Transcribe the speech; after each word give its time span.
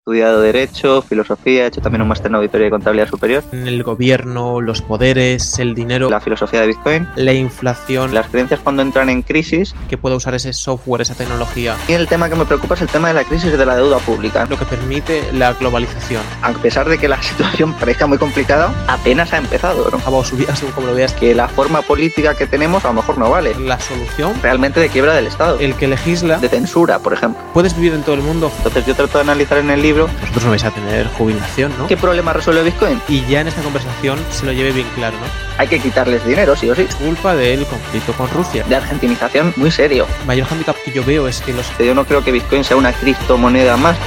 estudiado 0.00 0.40
Derecho, 0.40 1.02
Filosofía, 1.02 1.64
he 1.64 1.66
hecho 1.66 1.82
también 1.82 2.00
un 2.00 2.08
máster 2.08 2.28
en 2.30 2.36
Auditoría 2.36 2.68
y 2.68 2.70
Contabilidad 2.70 3.06
Superior. 3.06 3.44
En 3.52 3.66
el 3.68 3.82
gobierno, 3.82 4.62
los 4.62 4.80
poderes, 4.80 5.58
el 5.58 5.74
dinero, 5.74 6.08
La 6.08 6.20
filosofía 6.22 6.62
de 6.62 6.68
Bitcoin, 6.68 7.06
la 7.16 7.34
inflación, 7.34 8.14
las 8.14 8.26
creencias 8.28 8.60
cuando 8.60 8.80
entran 8.80 9.10
en 9.10 9.20
crisis 9.20 9.74
que 9.90 9.98
pueda 9.98 10.16
usar 10.16 10.34
ese 10.34 10.54
software, 10.54 11.02
esa 11.02 11.14
tecnología, 11.14 11.76
y 11.86 11.92
el 11.92 12.08
tema 12.08 12.30
que 12.30 12.34
me 12.34 12.46
preocupa 12.46 12.74
es 12.76 12.80
el 12.80 12.88
tema 12.88 13.08
de 13.08 13.14
la 13.14 13.24
crisis 13.24 13.56
de 13.56 13.66
la 13.66 13.76
deuda 13.76 13.98
pública. 13.98 14.46
lo 14.48 14.58
que 14.58 14.64
permite 14.64 15.22
la 15.34 15.52
globalización. 15.52 16.22
A 16.40 16.50
pesar 16.54 16.88
de 16.88 16.96
que 16.96 17.06
la 17.06 17.22
situación 17.22 17.74
parezca 17.74 18.06
muy 18.06 18.16
complicada, 18.16 18.72
apenas 18.88 19.34
ha 19.34 19.36
empezado, 19.36 19.90
¿no? 19.90 19.98
Acabo 19.98 20.24
subida 20.24 20.56
según 20.56 20.72
como 20.72 20.86
lo 20.86 20.94
veas. 20.94 21.12
Que 21.12 21.34
la 21.34 21.46
forma 21.46 21.82
política 21.82 22.34
que 22.34 22.46
tenemos 22.46 22.86
a 22.86 22.88
lo 22.88 22.94
mejor 22.94 23.18
no 23.18 23.28
vale. 23.28 23.54
La 23.60 23.78
solución, 23.78 24.32
Realmente 24.42 24.80
de 24.80 24.88
quiebra 24.88 25.14
del 25.14 25.26
Estado. 25.26 25.58
el 25.60 25.74
que 25.74 25.88
legisla, 25.88 26.38
De 26.38 26.48
censura, 26.48 27.00
por 27.00 27.12
ejemplo. 27.12 27.42
puedes 27.52 27.76
vivir 27.76 27.92
en 27.92 28.02
todo 28.02 28.14
el 28.14 28.22
mundo. 28.22 28.50
Entonces 28.56 28.86
yo 28.86 28.94
trato 28.94 29.18
de 29.18 29.22
analizar 29.24 29.58
en 29.58 29.68
el 29.70 29.82
libro 29.82 29.99
Vosotros 30.06 30.44
no 30.44 30.50
vais 30.50 30.64
a 30.64 30.70
tener 30.70 31.06
jubilación, 31.08 31.72
¿no? 31.78 31.86
qué 31.86 31.96
problema 31.96 32.32
resuelve 32.32 32.62
Bitcoin. 32.62 33.00
Y 33.08 33.24
ya 33.26 33.40
en 33.40 33.48
esta 33.48 33.62
conversación 33.62 34.18
se 34.30 34.46
lo 34.46 34.52
lleve 34.52 34.72
bien 34.72 34.86
claro, 34.94 35.16
¿no? 35.18 35.26
Hay 35.58 35.68
que 35.68 35.78
quitarles 35.78 36.24
dinero, 36.24 36.56
sí 36.56 36.70
o 36.70 36.74
sí. 36.74 36.86
Culpa 36.98 37.34
del 37.34 37.66
conflicto 37.66 38.12
con 38.12 38.28
Rusia. 38.30 38.64
De 38.68 38.76
argentinización 38.76 39.52
muy 39.56 39.70
serio. 39.70 40.06
El 40.20 40.26
mayor 40.26 40.46
handicap 40.50 40.76
que 40.84 40.92
yo 40.92 41.04
veo 41.04 41.28
es 41.28 41.40
que 41.40 41.52
los 41.52 41.66
Yo 41.78 41.94
no 41.94 42.04
creo 42.04 42.24
que 42.24 42.32
Bitcoin 42.32 42.64
sea 42.64 42.76
una 42.76 42.92
criptomoneda 42.92 43.76
más. 43.76 43.98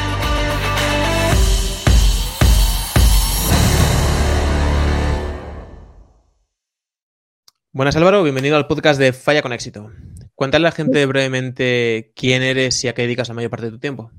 Buenas 7.76 7.96
Álvaro, 7.96 8.22
bienvenido 8.22 8.56
al 8.56 8.68
podcast 8.68 9.00
de 9.00 9.14
Falla 9.14 9.42
con 9.42 9.52
éxito. 9.52 9.92
Cuéntale 10.36 10.68
a 10.68 10.70
la 10.70 10.76
gente 10.76 11.06
brevemente 11.08 12.14
quién 12.16 12.44
eres 12.44 12.84
y 12.84 12.88
a 12.88 12.94
qué 12.94 13.02
dedicas 13.02 13.30
la 13.30 13.34
mayor 13.34 13.50
parte 13.50 13.66
de 13.66 13.72
tu 13.72 13.80
tiempo. 13.80 14.12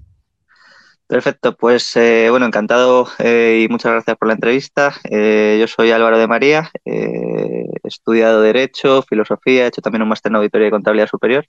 Perfecto, 1.07 1.55
pues 1.57 1.95
eh, 1.97 2.29
bueno, 2.31 2.47
encantado 2.47 3.07
eh, 3.19 3.63
y 3.65 3.69
muchas 3.71 3.93
gracias 3.93 4.17
por 4.17 4.27
la 4.29 4.35
entrevista. 4.35 4.95
Eh, 5.11 5.59
yo 5.61 5.69
soy 5.69 5.91
Álvaro 5.91 6.19
de 6.19 6.27
María, 6.27 6.71
eh, 6.87 7.67
he 7.83 7.89
estudiado 7.89 8.41
Derecho, 8.41 9.03
Filosofía, 9.03 9.65
he 9.65 9.69
hecho 9.69 9.83
también 9.83 10.03
un 10.03 10.09
máster 10.09 10.33
en 10.33 10.37
Auditoría 10.37 10.69
y 10.69 10.71
Contabilidad 10.71 11.09
Superior. 11.09 11.47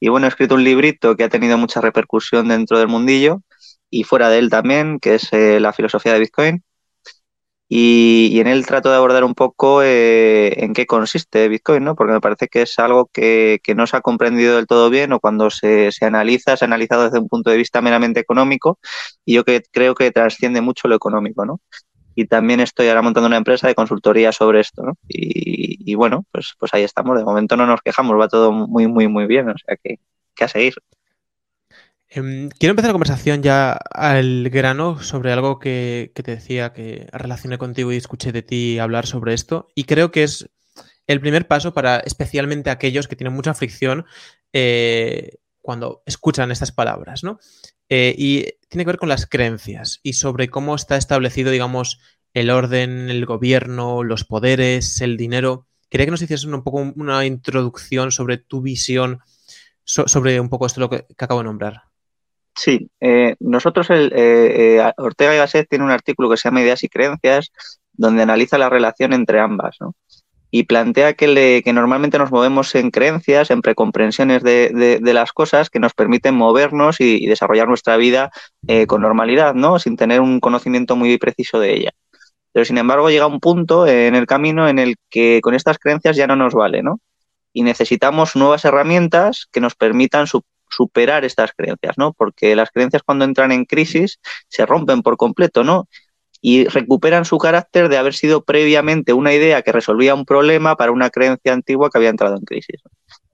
Y 0.00 0.08
bueno, 0.10 0.26
he 0.26 0.30
escrito 0.30 0.56
un 0.56 0.64
librito 0.64 1.16
que 1.16 1.24
ha 1.24 1.30
tenido 1.30 1.58
mucha 1.58 1.80
repercusión 1.82 2.48
dentro 2.48 2.78
del 2.78 2.88
mundillo 2.88 3.42
y 3.90 4.04
fuera 4.04 4.30
de 4.30 4.38
él 4.40 4.50
también, 4.50 5.00
que 5.00 5.16
es 5.16 5.32
eh, 5.32 5.60
La 5.60 5.72
filosofía 5.74 6.14
de 6.14 6.20
Bitcoin. 6.20 6.64
Y, 7.68 8.38
en 8.38 8.46
él 8.46 8.64
trato 8.64 8.90
de 8.90 8.96
abordar 8.96 9.24
un 9.24 9.34
poco 9.34 9.82
eh, 9.82 10.64
en 10.64 10.72
qué 10.72 10.86
consiste 10.86 11.48
Bitcoin, 11.48 11.82
¿no? 11.84 11.96
Porque 11.96 12.12
me 12.12 12.20
parece 12.20 12.46
que 12.46 12.62
es 12.62 12.78
algo 12.78 13.10
que, 13.12 13.58
que 13.62 13.74
no 13.74 13.86
se 13.88 13.96
ha 13.96 14.00
comprendido 14.02 14.56
del 14.56 14.66
todo 14.68 14.88
bien 14.88 15.12
o 15.12 15.20
cuando 15.20 15.50
se, 15.50 15.90
se 15.90 16.04
analiza, 16.04 16.56
se 16.56 16.64
ha 16.64 16.66
analizado 16.66 17.04
desde 17.04 17.18
un 17.18 17.28
punto 17.28 17.50
de 17.50 17.56
vista 17.56 17.80
meramente 17.80 18.20
económico 18.20 18.78
y 19.24 19.34
yo 19.34 19.44
que, 19.44 19.62
creo 19.72 19.96
que 19.96 20.12
trasciende 20.12 20.60
mucho 20.60 20.86
lo 20.86 20.94
económico, 20.94 21.44
¿no? 21.44 21.60
Y 22.14 22.26
también 22.26 22.60
estoy 22.60 22.88
ahora 22.88 23.02
montando 23.02 23.26
una 23.26 23.36
empresa 23.36 23.68
de 23.68 23.74
consultoría 23.74 24.32
sobre 24.32 24.60
esto, 24.60 24.82
¿no? 24.82 24.94
Y, 25.08 25.90
y 25.90 25.94
bueno, 25.96 26.24
pues, 26.32 26.54
pues 26.58 26.72
ahí 26.72 26.82
estamos. 26.82 27.18
De 27.18 27.24
momento 27.24 27.56
no 27.56 27.66
nos 27.66 27.82
quejamos, 27.82 28.18
va 28.18 28.28
todo 28.28 28.52
muy, 28.52 28.86
muy, 28.86 29.08
muy 29.08 29.26
bien. 29.26 29.50
O 29.50 29.54
sea 29.58 29.76
que, 29.76 29.98
que 30.34 30.44
a 30.44 30.48
seguir. 30.48 30.74
Em, 32.16 32.48
quiero 32.48 32.70
empezar 32.70 32.88
la 32.88 32.94
conversación 32.94 33.42
ya 33.42 33.72
al 33.72 34.48
grano 34.48 35.02
sobre 35.02 35.32
algo 35.32 35.58
que, 35.58 36.12
te 36.14 36.22
decía 36.22 36.72
que 36.72 37.06
relacioné 37.12 37.58
contigo 37.58 37.92
y 37.92 37.96
escuché 37.98 38.32
de 38.32 38.40
ti 38.42 38.78
hablar 38.78 39.06
sobre 39.06 39.34
esto. 39.34 39.68
Y 39.74 39.84
creo 39.84 40.10
que 40.10 40.22
es 40.22 40.48
el 41.06 41.20
primer 41.20 41.46
paso 41.46 41.74
para 41.74 41.98
especialmente 41.98 42.70
aquellos 42.70 43.06
que 43.06 43.16
tienen 43.16 43.34
mucha 43.34 43.52
fricción 43.52 44.06
eh, 44.54 45.36
cuando 45.60 46.02
escuchan 46.06 46.50
estas 46.50 46.72
palabras, 46.72 47.22
¿no? 47.22 47.38
Eh, 47.90 48.14
y 48.16 48.44
tiene 48.70 48.84
que 48.84 48.92
ver 48.92 48.98
con 48.98 49.10
las 49.10 49.26
creencias 49.26 50.00
y 50.02 50.14
sobre 50.14 50.48
cómo 50.48 50.74
está 50.74 50.96
establecido, 50.96 51.50
digamos, 51.50 52.00
el 52.32 52.48
orden, 52.48 53.10
el 53.10 53.26
gobierno, 53.26 54.02
los 54.04 54.24
poderes, 54.24 55.02
el 55.02 55.18
dinero. 55.18 55.66
Quería 55.90 56.06
que 56.06 56.12
nos 56.12 56.22
hicieras 56.22 56.44
un 56.44 56.62
poco 56.64 56.78
una 56.78 57.26
introducción 57.26 58.10
sobre 58.10 58.38
tu 58.38 58.62
visión 58.62 59.20
so- 59.84 60.08
sobre 60.08 60.40
un 60.40 60.48
poco 60.48 60.64
esto 60.64 60.80
lo 60.80 60.88
que 60.88 61.06
acabo 61.18 61.40
de 61.40 61.44
nombrar. 61.44 61.85
Sí, 62.56 62.90
eh, 63.00 63.36
nosotros, 63.38 63.90
el, 63.90 64.12
eh, 64.14 64.78
eh, 64.78 64.92
Ortega 64.96 65.34
y 65.34 65.38
Gasset 65.38 65.68
tiene 65.68 65.84
un 65.84 65.90
artículo 65.90 66.30
que 66.30 66.36
se 66.38 66.48
llama 66.48 66.62
Ideas 66.62 66.82
y 66.84 66.88
Creencias, 66.88 67.52
donde 67.92 68.22
analiza 68.22 68.56
la 68.56 68.70
relación 68.70 69.12
entre 69.12 69.40
ambas, 69.40 69.76
¿no? 69.80 69.94
Y 70.50 70.64
plantea 70.64 71.14
que, 71.14 71.28
le- 71.28 71.62
que 71.62 71.72
normalmente 71.74 72.18
nos 72.18 72.30
movemos 72.32 72.74
en 72.76 72.90
creencias, 72.90 73.50
en 73.50 73.62
precomprensiones 73.62 74.42
de, 74.42 74.70
de- 74.74 75.00
de 75.00 75.14
las 75.14 75.32
cosas 75.32 75.70
que 75.70 75.80
nos 75.80 75.94
permiten 75.94 76.34
movernos 76.36 77.00
y, 77.00 77.26
desarrollar 77.26 77.68
nuestra 77.68 77.96
vida 77.98 78.30
eh, 78.68 78.86
con 78.86 79.02
normalidad, 79.02 79.54
¿no? 79.54 79.78
Sin 79.78 79.96
tener 79.96 80.20
un 80.22 80.40
conocimiento 80.40 80.96
muy 80.96 81.18
preciso 81.18 81.60
de 81.60 81.74
ella. 81.74 81.92
Pero 82.52 82.64
sin 82.64 82.78
embargo 82.78 83.10
llega 83.10 83.26
un 83.26 83.40
punto 83.40 83.86
en 83.86 84.14
el 84.14 84.26
camino 84.26 84.68
en 84.68 84.78
el 84.78 84.96
que 85.10 85.40
con 85.42 85.54
estas 85.54 85.78
creencias 85.78 86.16
ya 86.16 86.26
no 86.26 86.36
nos 86.36 86.54
vale, 86.54 86.82
¿no? 86.82 87.00
Y 87.52 87.62
necesitamos 87.62 88.36
nuevas 88.36 88.64
herramientas 88.64 89.46
que 89.52 89.60
nos 89.60 89.74
permitan 89.74 90.26
su- 90.26 90.42
superar 90.68 91.24
estas 91.24 91.52
creencias, 91.56 91.96
¿no? 91.96 92.12
Porque 92.12 92.56
las 92.56 92.70
creencias 92.70 93.02
cuando 93.02 93.24
entran 93.24 93.52
en 93.52 93.64
crisis 93.64 94.18
se 94.48 94.66
rompen 94.66 95.02
por 95.02 95.16
completo, 95.16 95.64
¿no? 95.64 95.88
Y 96.40 96.66
recuperan 96.66 97.24
su 97.24 97.38
carácter 97.38 97.88
de 97.88 97.98
haber 97.98 98.14
sido 98.14 98.44
previamente 98.44 99.12
una 99.12 99.32
idea 99.32 99.62
que 99.62 99.72
resolvía 99.72 100.14
un 100.14 100.24
problema 100.24 100.76
para 100.76 100.92
una 100.92 101.10
creencia 101.10 101.52
antigua 101.52 101.90
que 101.90 101.98
había 101.98 102.10
entrado 102.10 102.36
en 102.36 102.44
crisis. 102.44 102.82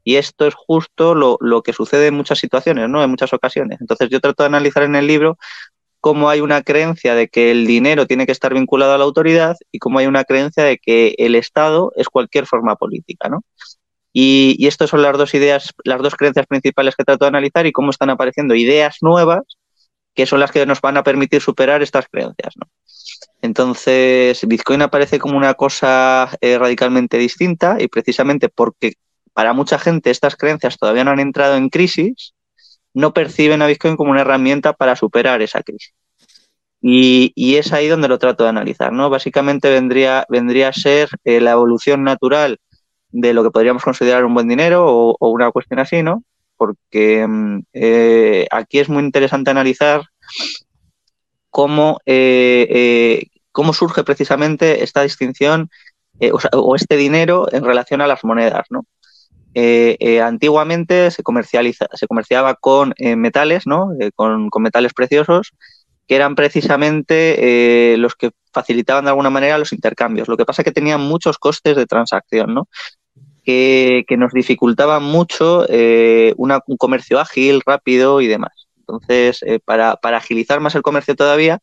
Y 0.04 0.16
esto 0.16 0.47
es 0.47 0.54
justo 0.54 1.15
lo, 1.15 1.37
lo 1.41 1.62
que 1.62 1.72
sucede 1.72 2.09
en 2.09 2.15
muchas 2.15 2.38
situaciones, 2.38 2.88
¿no? 2.88 3.03
En 3.03 3.10
muchas 3.10 3.32
ocasiones. 3.32 3.81
Entonces 3.81 4.09
yo 4.10 4.20
trato 4.20 4.43
de 4.43 4.49
analizar 4.49 4.82
en 4.82 4.97
el 4.97 5.06
libro 5.06 5.38
cómo 6.03 6.28
hay 6.28 6.41
una 6.41 6.62
creencia 6.62 7.14
de 7.14 7.28
que 7.28 7.53
el 7.53 7.64
dinero 7.64 8.09
tiene 8.09 8.26
que 8.26 8.32
estar 8.32 8.53
vinculado 8.53 8.93
a 8.93 8.99
la 8.99 9.04
autoridad 9.04 9.56
y 9.70 9.78
cómo 9.78 10.00
hay 10.00 10.06
una 10.06 10.25
creencia 10.25 10.64
de 10.64 10.78
que 10.78 11.14
el 11.16 11.37
Estado 11.37 11.93
es 11.94 12.09
cualquier 12.09 12.47
forma 12.47 12.75
política, 12.75 13.28
¿no? 13.28 13.43
Y, 14.12 14.67
estas 14.67 14.91
son 14.91 15.03
las 15.03 15.17
dos 15.17 15.34
ideas, 15.34 15.71
las 15.84 16.00
dos 16.03 16.15
creencias 16.15 16.47
principales 16.47 16.95
que 16.97 17.05
trato 17.05 17.25
de 17.25 17.31
analizar 17.31 17.67
y 17.67 17.73
cómo 17.73 17.91
están 17.91 18.11
apareciendo 18.11 18.55
ideas 18.55 18.99
nuevas 19.00 19.43
que 20.15 20.27
son 20.27 20.41
las 20.41 20.53
que 20.53 20.67
nos 20.67 20.81
van 20.81 20.97
a 20.97 21.03
permitir 21.03 21.41
superar 21.41 21.83
estas 21.83 22.06
creencias. 22.09 22.55
Entonces, 23.41 24.47
Bitcoin 24.47 24.83
aparece 24.83 25.19
como 25.19 25.37
una 25.37 25.55
cosa 25.55 26.31
eh, 26.41 26.59
radicalmente 26.59 27.19
distinta 27.19 27.77
y 27.81 27.89
precisamente 27.89 28.49
porque 28.49 28.95
para 29.33 29.53
mucha 29.53 29.78
gente 29.78 30.11
estas 30.11 30.37
creencias 30.37 30.77
todavía 30.77 31.05
no 31.05 31.12
han 31.12 31.21
entrado 31.21 31.56
en 31.56 31.71
crisis, 31.71 32.34
no 32.94 33.15
perciben 33.15 33.62
a 33.62 33.67
Bitcoin 33.67 33.97
como 33.97 34.11
una 34.11 34.21
herramienta 34.21 34.75
para 34.75 34.97
superar 34.97 35.41
esa 35.41 35.62
crisis. 35.62 35.94
Y, 36.81 37.33
y 37.34 37.56
es 37.56 37.73
ahí 37.73 37.89
donde 37.89 38.09
lo 38.09 38.19
trato 38.19 38.44
de 38.44 38.50
analizar, 38.50 38.93
¿no? 38.93 39.09
Básicamente 39.09 39.71
vendría, 39.71 40.27
vendría 40.29 40.69
a 40.69 40.73
ser 40.73 41.09
eh, 41.25 41.41
la 41.41 41.53
evolución 41.53 42.03
natural 42.03 42.59
de 43.12 43.34
lo 43.34 43.45
que 43.45 43.50
podríamos 43.50 43.84
considerar 43.84 44.25
un 44.25 44.34
buen 44.34 44.49
dinero 44.49 44.84
o, 44.87 45.28
una 45.28 45.50
cuestión 45.53 45.78
así, 45.78 46.03
¿no? 46.03 46.25
Porque 46.56 47.27
mm, 47.27 47.61
eh, 47.75 48.47
aquí 48.50 48.78
es 48.81 48.89
muy 48.89 49.03
interesante 49.05 49.50
analizar 49.50 50.03
cómo, 51.50 52.00
eh, 52.06 52.67
eh, 52.71 53.27
cómo 53.53 53.75
surge 53.75 54.03
precisamente 54.03 54.83
esta 54.83 55.03
distinción 55.03 55.71
o, 56.53 56.77
este 56.77 56.97
dinero 56.97 57.49
en 57.53 57.65
relación 57.65 58.00
a 58.00 58.06
las 58.06 58.25
monedas, 58.25 58.67
¿no? 58.71 58.87
Antiguamente 60.25 61.11
se, 61.11 61.23
comercializa, 61.23 61.87
se 61.93 62.06
comerciaba 62.06 62.55
con 62.55 62.94
metales, 62.99 63.67
¿no? 63.67 63.89
Con, 64.15 64.49
con, 64.49 64.62
metales 64.62 64.94
preciosos, 64.94 65.53
que 66.06 66.15
eran 66.15 66.34
precisamente 66.37 67.97
los 67.99 68.15
que 68.15 68.31
facilitaban 68.53 69.05
de 69.05 69.11
alguna 69.11 69.31
manera 69.31 69.59
los 69.59 69.73
intercambios. 69.73 70.29
Lo 70.29 70.37
que 70.37 70.44
pasa 70.44 70.62
es 70.62 70.65
que 70.65 70.73
tenían 70.73 71.00
muchos 71.00 71.39
costes 71.39 71.77
de 71.77 71.87
transacción, 71.87 72.55
¿no? 72.55 72.69
Que, 73.45 74.05
nos 74.17 74.33
dificultaban 74.33 75.03
mucho 75.03 75.67
eh, 75.69 76.35
un 76.37 76.77
comercio 76.79 77.19
ágil, 77.19 77.61
rápido 77.65 78.21
y 78.21 78.27
demás. 78.27 78.53
Entonces, 78.79 79.43
eh, 79.43 79.59
para, 79.65 79.97
para, 79.97 80.19
agilizar 80.19 80.61
más 80.61 80.75
el 80.75 80.83
comercio 80.83 81.17
todavía, 81.17 81.59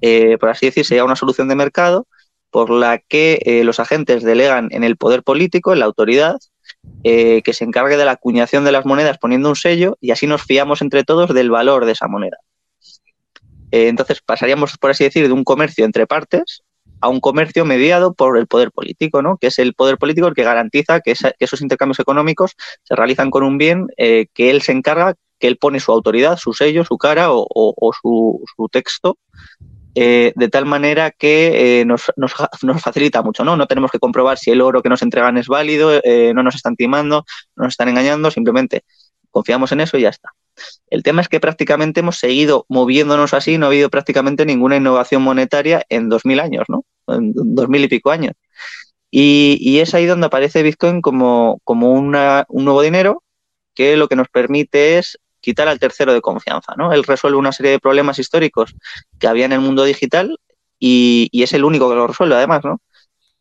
eh, 0.00 0.38
por 0.38 0.50
así 0.50 0.66
decir, 0.66 0.84
sería 0.84 1.04
una 1.04 1.16
solución 1.16 1.48
de 1.48 1.56
mercado 1.56 2.06
por 2.50 2.70
la 2.70 2.98
que 2.98 3.62
los 3.62 3.78
agentes 3.78 4.22
delegan 4.22 4.68
en 4.70 4.82
el 4.82 4.96
poder 4.96 5.22
político, 5.22 5.72
en 5.72 5.80
la 5.80 5.84
autoridad, 5.84 6.36
que 7.02 7.52
se 7.52 7.64
encargue 7.64 7.98
de 7.98 8.06
la 8.06 8.12
acuñación 8.12 8.64
de 8.64 8.72
las 8.72 8.86
monedas 8.86 9.18
poniendo 9.18 9.50
un 9.50 9.56
sello 9.56 9.98
y 10.00 10.12
así 10.12 10.26
nos 10.26 10.44
fiamos 10.44 10.80
entre 10.80 11.04
todos 11.04 11.34
del 11.34 11.50
valor 11.50 11.84
de 11.84 11.92
esa 11.92 12.08
moneda. 12.08 12.38
Entonces 13.70 14.22
pasaríamos, 14.22 14.78
por 14.78 14.92
así 14.92 15.04
decir, 15.04 15.26
de 15.26 15.32
un 15.34 15.44
comercio 15.44 15.84
entre 15.84 16.06
partes 16.06 16.62
a 17.00 17.08
un 17.08 17.20
comercio 17.20 17.64
mediado 17.64 18.14
por 18.14 18.38
el 18.38 18.46
poder 18.46 18.70
político, 18.72 19.22
¿no? 19.22 19.36
que 19.36 19.48
es 19.48 19.58
el 19.58 19.74
poder 19.74 19.98
político 19.98 20.26
el 20.26 20.34
que 20.34 20.44
garantiza 20.44 21.00
que, 21.00 21.14
esos 21.38 21.60
intercambios 21.60 22.00
económicos 22.00 22.54
se 22.82 22.94
realizan 22.94 23.30
con 23.30 23.42
un 23.42 23.58
bien 23.58 23.86
eh, 23.96 24.26
que 24.34 24.50
él 24.50 24.62
se 24.62 24.72
encarga, 24.72 25.14
que 25.38 25.46
él 25.46 25.56
pone 25.56 25.80
su 25.80 25.92
autoridad, 25.92 26.36
su 26.36 26.52
sello, 26.52 26.84
su 26.84 26.98
cara 26.98 27.28
o, 27.30 27.92
su, 28.00 28.68
texto, 28.72 29.18
eh, 29.94 30.32
de 30.34 30.48
tal 30.48 30.66
manera 30.66 31.10
que 31.10 31.80
eh, 31.80 31.84
nos, 31.84 32.12
nos, 32.16 32.34
facilita 32.82 33.22
mucho, 33.22 33.44
¿no? 33.44 33.56
No 33.56 33.66
tenemos 33.66 33.90
que 33.90 33.98
comprobar 33.98 34.38
si 34.38 34.50
el 34.50 34.60
oro 34.60 34.82
que 34.82 34.88
nos 34.88 35.02
entregan 35.02 35.38
es 35.38 35.46
válido, 35.46 36.00
no 36.34 36.42
nos 36.42 36.56
están 36.56 36.76
timando, 36.76 37.24
no 37.56 37.64
nos 37.64 37.72
están 37.72 37.88
engañando, 37.88 38.30
simplemente 38.30 38.82
confiamos 39.30 39.70
en 39.72 39.80
eso 39.80 39.96
y 39.96 40.02
ya 40.02 40.08
está. 40.08 40.32
El 40.88 41.02
tema 41.02 41.22
es 41.22 41.28
que 41.28 41.40
prácticamente 41.40 42.00
hemos 42.00 42.16
seguido 42.16 42.66
moviéndonos 42.68 43.34
así, 43.34 43.58
no 43.58 43.66
ha 43.66 43.68
habido 43.68 43.90
prácticamente 43.90 44.46
ninguna 44.46 44.76
innovación 44.76 45.22
monetaria 45.22 45.84
en 45.88 46.08
2000 46.08 46.40
años, 46.40 46.64
¿no? 46.68 46.84
En 47.08 47.32
2000 47.34 47.84
y 47.84 47.88
pico 47.88 48.10
años. 48.10 48.34
Y, 49.10 49.78
es 49.78 49.94
ahí 49.94 50.06
donde 50.06 50.26
aparece 50.26 50.62
Bitcoin 50.62 51.00
como, 51.00 51.60
como 51.64 51.92
un 51.92 52.10
nuevo 52.10 52.82
dinero 52.82 53.22
que 53.74 53.96
lo 53.96 54.08
que 54.08 54.16
nos 54.16 54.28
permite 54.28 54.98
es 54.98 55.18
quitar 55.40 55.68
al 55.68 55.78
tercero 55.78 56.12
de 56.12 56.20
confianza. 56.20 56.74
¿no? 56.76 56.92
Él 56.92 57.04
resuelve 57.04 57.38
una 57.38 57.52
serie 57.52 57.72
de 57.72 57.78
problemas 57.78 58.18
históricos 58.18 58.74
que 59.18 59.28
había 59.28 59.46
en 59.46 59.52
el 59.52 59.60
mundo 59.60 59.84
digital 59.84 60.38
y, 60.78 61.30
es 61.32 61.52
el 61.52 61.64
único 61.64 61.88
que 61.88 61.94
lo 61.94 62.06
resuelve 62.06 62.34
además. 62.34 62.64
¿no? 62.64 62.80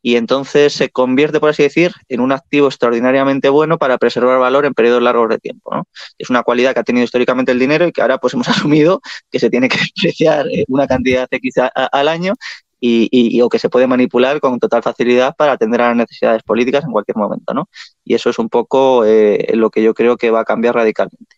Y 0.02 0.16
entonces 0.16 0.74
se 0.74 0.90
convierte, 0.90 1.40
por 1.40 1.50
así 1.50 1.64
decir, 1.64 1.92
en 2.08 2.22
un 2.22 2.32
activo 2.32 2.68
extraordinariamente 2.68 3.50
bueno 3.50 3.78
para 3.78 3.98
preservar 3.98 4.40
valor 4.40 4.66
en 4.66 4.74
periodos 4.74 5.02
largos 5.02 5.30
de 5.30 5.40
tiempo. 5.40 5.76
¿no? 5.76 5.88
Es 6.18 6.30
una 6.30 6.44
cualidad 6.44 6.74
que 6.74 6.80
ha 6.80 6.84
tenido 6.84 7.04
históricamente 7.04 7.52
el 7.52 7.60
dinero 7.60 7.88
y 7.88 7.92
que 7.92 8.02
ahora 8.02 8.18
pues 8.18 8.34
hemos 8.34 8.48
asumido 8.50 9.02
que 9.32 9.40
se 9.40 9.50
tiene 9.50 9.70
que 9.70 9.78
despreciar 9.78 10.46
una 10.68 10.88
cantidad 10.88 11.28
X 11.30 11.56
al 11.74 12.08
año 12.08 12.34
y, 12.80 13.42
o 13.42 13.50
que 13.50 13.60
se 13.60 13.70
puede 13.70 13.88
manipular 13.88 14.40
con 14.40 14.60
total 14.60 14.84
facilidad 14.84 15.36
para 15.36 15.54
atender 15.54 15.82
a 15.82 15.88
las 15.90 15.98
necesidades 15.98 16.44
políticas 16.44 16.84
en 16.84 16.92
cualquier 16.92 17.18
momento, 17.18 17.54
¿no? 17.54 17.70
Y 18.04 18.14
eso 18.14 18.30
es 18.30 18.40
un 18.40 18.50
poco 18.50 19.06
eh, 19.06 19.48
lo 19.54 19.70
que 19.70 19.82
yo 19.82 19.94
creo 19.94 20.18
que 20.18 20.32
va 20.32 20.42
a 20.42 20.46
cambiar 20.46 20.76
radicalmente. 20.76 21.38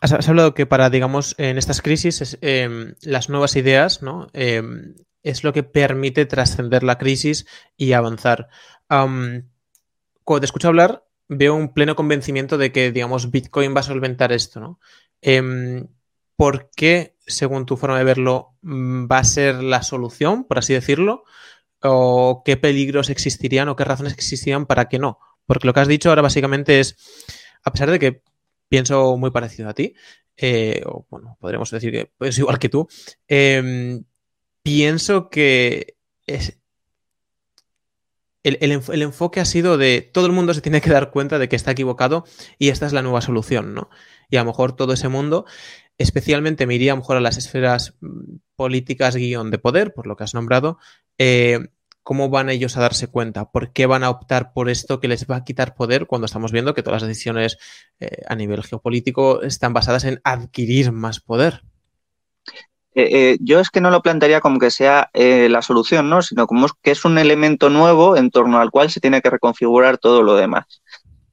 Has, 0.00 0.28
hablado 0.28 0.54
que 0.54 0.66
para, 0.66 0.90
digamos, 0.90 1.34
en 1.38 1.58
estas 1.58 1.80
crisis, 1.80 2.38
em, 2.40 2.94
las 3.02 3.28
nuevas 3.28 3.56
ideas, 3.56 4.02
¿no? 4.02 4.28
Em, 4.34 4.94
es 5.30 5.44
lo 5.44 5.52
que 5.52 5.62
permite 5.62 6.26
trascender 6.26 6.82
la 6.82 6.98
crisis 6.98 7.46
y 7.76 7.92
avanzar. 7.92 8.48
cuando 8.88 10.40
te 10.40 10.44
escucho 10.46 10.68
hablar, 10.68 11.04
veo 11.28 11.54
un 11.54 11.72
pleno 11.72 11.96
convencimiento 11.96 12.58
de 12.58 12.72
que, 12.72 12.92
digamos, 12.92 13.30
Bitcoin 13.30 13.74
va 13.74 13.80
a 13.80 13.82
solventar 13.84 14.32
esto, 14.32 14.60
¿no? 14.60 14.80
Em, 15.20 15.88
¿Por 16.36 16.70
qué 16.76 17.16
según 17.26 17.66
tu 17.66 17.76
forma 17.76 17.98
de 17.98 18.04
verlo, 18.04 18.54
mm, 18.62 19.06
va 19.10 19.18
a 19.18 19.24
ser 19.24 19.62
la 19.62 19.82
solución, 19.82 20.44
por 20.44 20.58
así 20.58 20.72
decirlo? 20.74 21.24
¿O 21.82 22.42
qué 22.44 22.56
peligros 22.56 23.10
existirían 23.10 23.68
o 23.68 23.76
qué 23.76 23.84
razones 23.84 24.12
existirían 24.12 24.66
para 24.66 24.88
que 24.88 24.98
no? 24.98 25.18
Porque 25.46 25.66
lo 25.66 25.72
que 25.74 25.80
has 25.80 25.88
dicho 25.88 26.08
ahora 26.08 26.22
básicamente 26.22 26.80
es, 26.80 26.96
a 27.64 27.72
pesar 27.72 27.90
de 27.90 27.98
que 27.98 28.22
pienso 28.68 29.16
muy 29.16 29.30
parecido 29.30 29.68
a 29.68 29.74
ti, 29.74 29.94
eh, 30.36 30.82
o 30.86 31.06
bueno, 31.10 31.36
podríamos 31.40 31.70
decir 31.70 31.90
que 31.92 32.12
es 32.20 32.38
igual 32.38 32.58
que 32.58 32.68
tú, 32.68 32.88
em, 33.26 34.04
pienso 34.66 35.30
que 35.30 35.96
es, 36.26 36.58
el, 38.42 38.58
el, 38.60 39.02
enfoque 39.02 39.38
ha 39.38 39.44
sido 39.44 39.78
de 39.78 40.00
todo 40.00 40.26
el 40.26 40.32
mundo 40.32 40.54
se 40.54 40.60
tiene 40.60 40.80
que 40.80 40.90
dar 40.90 41.12
cuenta 41.12 41.38
de 41.38 41.48
que 41.48 41.54
está 41.54 41.70
equivocado 41.70 42.24
y 42.58 42.70
esta 42.70 42.84
es 42.84 42.92
la 42.92 43.02
nueva 43.02 43.20
solución, 43.20 43.74
¿no? 43.74 43.90
Y 44.28 44.38
a 44.38 44.40
lo 44.40 44.46
mejor 44.46 44.74
todo 44.74 44.92
ese 44.92 45.08
mundo 45.08 45.46
especialmente 45.98 46.66
me 46.66 46.74
iría 46.74 46.90
a 46.90 46.96
lo 46.96 47.02
mejor 47.02 47.16
a 47.16 47.20
las 47.20 47.36
esferas 47.36 47.94
mm, 48.00 48.38
políticas 48.56 49.14
guion 49.14 49.52
de 49.52 49.58
poder, 49.58 49.94
por 49.94 50.08
lo 50.08 50.16
que 50.16 50.24
has 50.24 50.34
nombrado, 50.34 50.78
eh, 51.16 51.60
¿cómo 52.02 52.28
van 52.28 52.50
ellos 52.50 52.76
a 52.76 52.80
darse 52.80 53.06
cuenta? 53.06 53.52
¿Por 53.52 53.72
qué 53.72 53.86
van 53.86 54.02
a 54.02 54.10
optar 54.10 54.52
por 54.52 54.68
esto 54.68 54.98
que 54.98 55.06
les 55.06 55.28
va 55.28 55.36
a 55.36 55.44
quitar 55.44 55.76
poder 55.76 56.08
cuando 56.08 56.26
estamos 56.26 56.50
viendo 56.50 56.74
que 56.74 56.82
todas 56.82 57.02
las 57.02 57.08
decisiones 57.08 57.56
eh, 58.00 58.22
a 58.26 58.34
nivel 58.34 58.64
geopolítico 58.64 59.42
están 59.42 59.72
basadas 59.72 60.02
en 60.02 60.20
adquirir 60.24 60.90
más 60.90 61.20
poder? 61.20 61.62
Eh, 62.98 63.36
yo 63.40 63.60
es 63.60 63.70
que 63.70 63.80
no 63.80 63.90
lo 63.90 64.02
plantearía 64.02 64.40
como 64.40 64.58
que 64.58 64.70
sea 64.70 65.10
la 65.14 65.62
solución, 65.62 66.08
¿no? 66.08 66.22
sino 66.22 66.46
como 66.46 66.66
que 66.82 66.90
es 66.90 67.04
un 67.04 67.18
elemento 67.18 67.70
nuevo 67.70 68.16
en 68.16 68.30
torno 68.30 68.58
al 68.58 68.70
cual 68.70 68.90
se 68.90 69.00
tiene 69.00 69.22
que 69.22 69.30
reconfigurar 69.30 69.98
todo 69.98 70.22
lo 70.22 70.34
demás. 70.34 70.80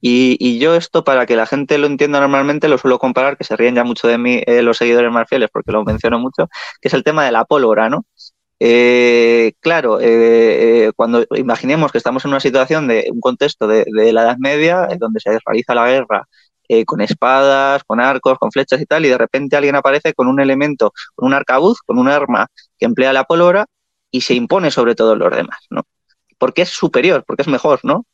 Y, 0.06 0.60
yo 0.60 0.75
esto, 0.75 1.06
para 1.06 1.25
que 1.25 1.38
la 1.38 1.45
gente 1.45 1.77
lo 1.77 1.88
entienda 1.88 2.19
normalmente, 2.19 2.68
lo 2.68 2.77
suelo 2.77 3.00
comparar, 3.00 3.38
que 3.38 3.45
se 3.45 3.56
ríen 3.56 3.75
ya 3.75 3.86
mucho 3.86 4.06
de 4.10 4.18
mí 4.18 4.42
eh, 4.45 4.62
los 4.62 4.75
seguidores 4.75 5.10
más 5.13 5.30
fieles, 5.30 5.50
porque 5.50 5.71
lo 5.71 5.86
menciono 5.86 6.19
mucho, 6.19 6.50
que 6.81 6.89
es 6.89 6.94
el 6.94 7.06
tema 7.06 7.24
de 7.24 7.31
la 7.31 7.45
pólvora, 7.45 7.88
¿no? 7.89 8.06
Eh, 8.60 9.54
claro, 9.62 10.00
eh, 10.01 10.92
cuando 10.98 11.25
imaginemos 11.38 11.94
que 11.94 12.00
estamos 12.00 12.25
en 12.25 12.31
una 12.31 12.42
situación 12.42 12.89
de 12.89 13.07
un 13.13 13.21
contexto 13.21 13.65
de, 13.65 13.86
la 14.12 14.24
Edad 14.24 14.38
Media, 14.39 14.89
donde 15.00 15.21
se 15.21 15.39
realiza 15.45 15.74
la 15.74 15.88
guerra 15.88 16.27
con 16.86 17.01
espadas, 17.01 17.83
con 17.86 18.00
arcos, 18.00 18.38
con 18.39 18.51
flechas 18.51 18.81
y 18.81 18.86
tal, 18.86 19.06
y 19.06 19.10
de 19.10 19.18
repente 19.18 19.56
alguien 19.56 19.75
aparece 19.75 20.13
con 20.13 20.27
un 20.27 20.39
elemento, 20.39 20.92
con 21.13 21.27
un 21.27 21.33
arcabuz, 21.33 21.81
con 21.86 22.00
un 22.00 22.07
arma 22.07 22.48
que 22.80 22.86
emplea 22.86 23.13
la 23.13 23.25
pólvora 23.25 23.65
y 24.10 24.21
se 24.21 24.33
impone 24.36 24.71
sobre 24.71 24.95
todos 24.95 25.18
los 25.18 25.36
demás, 25.36 25.60
¿no? 25.69 25.83
Porque 26.38 26.62
es 26.62 26.69
superior, 26.69 27.24
porque 27.27 27.42
es 27.42 27.48
mejor, 27.48 27.80
¿no? 27.83 28.06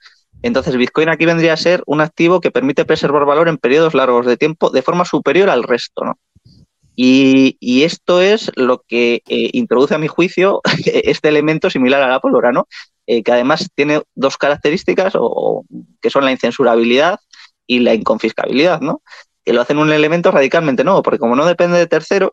Entonces, 0.42 0.78
Bitcoin 0.78 1.10
aquí 1.10 1.26
vendría 1.26 1.54
a 1.54 1.58
ser 1.58 1.84
un 1.86 2.02
activo 2.02 2.40
que 2.40 2.52
permite 2.52 2.86
preservar 2.86 3.26
valor 3.26 3.50
en 3.50 3.58
periodos 3.58 3.94
largos 3.94 4.26
de 4.26 4.38
tiempo 4.38 4.70
de 4.70 4.82
forma 4.82 5.04
superior 5.04 5.50
al 5.50 5.64
resto, 5.64 6.06
¿no? 6.06 6.18
Y, 6.96 7.84
esto 7.84 8.22
es 8.22 8.52
lo 8.56 8.84
que 8.86 9.22
eh, 9.30 9.50
introduce 9.54 9.96
a 9.96 9.98
mi 9.98 10.08
juicio 10.08 10.62
este 10.86 11.30
elemento 11.30 11.70
similar 11.70 12.02
a 12.02 12.10
la 12.10 12.20
pólvora, 12.20 12.52
¿no? 12.52 12.68
Eh, 13.08 13.24
que 13.24 13.32
además 13.32 13.70
tiene 13.74 14.02
dos 14.16 14.38
características, 14.38 15.14
o, 15.16 15.66
que 16.02 16.10
son 16.10 16.26
la 16.26 16.32
incensurabilidad 16.32 17.20
y 17.70 17.80
la 17.80 17.94
inconfiscabilidad, 17.94 18.82
¿no? 18.82 19.04
Que 19.46 19.54
lo 19.54 19.62
hacen 19.62 19.78
un 19.78 19.92
elemento 19.92 20.32
radicalmente 20.32 20.84
nuevo, 20.84 21.04
porque 21.04 21.20
como 21.20 21.36
no 21.36 21.46
depende 21.46 21.78
de 21.78 21.86
terceros, 21.86 22.32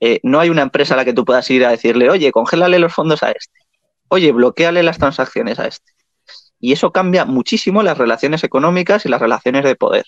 eh, 0.00 0.20
no 0.22 0.38
hay 0.38 0.50
una 0.50 0.62
empresa 0.62 0.92
a 0.94 0.96
la 0.98 1.04
que 1.04 1.14
tú 1.14 1.24
puedas 1.24 1.50
ir 1.50 1.64
a 1.64 1.70
decirle, 1.70 2.10
oye, 2.10 2.30
congélale 2.30 2.78
los 2.78 2.92
fondos 2.92 3.22
a 3.22 3.30
este, 3.30 3.58
oye, 4.08 4.32
bloqueale 4.32 4.82
las 4.82 4.98
transacciones 4.98 5.58
a 5.58 5.66
este 5.66 5.94
y 6.60 6.72
eso 6.72 6.92
cambia 6.92 7.24
muchísimo 7.24 7.82
las 7.82 7.98
relaciones 7.98 8.44
económicas 8.44 9.04
y 9.04 9.08
las 9.08 9.20
relaciones 9.20 9.64
de 9.64 9.76
poder. 9.76 10.04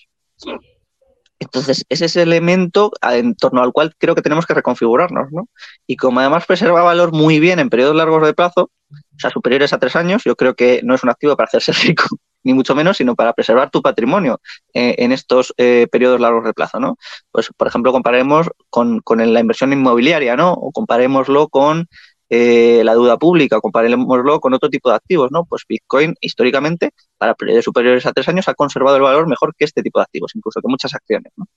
Entonces, 1.39 1.85
ese 1.89 2.05
es 2.05 2.15
el 2.15 2.29
elemento 2.29 2.91
en 3.01 3.35
torno 3.35 3.61
al 3.61 3.71
cual 3.71 3.93
creo 3.97 4.15
que 4.15 4.23
tenemos 4.23 4.47
que 4.47 4.55
reconfigurarnos, 4.55 5.31
¿no? 5.31 5.47
Y 5.85 5.97
como 5.97 6.19
además 6.19 6.47
preserva 6.47 6.81
valor 6.81 7.11
muy 7.11 7.39
bien 7.39 7.59
en 7.59 7.69
periodos 7.69 7.95
largos 7.95 8.25
de 8.25 8.33
plazo, 8.33 8.71
o 8.89 9.19
sea, 9.19 9.29
superiores 9.29 9.71
a 9.73 9.77
tres 9.77 9.95
años, 9.95 10.23
yo 10.23 10.35
creo 10.35 10.55
que 10.55 10.81
no 10.83 10.95
es 10.95 11.03
un 11.03 11.09
activo 11.09 11.35
para 11.35 11.47
hacerse 11.47 11.71
rico, 11.87 12.05
ni 12.47 12.53
mucho 12.53 12.73
menos, 12.73 12.95
sino 12.95 13.13
para 13.13 13.33
preservar 13.33 13.69
tu 13.69 13.81
patrimonio 13.81 14.39
eh, 14.73 14.95
en 14.99 15.11
estos 15.11 15.53
eh, 15.57 15.85
periodos 15.91 16.21
largos 16.21 16.45
de 16.45 16.53
plazo, 16.53 16.79
¿no? 16.79 16.97
Pues, 17.29 17.49
por 17.57 17.67
ejemplo, 17.67 17.91
comparemos 17.91 18.47
con, 18.69 19.01
con 19.01 19.17
la 19.33 19.39
inversión 19.41 19.73
inmobiliaria, 19.73 20.37
¿no? 20.37 20.53
O 20.53 20.71
comparémoslo 20.71 21.49
con 21.49 21.87
eh, 22.29 22.83
la 22.85 22.93
deuda 22.93 23.17
pública, 23.17 23.59
comparémoslo 23.59 24.39
con 24.39 24.53
otro 24.53 24.69
tipo 24.69 24.89
de 24.89 24.95
activos, 24.95 25.29
¿no? 25.29 25.43
Pues 25.43 25.63
Bitcoin 25.67 26.15
históricamente, 26.21 26.91
para 27.17 27.35
periodos 27.35 27.65
superiores 27.65 28.05
a 28.05 28.13
tres 28.13 28.29
años, 28.29 28.47
ha 28.47 28.53
conservado 28.53 28.95
el 28.95 29.03
valor 29.03 29.27
mejor 29.27 29.53
que 29.53 29.65
este 29.65 29.83
tipo 29.83 29.99
de 29.99 30.03
activos, 30.03 30.31
incluso 30.33 30.61
que 30.61 30.69
muchas 30.69 30.93
acciones, 30.93 31.33
¿no? 31.35 31.47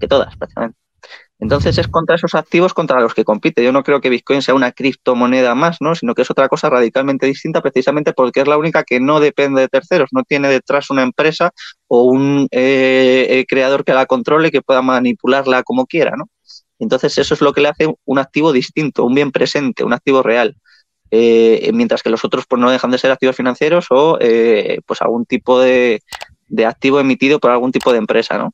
Que 0.00 0.08
todas, 0.08 0.36
prácticamente. 0.36 0.87
Entonces 1.40 1.78
es 1.78 1.86
contra 1.86 2.16
esos 2.16 2.34
activos 2.34 2.74
contra 2.74 3.00
los 3.00 3.14
que 3.14 3.24
compite. 3.24 3.62
Yo 3.62 3.70
no 3.70 3.84
creo 3.84 4.00
que 4.00 4.08
Bitcoin 4.08 4.42
sea 4.42 4.54
una 4.54 4.72
criptomoneda 4.72 5.54
más, 5.54 5.76
¿no? 5.80 5.94
Sino 5.94 6.14
que 6.14 6.22
es 6.22 6.30
otra 6.30 6.48
cosa 6.48 6.68
radicalmente 6.68 7.26
distinta 7.26 7.62
precisamente 7.62 8.12
porque 8.12 8.40
es 8.40 8.48
la 8.48 8.58
única 8.58 8.82
que 8.82 8.98
no 8.98 9.20
depende 9.20 9.60
de 9.60 9.68
terceros, 9.68 10.08
no 10.12 10.24
tiene 10.24 10.48
detrás 10.48 10.90
una 10.90 11.02
empresa 11.02 11.52
o 11.86 12.04
un 12.04 12.48
eh, 12.50 13.26
eh, 13.30 13.46
creador 13.48 13.84
que 13.84 13.94
la 13.94 14.06
controle 14.06 14.50
que 14.50 14.62
pueda 14.62 14.82
manipularla 14.82 15.62
como 15.62 15.86
quiera, 15.86 16.16
¿no? 16.16 16.28
Entonces 16.80 17.16
eso 17.18 17.34
es 17.34 17.40
lo 17.40 17.52
que 17.52 17.60
le 17.60 17.68
hace 17.68 17.94
un 18.04 18.18
activo 18.18 18.52
distinto, 18.52 19.04
un 19.04 19.14
bien 19.14 19.30
presente, 19.30 19.84
un 19.84 19.92
activo 19.92 20.22
real. 20.22 20.56
Eh, 21.10 21.70
mientras 21.72 22.02
que 22.02 22.10
los 22.10 22.24
otros 22.24 22.44
pues 22.46 22.60
no 22.60 22.70
dejan 22.70 22.90
de 22.90 22.98
ser 22.98 23.10
activos 23.10 23.36
financieros 23.36 23.86
o 23.90 24.18
pues 24.86 25.02
algún 25.02 25.24
tipo 25.24 25.60
de, 25.60 26.02
activo 26.66 27.00
emitido 27.00 27.38
por 27.38 27.52
algún 27.52 27.72
tipo 27.72 27.92
de 27.92 27.98
empresa, 27.98 28.38
¿no? 28.38 28.52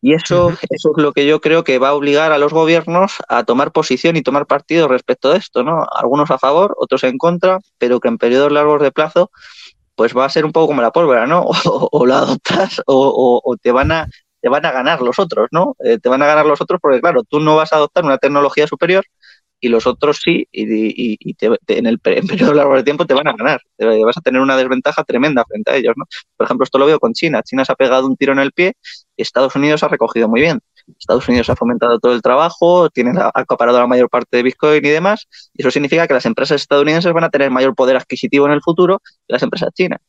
Y 0.00 0.14
eso, 0.14 0.50
eso 0.70 0.92
es 0.96 1.02
lo 1.02 1.12
que 1.12 1.26
yo 1.26 1.40
creo 1.40 1.64
que 1.64 1.78
va 1.78 1.88
a 1.88 1.94
obligar 1.94 2.32
a 2.32 2.38
los 2.38 2.52
gobiernos 2.52 3.16
a 3.28 3.44
tomar 3.44 3.72
posición 3.72 4.16
y 4.16 4.22
tomar 4.22 4.46
partido 4.46 4.86
respecto 4.86 5.30
de 5.30 5.38
esto, 5.38 5.64
¿no? 5.64 5.86
Algunos 5.90 6.30
a 6.30 6.38
favor, 6.38 6.76
otros 6.78 7.02
en 7.04 7.18
contra, 7.18 7.58
pero 7.78 7.98
que 7.98 8.08
en 8.08 8.18
periodos 8.18 8.52
largos 8.52 8.80
de 8.80 8.92
plazo, 8.92 9.30
pues 9.96 10.16
va 10.16 10.24
a 10.24 10.30
ser 10.30 10.44
un 10.44 10.52
poco 10.52 10.68
como 10.68 10.82
la 10.82 10.92
pólvora, 10.92 11.26
¿no? 11.26 11.46
O, 11.92 12.06
la 12.06 12.18
adoptas 12.18 12.80
o, 12.86 13.56
te 13.60 13.72
van 13.72 13.92
a 13.92 14.06
te 14.40 14.48
van 14.48 14.64
a 14.64 14.70
ganar 14.70 15.02
los 15.02 15.18
otros, 15.18 15.48
¿no? 15.50 15.74
Eh, 15.84 15.98
te 15.98 16.08
van 16.08 16.22
a 16.22 16.26
ganar 16.26 16.46
los 16.46 16.60
otros 16.60 16.78
porque, 16.80 17.00
claro, 17.00 17.24
tú 17.24 17.40
no 17.40 17.56
vas 17.56 17.72
a 17.72 17.76
adoptar 17.76 18.04
una 18.04 18.18
tecnología 18.18 18.68
superior 18.68 19.04
y 19.60 19.68
los 19.68 19.86
otros 19.86 20.20
sí, 20.22 20.46
y, 20.52 21.16
en 21.68 21.86
el 21.86 21.98
periodo 22.00 22.54
largo 22.54 22.76
de 22.76 22.82
tiempo 22.82 23.06
te 23.06 23.14
van 23.14 23.28
a 23.28 23.32
ganar. 23.32 23.60
Vas 23.78 24.16
a 24.16 24.20
tener 24.20 24.40
una 24.40 24.56
desventaja 24.56 25.04
tremenda 25.04 25.44
frente 25.44 25.70
a 25.70 25.76
ellos, 25.76 25.94
¿no? 25.96 26.04
Por 26.36 26.44
ejemplo, 26.44 26.64
esto 26.64 26.78
lo 26.78 26.86
veo 26.86 27.00
con 27.00 27.12
China. 27.12 27.42
China 27.42 27.64
se 27.64 27.72
ha 27.72 27.74
pegado 27.74 28.06
un 28.06 28.16
tiro 28.16 28.32
en 28.32 28.38
el 28.38 28.52
pie 28.52 28.74
y 29.16 29.22
Estados 29.22 29.56
Unidos 29.56 29.82
ha 29.82 29.88
recogido 29.88 30.28
muy 30.28 30.40
bien. 30.40 30.60
Estados 30.98 31.28
Unidos 31.28 31.50
ha 31.50 31.56
fomentado 31.56 31.98
todo 31.98 32.14
el 32.14 32.22
trabajo, 32.22 32.88
tiene 32.90 33.12
acaparado 33.34 33.78
la 33.78 33.86
mayor 33.86 34.08
parte 34.08 34.36
de 34.38 34.42
Bitcoin 34.42 34.84
y 34.84 34.88
demás, 34.88 35.26
y 35.52 35.62
eso 35.62 35.70
significa 35.70 36.06
que 36.06 36.14
las 36.14 36.24
empresas 36.24 36.60
estadounidenses 36.60 37.12
van 37.12 37.24
a 37.24 37.30
tener 37.30 37.50
mayor 37.50 37.74
poder 37.74 37.96
adquisitivo 37.96 38.46
en 38.46 38.52
el 38.52 38.62
futuro 38.62 39.00
que 39.00 39.32
las 39.34 39.42
empresas 39.42 39.70
chinas. 39.74 40.00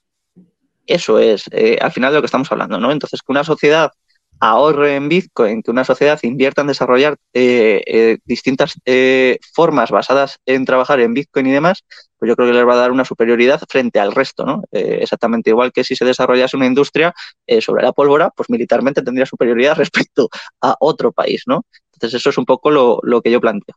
Eso 0.85 1.19
es, 1.19 1.43
eh, 1.51 1.77
al 1.81 1.91
final, 1.91 2.11
de 2.11 2.17
lo 2.17 2.21
que 2.21 2.27
estamos 2.27 2.51
hablando, 2.51 2.79
¿no? 2.79 2.91
Entonces, 2.91 3.21
que 3.21 3.31
una 3.31 3.43
sociedad 3.43 3.91
ahorre 4.39 4.95
en 4.95 5.09
Bitcoin, 5.09 5.61
que 5.61 5.71
una 5.71 5.83
sociedad 5.83 6.19
invierta 6.23 6.61
en 6.61 6.67
desarrollar 6.67 7.17
eh, 7.33 7.83
eh, 7.85 8.17
distintas 8.25 8.79
eh, 8.85 9.37
formas 9.53 9.91
basadas 9.91 10.39
en 10.45 10.65
trabajar 10.65 10.99
en 11.01 11.13
Bitcoin 11.13 11.47
y 11.47 11.51
demás, 11.51 11.83
pues 12.17 12.29
yo 12.29 12.35
creo 12.35 12.47
que 12.47 12.53
les 12.53 12.67
va 12.67 12.73
a 12.73 12.77
dar 12.77 12.91
una 12.91 13.05
superioridad 13.05 13.61
frente 13.69 13.99
al 13.99 14.13
resto, 14.13 14.45
¿no? 14.45 14.63
exactamente 14.71 15.49
igual 15.49 15.71
que 15.71 15.83
si 15.83 15.95
se 15.95 16.03
desarrollase 16.03 16.57
una 16.57 16.65
industria 16.65 17.13
sobre 17.61 17.83
la 17.83 17.93
pólvora, 17.93 18.29
pues 18.35 18.49
militarmente 18.49 19.01
tendría 19.01 19.25
superioridad 19.25 19.75
respecto 19.77 20.29
a 20.61 20.75
otro 20.79 21.11
país, 21.13 21.43
¿no? 21.45 21.65
Entonces 21.93 22.19
eso 22.19 22.29
es 22.29 22.37
un 22.37 22.45
poco 22.45 22.71
lo, 22.71 23.21
que 23.21 23.31
yo 23.31 23.39
planteo. 23.39 23.75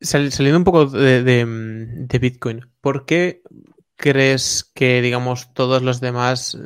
Saliendo 0.00 0.58
un 0.58 0.64
poco 0.64 0.86
de 0.86 2.08
Bitcoin, 2.20 2.66
¿por 2.80 3.06
qué 3.06 3.42
crees 4.00 4.68
que, 4.74 5.00
digamos, 5.02 5.52
todos 5.54 5.82
los 5.82 6.00
demás 6.00 6.58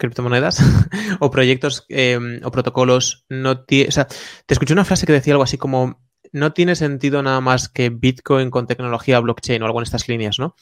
criptomonedas 0.00 0.58
o 1.20 1.30
proyectos 1.30 1.84
em, 1.88 2.40
o 2.42 2.50
protocolos 2.50 3.24
no. 3.28 3.52
O 3.52 3.92
sea, 3.92 4.08
te 4.46 4.54
escuché 4.54 4.72
una 4.72 4.84
frase 4.84 5.06
que 5.06 5.12
decía 5.12 5.34
algo 5.34 5.44
así 5.44 5.58
como 5.58 6.02
no 6.32 6.52
tiene 6.52 6.74
sentido 6.74 7.22
nada 7.22 7.40
más 7.40 7.68
que 7.68 7.90
Bitcoin 7.90 8.50
con 8.50 8.66
tecnología 8.66 9.20
blockchain 9.20 9.62
o 9.62 9.66
algo 9.66 9.80
en 9.80 9.84
estas 9.84 10.08
líneas, 10.08 10.38
¿no? 10.38 10.56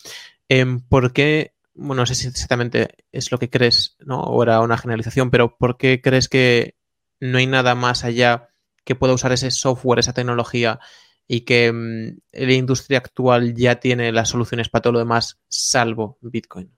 Em, 0.49 0.81
¿Por 0.81 1.13
qué? 1.13 1.55
Bueno, 1.75 2.03
no 2.03 2.07
sé 2.07 2.15
si 2.15 2.27
exactamente 2.27 2.89
es 3.13 3.31
lo 3.31 3.39
que 3.39 3.51
crees, 3.51 3.97
¿no? 4.01 4.21
O 4.21 4.43
era 4.43 4.61
una 4.61 4.79
generalización, 4.79 5.31
pero 5.31 5.57
¿por 5.57 5.77
qué 5.79 6.01
crees 6.03 6.29
que 6.29 6.77
no 7.21 7.39
hay 7.39 7.47
nada 7.47 7.75
más 7.75 8.05
allá 8.05 8.51
que 8.85 8.95
pueda 8.95 9.15
usar 9.15 9.33
ese 9.33 9.51
software, 9.51 10.01
esa 10.01 10.15
tecnología 10.15 10.81
y 11.29 11.43
que 11.43 11.67
em, 11.67 12.19
la 12.33 12.53
industria 12.55 12.99
actual 12.99 13.55
ya 13.55 13.77
tiene 13.81 14.13
las 14.13 14.31
soluciones 14.31 14.69
para 14.69 14.83
todo 14.83 14.95
lo 14.95 14.99
demás, 15.01 15.41
salvo 15.49 16.19
Bitcoin? 16.23 16.78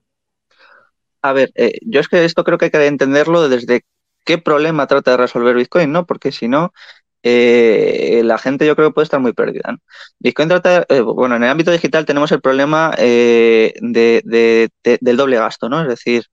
A 1.21 1.33
ver, 1.33 1.51
eh, 1.55 1.79
yo 1.81 1.99
es 1.99 2.07
que 2.07 2.25
esto 2.25 2.43
creo 2.43 2.57
que 2.57 2.65
hay 2.65 2.71
que 2.71 2.85
entenderlo 2.87 3.47
desde 3.49 3.83
qué 4.25 4.37
problema 4.37 4.87
trata 4.87 5.11
de 5.11 5.17
resolver 5.17 5.55
Bitcoin, 5.55 5.91
¿no? 5.91 6.05
Porque 6.05 6.31
si 6.31 6.47
no, 6.47 6.73
eh, 7.23 8.21
la 8.25 8.37
gente 8.37 8.65
yo 8.65 8.75
creo 8.75 8.89
que 8.89 8.93
puede 8.93 9.05
estar 9.05 9.19
muy 9.19 9.33
perdida. 9.33 9.77
Bitcoin 10.19 10.49
trata, 10.49 10.85
eh, 10.89 11.01
bueno, 11.01 11.35
en 11.35 11.43
el 11.43 11.49
ámbito 11.49 11.71
digital 11.71 12.05
tenemos 12.05 12.31
el 12.31 12.41
problema 12.41 12.91
de, 12.97 14.69
del 14.83 15.17
doble 15.17 15.37
gasto, 15.37 15.69
¿no? 15.69 15.81
Es 15.81 15.87
decir, 15.87 16.25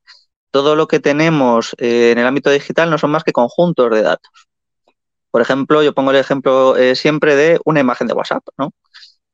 todo 0.50 0.76
lo 0.76 0.88
que 0.88 1.00
tenemos 1.00 1.74
en 1.78 2.18
el 2.18 2.26
ámbito 2.26 2.50
digital 2.50 2.90
no 2.90 2.98
son 2.98 3.10
más 3.10 3.24
que 3.24 3.32
conjuntos 3.32 3.90
de 3.90 4.02
datos. 4.02 4.30
Por 5.30 5.42
ejemplo, 5.42 5.82
yo 5.82 5.94
pongo 5.94 6.10
el 6.10 6.16
ejemplo 6.16 6.74
siempre 6.94 7.36
de 7.36 7.60
una 7.64 7.80
imagen 7.80 8.06
de 8.06 8.14
WhatsApp, 8.14 8.44
¿no? 8.58 8.72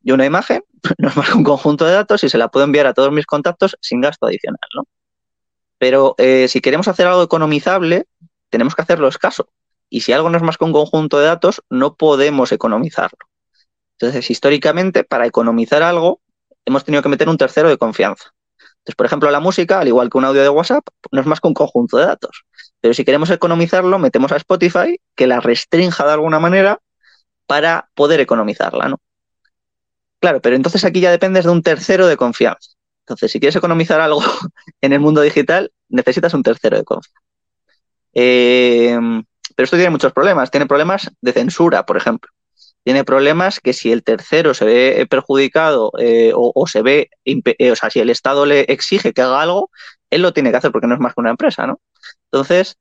Y 0.02 0.12
una 0.12 0.26
imagen 0.26 0.62
no 0.98 1.08
es 1.08 1.16
más 1.16 1.30
que 1.30 1.36
un 1.38 1.44
conjunto 1.44 1.84
de 1.86 1.92
datos 1.92 2.24
y 2.24 2.28
se 2.28 2.38
la 2.38 2.48
puedo 2.48 2.64
enviar 2.64 2.86
a 2.86 2.94
todos 2.94 3.12
mis 3.12 3.26
contactos 3.26 3.76
sin 3.80 4.00
gasto 4.00 4.26
adicional, 4.26 4.60
¿no? 4.74 4.84
Pero 5.78 6.14
eh, 6.18 6.48
si 6.48 6.60
queremos 6.60 6.88
hacer 6.88 7.06
algo 7.06 7.22
economizable, 7.22 8.06
tenemos 8.50 8.74
que 8.74 8.82
hacerlo 8.82 9.08
escaso. 9.08 9.48
Y 9.90 10.00
si 10.00 10.12
algo 10.12 10.30
no 10.30 10.36
es 10.36 10.42
más 10.42 10.56
que 10.56 10.64
un 10.64 10.72
conjunto 10.72 11.18
de 11.18 11.26
datos, 11.26 11.62
no 11.70 11.94
podemos 11.96 12.52
economizarlo. 12.52 13.18
Entonces, 13.98 14.30
históricamente, 14.30 15.04
para 15.04 15.26
economizar 15.26 15.82
algo, 15.82 16.20
hemos 16.64 16.84
tenido 16.84 17.02
que 17.02 17.08
meter 17.08 17.28
un 17.28 17.38
tercero 17.38 17.68
de 17.68 17.78
confianza. 17.78 18.34
Entonces, 18.84 18.96
por 18.96 19.06
ejemplo, 19.06 19.30
la 19.30 19.40
música, 19.40 19.80
al 19.80 19.88
igual 19.88 20.10
que 20.10 20.18
un 20.18 20.24
audio 20.24 20.42
de 20.42 20.48
WhatsApp, 20.48 20.86
no 21.10 21.20
es 21.20 21.26
más 21.26 21.40
que 21.40 21.48
un 21.48 21.54
conjunto 21.54 21.96
de 21.96 22.06
datos. 22.06 22.44
Pero 22.80 22.92
si 22.92 23.04
queremos 23.04 23.30
economizarlo, 23.30 23.98
metemos 23.98 24.30
a 24.32 24.36
Spotify 24.36 25.00
que 25.14 25.26
la 25.26 25.40
restrinja 25.40 26.04
de 26.04 26.12
alguna 26.12 26.38
manera 26.38 26.80
para 27.46 27.88
poder 27.94 28.20
economizarla, 28.20 28.88
¿no? 28.88 29.00
Claro, 30.20 30.40
pero 30.40 30.56
entonces 30.56 30.84
aquí 30.84 31.00
ya 31.00 31.10
dependes 31.10 31.44
de 31.44 31.50
un 31.50 31.62
tercero 31.62 32.06
de 32.06 32.16
confianza. 32.16 32.73
Entonces, 33.04 33.30
si 33.30 33.38
quieres 33.38 33.56
economizar 33.56 34.00
algo 34.00 34.22
en 34.80 34.92
el 34.92 35.00
mundo 35.00 35.20
digital, 35.20 35.70
necesitas 35.88 36.32
un 36.34 36.42
tercero 36.42 36.76
de 36.76 36.84
confianza. 36.84 37.20
Eh, 38.14 38.98
pero 39.54 39.64
esto 39.64 39.76
tiene 39.76 39.90
muchos 39.90 40.12
problemas. 40.12 40.50
Tiene 40.50 40.66
problemas 40.66 41.10
de 41.20 41.32
censura, 41.32 41.84
por 41.84 41.96
ejemplo. 41.96 42.30
Tiene 42.82 43.04
problemas 43.04 43.60
que 43.60 43.72
si 43.72 43.92
el 43.92 44.02
tercero 44.02 44.52
se 44.52 44.64
ve 44.64 45.06
perjudicado 45.08 45.90
eh, 45.98 46.32
o, 46.34 46.66
se 46.66 46.82
ve, 46.82 47.10
eh, 47.24 47.70
o 47.70 47.76
sea, 47.76 47.88
si 47.90 48.00
el 48.00 48.10
Estado 48.10 48.44
le 48.44 48.60
exige 48.62 49.12
que 49.12 49.22
haga 49.22 49.40
algo, 49.40 49.70
él 50.10 50.22
lo 50.22 50.32
tiene 50.32 50.50
que 50.50 50.58
hacer 50.58 50.70
porque 50.70 50.86
no 50.86 50.94
es 50.94 51.00
más 51.00 51.14
que 51.14 51.20
una 51.20 51.30
empresa, 51.30 51.66
¿no? 51.66 51.80
Entonces, 52.30 52.76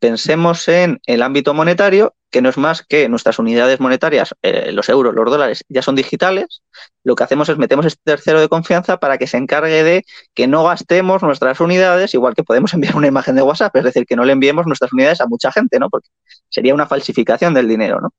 pensemos 0.00 0.68
en 0.68 1.00
el 1.06 1.22
ámbito 1.22 1.52
monetario 1.52 2.14
que 2.30 2.42
no 2.42 2.48
es 2.48 2.58
más 2.58 2.82
que 2.82 3.08
nuestras 3.08 3.38
unidades 3.38 3.80
monetarias, 3.80 4.34
eh, 4.42 4.72
los 4.72 4.88
euros, 4.88 5.14
los 5.14 5.30
dólares, 5.30 5.64
ya 5.68 5.80
son 5.80 5.94
digitales, 5.94 6.62
lo 7.04 7.14
que 7.14 7.24
hacemos 7.24 7.48
es 7.48 7.56
metemos 7.56 7.86
este 7.86 8.02
tercero 8.04 8.40
de 8.40 8.48
confianza 8.48 8.98
para 8.98 9.16
que 9.16 9.26
se 9.26 9.36
encargue 9.36 9.82
de 9.82 10.04
que 10.34 10.46
no 10.46 10.64
gastemos 10.64 11.22
nuestras 11.22 11.60
unidades, 11.60 12.12
igual 12.14 12.34
que 12.34 12.44
podemos 12.44 12.74
enviar 12.74 12.96
una 12.96 13.06
imagen 13.06 13.36
de 13.36 13.42
WhatsApp, 13.42 13.74
es 13.76 13.84
decir, 13.84 14.04
que 14.06 14.16
no 14.16 14.24
le 14.24 14.32
enviemos 14.32 14.66
nuestras 14.66 14.92
unidades 14.92 15.20
a 15.20 15.26
mucha 15.26 15.52
gente, 15.52 15.78
¿no? 15.78 15.88
Porque 15.88 16.08
sería 16.48 16.74
una 16.74 16.86
falsificación 16.86 17.54
del 17.54 17.68
dinero, 17.68 18.00
¿no? 18.00 18.10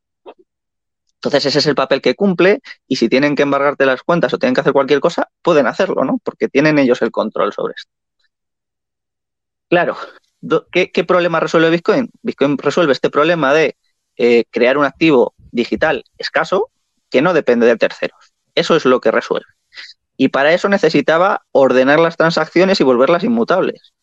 Entonces 1.18 1.46
ese 1.46 1.60
es 1.60 1.66
el 1.66 1.76
papel 1.76 2.02
que 2.02 2.16
cumple 2.16 2.62
y 2.88 2.96
si 2.96 3.10
tienen 3.10 3.36
que 3.36 3.44
embargarte 3.44 3.86
las 3.86 4.04
cuentas 4.04 4.34
o 4.34 4.38
tienen 4.38 4.54
que 4.54 4.62
hacer 4.62 4.74
cualquier 4.74 5.00
cosa, 5.00 5.30
pueden 5.42 5.68
hacerlo, 5.68 6.04
¿no? 6.06 6.20
Porque 6.24 6.48
tienen 6.48 6.80
ellos 6.80 7.02
el 7.02 7.12
control 7.12 7.54
sobre 7.54 7.74
esto. 7.76 7.92
Claro, 9.70 9.98
¿qué, 10.72 11.04
problema 11.04 11.40
resuelve 11.40 11.70
Bitcoin? 11.70 12.10
Bitcoin 12.22 12.58
resuelve 12.58 12.94
este 12.94 13.10
problema 13.10 13.54
de 13.54 13.78
eh, 14.18 14.46
crear 14.50 14.78
un 14.78 14.86
activo 14.86 15.34
digital 15.52 16.04
escaso 16.18 16.70
que 17.10 17.22
no 17.22 17.34
depende 17.34 17.66
de 17.66 17.78
terceros. 17.78 18.34
Eso 18.56 18.76
es 18.76 18.86
lo 18.86 19.00
que 19.00 19.12
resuelve. 19.12 19.48
Y 20.18 20.30
para 20.30 20.54
eso 20.54 20.68
necesitaba 20.68 21.46
ordenar 21.52 22.00
las 22.00 22.18
transacciones 22.18 22.80
y 22.80 22.84
volverlas 22.84 23.24
inmutables. 23.24 23.94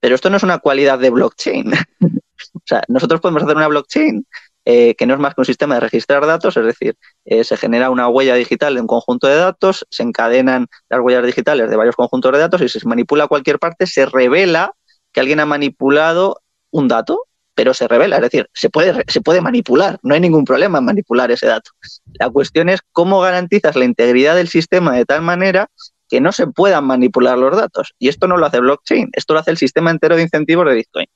Pero 0.00 0.14
esto 0.14 0.30
no 0.30 0.36
es 0.36 0.42
una 0.42 0.58
cualidad 0.58 0.98
de 0.98 1.10
blockchain. 1.10 1.72
o 2.02 2.62
sea, 2.64 2.82
nosotros 2.88 3.20
podemos 3.20 3.42
hacer 3.42 3.56
una 3.56 3.68
blockchain 3.68 4.26
eh, 4.70 4.94
que 4.96 5.06
no 5.06 5.14
es 5.14 5.20
más 5.20 5.34
que 5.34 5.40
un 5.40 5.46
sistema 5.46 5.76
de 5.76 5.80
registrar 5.80 6.26
datos, 6.26 6.54
es 6.58 6.64
decir, 6.64 6.94
eh, 7.24 7.42
se 7.42 7.56
genera 7.56 7.88
una 7.88 8.06
huella 8.08 8.34
digital 8.34 8.74
de 8.74 8.82
un 8.82 8.86
conjunto 8.86 9.26
de 9.26 9.36
datos, 9.36 9.86
se 9.88 10.02
encadenan 10.02 10.66
las 10.90 11.00
huellas 11.00 11.24
digitales 11.24 11.70
de 11.70 11.76
varios 11.76 11.96
conjuntos 11.96 12.32
de 12.32 12.38
datos 12.38 12.60
y 12.60 12.68
si 12.68 12.78
se 12.78 12.86
manipula 12.86 13.28
cualquier 13.28 13.58
parte, 13.58 13.86
se 13.86 14.04
revela 14.04 14.74
que 15.12 15.20
alguien 15.20 15.40
ha 15.40 15.46
manipulado 15.46 16.42
un 16.70 16.88
dato 16.88 17.24
pero 17.58 17.74
se 17.74 17.88
revela, 17.88 18.14
es 18.14 18.22
decir, 18.22 18.48
se 18.54 18.70
puede, 18.70 19.02
se 19.08 19.20
puede 19.20 19.40
manipular, 19.40 19.98
no 20.04 20.14
hay 20.14 20.20
ningún 20.20 20.44
problema 20.44 20.78
en 20.78 20.84
manipular 20.84 21.32
ese 21.32 21.48
dato. 21.48 21.72
La 22.12 22.30
cuestión 22.30 22.68
es 22.68 22.78
cómo 22.92 23.18
garantizas 23.18 23.74
la 23.74 23.84
integridad 23.84 24.36
del 24.36 24.46
sistema 24.46 24.94
de 24.94 25.04
tal 25.04 25.22
manera 25.22 25.68
que 26.08 26.20
no 26.20 26.30
se 26.30 26.46
puedan 26.46 26.84
manipular 26.84 27.36
los 27.36 27.56
datos. 27.56 27.94
Y 27.98 28.06
esto 28.06 28.28
no 28.28 28.36
lo 28.36 28.46
hace 28.46 28.60
blockchain, 28.60 29.10
esto 29.12 29.34
lo 29.34 29.40
hace 29.40 29.50
el 29.50 29.56
sistema 29.56 29.90
entero 29.90 30.14
de 30.14 30.22
incentivos 30.22 30.66
de 30.68 30.74
Bitcoin. 30.76 31.06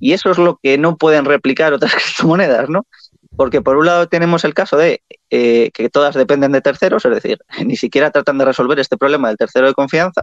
Y 0.00 0.12
eso 0.12 0.30
es 0.30 0.36
lo 0.36 0.60
que 0.62 0.76
no 0.76 0.98
pueden 0.98 1.24
replicar 1.24 1.72
otras 1.72 1.94
criptomonedas, 1.94 2.68
¿no? 2.68 2.86
Porque 3.34 3.62
por 3.62 3.78
un 3.78 3.86
lado 3.86 4.06
tenemos 4.06 4.44
el 4.44 4.52
caso 4.52 4.76
de 4.76 5.00
eh, 5.30 5.70
que 5.72 5.88
todas 5.88 6.14
dependen 6.14 6.52
de 6.52 6.60
terceros, 6.60 7.06
es 7.06 7.14
decir, 7.14 7.38
ni 7.64 7.76
siquiera 7.76 8.10
tratan 8.10 8.36
de 8.36 8.44
resolver 8.44 8.78
este 8.80 8.98
problema 8.98 9.28
del 9.28 9.38
tercero 9.38 9.66
de 9.66 9.72
confianza. 9.72 10.20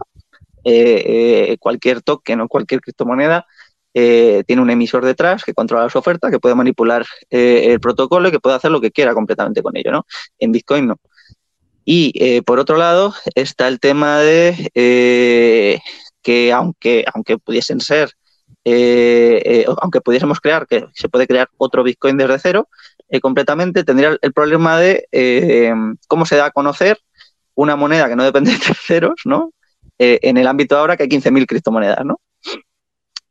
Eh, 0.64 1.50
eh, 1.52 1.56
cualquier 1.58 2.02
token 2.02 2.42
o 2.42 2.48
cualquier 2.48 2.80
criptomoneda 2.80 3.46
eh, 3.94 4.44
tiene 4.46 4.62
un 4.62 4.70
emisor 4.70 5.04
detrás 5.04 5.42
que 5.44 5.54
controla 5.54 5.90
su 5.90 5.98
oferta, 5.98 6.30
que 6.30 6.38
puede 6.38 6.54
manipular 6.54 7.04
el 7.30 7.80
protocolo 7.80 8.28
y 8.28 8.30
que 8.30 8.40
puede 8.40 8.56
hacer 8.56 8.70
lo 8.70 8.80
que 8.80 8.92
quiera 8.92 9.12
completamente 9.12 9.62
con 9.62 9.76
ello, 9.76 9.92
¿no? 9.92 10.06
En 10.38 10.52
Bitcoin 10.52 10.86
no. 10.86 10.96
Y 11.84 12.40
por 12.42 12.60
otro 12.60 12.76
lado 12.76 13.12
está 13.34 13.66
el 13.68 13.80
tema 13.80 14.20
de 14.20 14.70
que 16.22 16.52
aunque, 16.52 17.04
aunque 17.12 17.38
pudiesen 17.38 17.80
ser, 17.80 18.12
aunque 19.76 20.00
pudiésemos 20.00 20.40
crear, 20.40 20.66
que 20.66 20.86
se 20.94 21.08
puede 21.08 21.26
crear 21.26 21.50
otro 21.58 21.82
Bitcoin 21.82 22.16
desde 22.16 22.38
cero, 22.38 22.68
completamente 23.20 23.84
tendría 23.84 24.16
el 24.22 24.32
problema 24.32 24.78
de 24.78 25.06
cómo 26.06 26.24
se 26.24 26.36
da 26.36 26.46
a 26.46 26.50
conocer 26.52 26.98
una 27.54 27.76
moneda 27.76 28.08
que 28.08 28.16
no 28.16 28.24
depende 28.24 28.52
de 28.52 28.58
terceros, 28.58 29.20
¿no? 29.24 29.52
En 30.22 30.36
el 30.36 30.46
ámbito 30.46 30.76
ahora 30.76 30.96
que 30.96 31.04
hay 31.04 31.08
15.000 31.08 31.46
criptomonedas, 31.46 32.04
¿no? 32.04 32.20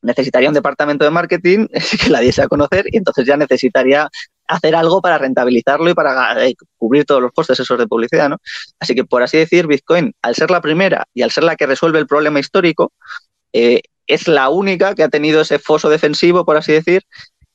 necesitaría 0.01 0.49
un 0.49 0.55
departamento 0.55 1.05
de 1.05 1.11
marketing 1.11 1.67
que 2.01 2.09
la 2.09 2.19
diese 2.19 2.41
a 2.41 2.47
conocer 2.47 2.85
y 2.91 2.97
entonces 2.97 3.25
ya 3.25 3.37
necesitaría 3.37 4.09
hacer 4.47 4.75
algo 4.75 5.01
para 5.01 5.17
rentabilizarlo 5.17 5.89
y 5.89 5.93
para 5.93 6.45
eh, 6.45 6.55
cubrir 6.77 7.05
todos 7.05 7.21
los 7.21 7.31
costes 7.31 7.59
esos 7.59 7.77
de 7.77 7.87
publicidad, 7.87 8.29
¿no? 8.29 8.37
Así 8.79 8.93
que, 8.93 9.05
por 9.05 9.23
así 9.23 9.37
decir, 9.37 9.65
Bitcoin, 9.65 10.13
al 10.21 10.35
ser 10.35 10.51
la 10.51 10.59
primera 10.59 11.05
y 11.13 11.21
al 11.21 11.31
ser 11.31 11.43
la 11.43 11.55
que 11.55 11.67
resuelve 11.67 11.99
el 11.99 12.07
problema 12.07 12.39
histórico, 12.39 12.91
eh, 13.53 13.81
es 14.07 14.27
la 14.27 14.49
única 14.49 14.93
que 14.93 15.03
ha 15.03 15.09
tenido 15.09 15.41
ese 15.41 15.57
foso 15.57 15.89
defensivo, 15.89 16.43
por 16.43 16.57
así 16.57 16.73
decir, 16.73 17.03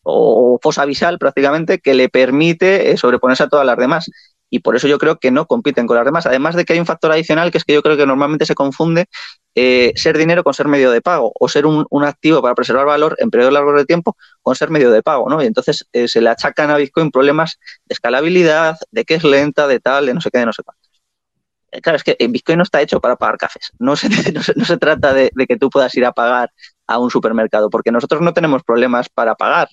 o 0.02 0.58
fosa 0.62 0.86
visal 0.86 1.18
prácticamente, 1.18 1.80
que 1.80 1.92
le 1.92 2.08
permite 2.08 2.92
eh, 2.92 2.96
sobreponerse 2.96 3.42
a 3.42 3.48
todas 3.48 3.66
las 3.66 3.76
demás 3.76 4.10
y 4.50 4.60
por 4.60 4.76
eso 4.76 4.88
yo 4.88 4.98
creo 4.98 5.18
que 5.18 5.30
no 5.30 5.46
compiten 5.46 5.86
con 5.86 5.96
las 5.96 6.04
demás. 6.04 6.26
Además 6.26 6.54
de 6.54 6.64
que 6.64 6.72
hay 6.72 6.78
un 6.78 6.86
factor 6.86 7.12
adicional 7.12 7.50
que 7.50 7.58
es 7.58 7.64
que 7.64 7.74
yo 7.74 7.82
creo 7.82 7.96
que 7.96 8.06
normalmente 8.06 8.46
se 8.46 8.54
confunde 8.54 9.06
eh, 9.54 9.92
ser 9.96 10.18
dinero 10.18 10.44
con 10.44 10.54
ser 10.54 10.68
medio 10.68 10.90
de 10.90 11.00
pago 11.00 11.32
o 11.38 11.48
ser 11.48 11.66
un, 11.66 11.86
activo 12.04 12.42
para 12.42 12.54
preservar 12.54 12.86
valor 12.86 13.16
en 13.18 13.30
periodos 13.30 13.52
largos 13.52 13.76
de 13.76 13.84
tiempo 13.84 14.16
con 14.42 14.54
ser 14.54 14.70
medio 14.70 14.90
de 14.90 15.02
pago, 15.02 15.28
¿no? 15.28 15.42
Y 15.42 15.46
entonces 15.46 15.86
eh, 15.92 16.08
se 16.08 16.20
le 16.20 16.30
achacan 16.30 16.70
a 16.70 16.76
Bitcoin 16.76 17.10
problemas 17.10 17.58
de 17.86 17.94
escalabilidad, 17.94 18.76
de 18.90 19.04
que 19.04 19.14
es 19.14 19.24
lenta, 19.24 19.66
de 19.66 19.80
tal, 19.80 20.06
de 20.06 20.14
no 20.14 20.20
sé 20.20 20.30
qué, 20.30 20.38
de 20.38 20.46
no 20.46 20.52
sé 20.52 20.62
cuántos. 20.62 20.86
Eh, 21.72 21.80
claro, 21.80 21.96
es 21.96 22.04
que 22.04 22.16
Bitcoin 22.28 22.58
no 22.58 22.64
está 22.64 22.80
hecho 22.80 23.00
para 23.00 23.16
pagar 23.16 23.38
cafés. 23.38 23.72
No 23.78 23.96
se, 23.96 24.08
no 24.56 24.64
se, 24.64 24.76
trata 24.78 25.12
de, 25.12 25.30
que 25.48 25.56
tú 25.56 25.70
puedas 25.70 25.94
ir 25.94 26.04
a 26.04 26.12
pagar 26.12 26.52
a 26.86 26.98
un 26.98 27.10
supermercado, 27.10 27.70
porque 27.70 27.90
nosotros 27.90 28.20
no 28.22 28.32
tenemos 28.32 28.62
problemas 28.62 29.08
para 29.08 29.34
pagar. 29.34 29.68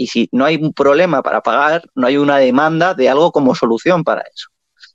Y 0.00 0.06
si 0.06 0.30
no 0.32 0.46
hay 0.46 0.56
un 0.56 0.72
problema 0.72 1.22
para 1.22 1.42
pagar, 1.42 1.82
no 1.94 2.06
hay 2.06 2.16
una 2.16 2.38
demanda 2.38 2.94
de 2.94 3.10
algo 3.10 3.32
como 3.32 3.54
solución 3.54 4.02
para 4.02 4.22
eso. 4.22 4.48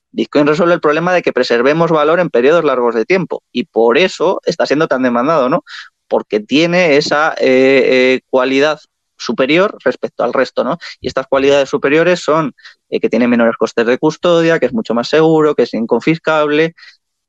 Bitcoin 0.10 0.48
resuelve 0.48 0.74
el 0.74 0.80
problema 0.80 1.14
de 1.14 1.22
que 1.22 1.32
preservemos 1.32 1.92
valor 1.92 2.20
en 2.20 2.32
periodos 2.32 2.64
largos 2.64 2.96
de 2.96 3.06
tiempo 3.06 3.44
y 3.52 3.66
por 3.66 4.00
eso 4.00 4.42
está 4.46 4.66
siendo 4.66 4.88
tan 4.88 5.04
demandado, 5.04 5.48
¿no? 5.48 5.64
Porque 6.08 6.40
tiene 6.40 6.98
esa 6.98 7.36
eh, 7.38 8.16
eh, 8.18 8.22
cualidad 8.32 8.80
superior 9.16 9.78
respecto 9.86 10.24
al 10.24 10.34
resto, 10.34 10.64
¿no? 10.64 10.80
Y 11.00 11.08
estas 11.08 11.28
cualidades 11.28 11.70
superiores 11.70 12.22
son 12.22 12.54
eh, 12.90 13.00
que 13.00 13.08
tiene 13.08 13.28
menores 13.28 13.58
costes 13.58 13.86
de 13.86 14.00
custodia, 14.00 14.58
que 14.58 14.66
es 14.66 14.74
mucho 14.74 14.96
más 14.96 15.08
seguro, 15.08 15.54
que 15.54 15.64
es 15.64 15.74
inconfiscable 15.76 16.74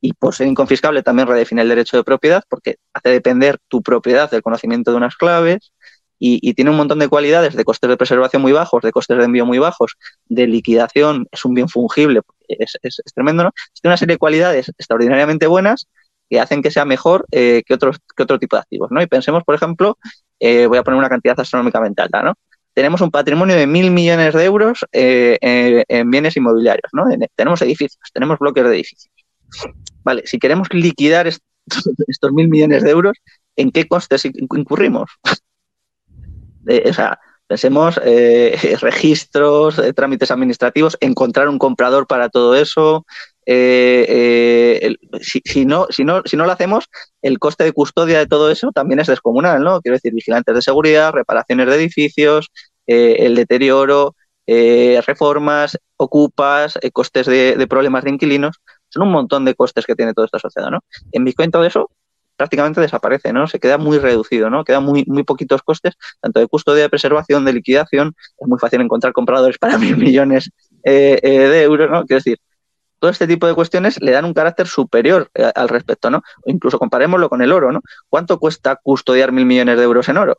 y 0.00 0.14
por 0.14 0.34
ser 0.34 0.46
inconfiscable 0.46 1.02
también 1.02 1.28
redefine 1.28 1.60
el 1.60 1.68
derecho 1.68 1.98
de 1.98 2.04
propiedad 2.04 2.42
porque 2.48 2.76
hace 2.94 3.10
depender 3.10 3.58
tu 3.68 3.82
propiedad 3.82 4.30
del 4.30 4.40
conocimiento 4.40 4.92
de 4.92 4.96
unas 4.96 5.16
claves 5.16 5.72
y, 6.18 6.54
tiene 6.54 6.70
un 6.70 6.76
montón 6.76 6.98
de 6.98 7.08
cualidades 7.08 7.54
de 7.54 7.64
costes 7.64 7.90
de 7.90 7.96
preservación 7.96 8.42
muy 8.42 8.52
bajos, 8.52 8.82
de 8.82 8.92
costes 8.92 9.18
de 9.18 9.24
envío 9.24 9.44
muy 9.44 9.58
bajos, 9.58 9.96
de 10.26 10.46
liquidación, 10.46 11.26
es 11.30 11.44
un 11.44 11.54
bien 11.54 11.68
fungible, 11.68 12.22
es, 12.48 12.78
es, 12.82 13.00
tremendo, 13.14 13.44
¿no? 13.44 13.52
Tiene 13.80 13.92
una 13.92 13.96
serie 13.96 14.14
de 14.14 14.18
cualidades 14.18 14.68
extraordinariamente 14.70 15.46
buenas 15.46 15.86
que 16.28 16.40
hacen 16.40 16.62
que 16.62 16.70
sea 16.70 16.84
mejor 16.84 17.26
eh, 17.30 17.62
que, 17.66 17.74
otros, 17.74 17.98
que 18.16 18.22
otro 18.22 18.38
tipo 18.38 18.56
de 18.56 18.62
activos, 18.62 18.90
¿no? 18.90 19.02
Y 19.02 19.06
pensemos, 19.06 19.44
por 19.44 19.54
ejemplo, 19.54 19.98
eh, 20.40 20.66
voy 20.66 20.78
a 20.78 20.82
poner 20.82 20.98
una 20.98 21.08
cantidad 21.08 21.38
astronómicamente 21.38 22.02
alta, 22.02 22.22
¿no? 22.22 22.34
Tenemos 22.72 23.00
un 23.00 23.10
patrimonio 23.10 23.56
de 23.56 23.66
mil 23.66 23.90
millones 23.90 24.34
de 24.34 24.44
euros 24.44 24.84
eh, 24.92 25.38
en 25.40 26.10
bienes 26.10 26.36
inmobiliarios, 26.36 26.90
¿no? 26.92 27.04
tenemos 27.34 27.62
edificios, 27.62 27.98
tenemos 28.12 28.38
bloques 28.38 28.64
de 28.64 28.70
edificios. 28.70 29.10
Vale, 30.04 30.26
si 30.26 30.38
queremos 30.38 30.68
liquidar 30.74 31.26
estos 32.06 32.32
mil 32.32 32.48
millones 32.48 32.82
de 32.82 32.90
euros, 32.90 33.16
¿en 33.56 33.70
qué 33.70 33.88
costes 33.88 34.26
incurrimos? 34.26 35.10
O 36.66 36.92
sea, 36.92 37.18
pensemos 37.46 38.00
eh, 38.04 38.56
registros, 38.80 39.78
eh, 39.78 39.92
trámites 39.92 40.30
administrativos, 40.30 40.96
encontrar 41.00 41.48
un 41.48 41.58
comprador 41.58 42.06
para 42.06 42.28
todo 42.28 42.54
eso. 42.54 43.06
Eh, 43.48 44.96
si, 45.20 45.64
no, 45.64 45.86
si, 45.90 46.04
no, 46.04 46.22
si 46.24 46.36
no 46.36 46.46
lo 46.46 46.52
hacemos, 46.52 46.86
el 47.22 47.38
coste 47.38 47.62
de 47.62 47.72
custodia 47.72 48.18
de 48.18 48.26
todo 48.26 48.50
eso 48.50 48.72
también 48.72 48.98
es 48.98 49.06
descomunal, 49.06 49.62
¿no? 49.62 49.80
Quiero 49.80 49.96
decir, 49.96 50.12
vigilantes 50.12 50.54
de 50.54 50.62
seguridad, 50.62 51.12
reparaciones 51.12 51.68
de 51.68 51.76
edificios, 51.76 52.48
el 52.86 53.36
deterioro, 53.36 54.16
reformas, 54.48 55.78
ocupas, 55.96 56.76
costes 56.92 57.26
de, 57.26 57.66
problemas 57.68 58.02
de 58.02 58.10
inquilinos. 58.10 58.56
Son 58.88 59.04
un 59.04 59.12
montón 59.12 59.44
de 59.44 59.54
costes 59.54 59.86
que 59.86 59.94
tiene 59.94 60.12
toda 60.12 60.24
esta 60.24 60.40
sociedad, 60.40 60.70
¿no? 60.70 60.80
En 61.12 61.24
Bitcoin 61.24 61.52
todo 61.52 61.64
eso 61.64 61.88
prácticamente 62.36 62.80
desaparece, 62.80 63.32
¿no? 63.32 63.46
Se 63.46 63.58
queda 63.58 63.78
muy 63.78 63.98
reducido, 63.98 64.50
¿no? 64.50 64.64
Quedan 64.64 64.84
muy, 64.84 65.04
muy 65.06 65.24
poquitos 65.24 65.62
costes, 65.62 65.94
tanto 66.20 66.40
de 66.40 66.46
custodia, 66.46 66.82
de 66.82 66.90
preservación, 66.90 67.44
de 67.44 67.52
liquidación. 67.52 68.14
Es 68.38 68.46
muy 68.46 68.58
fácil 68.58 68.80
encontrar 68.80 69.12
compradores 69.12 69.58
para 69.58 69.78
mil 69.78 69.96
millones 69.96 70.50
eh, 70.84 71.18
eh, 71.22 71.48
de 71.48 71.62
euros, 71.62 71.90
¿no? 71.90 72.04
Quiero 72.04 72.18
decir, 72.18 72.38
todo 72.98 73.10
este 73.10 73.26
tipo 73.26 73.46
de 73.46 73.54
cuestiones 73.54 74.00
le 74.00 74.12
dan 74.12 74.24
un 74.24 74.34
carácter 74.34 74.66
superior 74.66 75.30
eh, 75.34 75.50
al 75.54 75.68
respecto, 75.68 76.10
¿no? 76.10 76.18
O 76.44 76.50
incluso 76.50 76.78
comparémoslo 76.78 77.28
con 77.28 77.42
el 77.42 77.52
oro, 77.52 77.72
¿no? 77.72 77.80
¿Cuánto 78.08 78.38
cuesta 78.38 78.76
custodiar 78.76 79.32
mil 79.32 79.46
millones 79.46 79.76
de 79.78 79.84
euros 79.84 80.08
en 80.08 80.18
oro? 80.18 80.38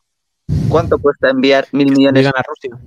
¿Cuánto 0.69 0.97
cuesta 0.97 1.29
enviar 1.29 1.67
mil 1.71 1.91
millones? 1.91 2.25
a 2.27 2.43
Rusia. 2.43 2.77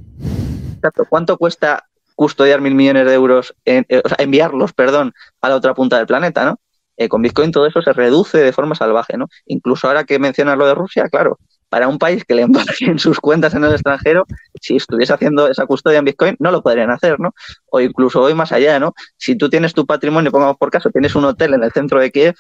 Exacto. 0.77 1.05
¿Cuánto 1.09 1.37
cuesta 1.37 1.85
custodiar 2.15 2.61
mil 2.61 2.75
millones 2.75 3.07
de 3.07 3.15
euros, 3.15 3.55
o 3.55 4.09
sea, 4.09 4.17
enviarlos, 4.19 4.75
perdón, 4.75 5.15
a 5.41 5.49
la 5.49 5.57
otra 5.57 5.73
punta 5.73 5.97
del 5.97 6.07
planeta, 6.07 6.45
¿no? 6.45 6.61
Eh, 7.01 7.09
con 7.09 7.23
Bitcoin 7.23 7.51
todo 7.51 7.65
eso 7.65 7.81
se 7.81 7.95
reduce 7.95 8.37
de 8.37 8.53
forma 8.53 8.75
salvaje, 8.75 9.17
¿no? 9.17 9.27
Incluso 9.47 9.89
ahora 9.89 10.05
que 10.05 10.19
mencionas 10.19 10.59
lo 10.59 10.67
de 10.67 10.75
Rusia, 10.75 11.09
claro, 11.09 11.39
para 11.71 11.89
un 11.89 11.99
país 11.99 12.27
que 12.27 12.35
le 12.35 12.47
en 12.81 12.99
sus 12.99 13.21
cuentas 13.21 13.55
en 13.55 13.65
el 13.65 13.73
extranjero, 13.73 14.27
si 14.61 14.77
estuviese 14.77 15.15
haciendo 15.15 15.49
esa 15.49 15.65
custodia 15.65 16.01
en 16.01 16.05
Bitcoin, 16.05 16.37
no 16.39 16.51
lo 16.51 16.63
podrían 16.63 16.91
hacer, 16.91 17.19
¿no? 17.19 17.33
O 17.71 17.81
incluso 17.81 18.21
hoy 18.21 18.35
más 18.35 18.53
allá, 18.53 18.79
¿no? 18.79 18.93
Si 19.17 19.35
tú 19.35 19.49
tienes 19.49 19.73
tu 19.73 19.87
patrimonio, 19.87 20.31
pongamos 20.31 20.59
por 20.59 20.71
caso, 20.71 20.91
tienes 20.91 21.15
un 21.15 21.25
hotel 21.25 21.55
en 21.55 21.65
el 21.65 21.73
centro 21.73 21.99
de 21.99 22.11
Kiev, 22.11 22.35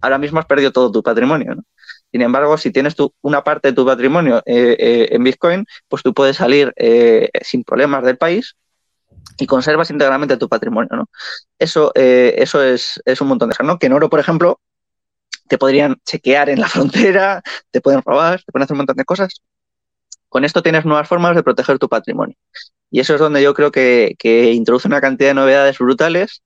ahora 0.00 0.18
mismo 0.18 0.38
has 0.38 0.46
perdido 0.46 0.70
todo 0.70 0.92
tu 0.92 1.02
patrimonio, 1.02 1.56
¿no? 1.56 1.64
Sin 2.12 2.22
embargo, 2.22 2.56
si 2.56 2.70
tienes 2.70 2.94
tu, 2.94 3.12
una 3.20 3.42
parte 3.42 3.70
de 3.70 3.74
tu 3.74 3.84
patrimonio 3.84 4.44
eh, 4.46 4.76
eh, 4.78 5.08
en 5.10 5.24
Bitcoin, 5.24 5.66
pues 5.88 6.04
tú 6.04 6.14
puedes 6.14 6.36
salir 6.36 6.72
sin 7.42 7.64
problemas 7.64 8.04
del 8.04 8.16
país 8.16 8.54
y 9.38 9.46
conservas 9.46 9.90
íntegramente 9.90 10.36
tu 10.36 10.48
patrimonio, 10.48 10.90
¿no? 10.92 11.08
Eso, 11.58 11.92
eh, 11.94 12.34
eso 12.38 12.62
es, 12.62 13.00
un 13.20 13.28
montón 13.28 13.48
de 13.48 13.56
cosas. 13.56 13.78
Que 13.78 13.86
en 13.86 13.92
oro, 13.92 14.10
por 14.10 14.20
ejemplo, 14.20 14.60
te 15.48 15.58
podrían 15.58 15.96
chequear 16.04 16.50
en 16.50 16.60
la 16.60 16.68
frontera, 16.68 17.42
te 17.70 17.80
pueden 17.80 18.02
robar, 18.02 18.42
te 18.42 18.52
pueden 18.52 18.64
hacer 18.64 18.74
un 18.74 18.78
montón 18.78 18.96
de 18.96 19.04
cosas. 19.04 19.40
Con 20.28 20.44
esto 20.44 20.62
tienes 20.62 20.84
nuevas 20.84 21.08
formas 21.08 21.36
de 21.36 21.42
proteger 21.42 21.78
tu 21.78 21.88
patrimonio. 21.88 22.36
Y 22.90 23.00
eso 23.00 23.14
es 23.14 23.20
donde 23.20 23.42
yo 23.42 23.54
creo 23.54 23.70
que, 23.70 24.14
que 24.18 24.52
introduce 24.52 24.88
una 24.88 25.00
cantidad 25.00 25.30
de 25.30 25.34
novedades 25.34 25.78
brutales 25.78 26.42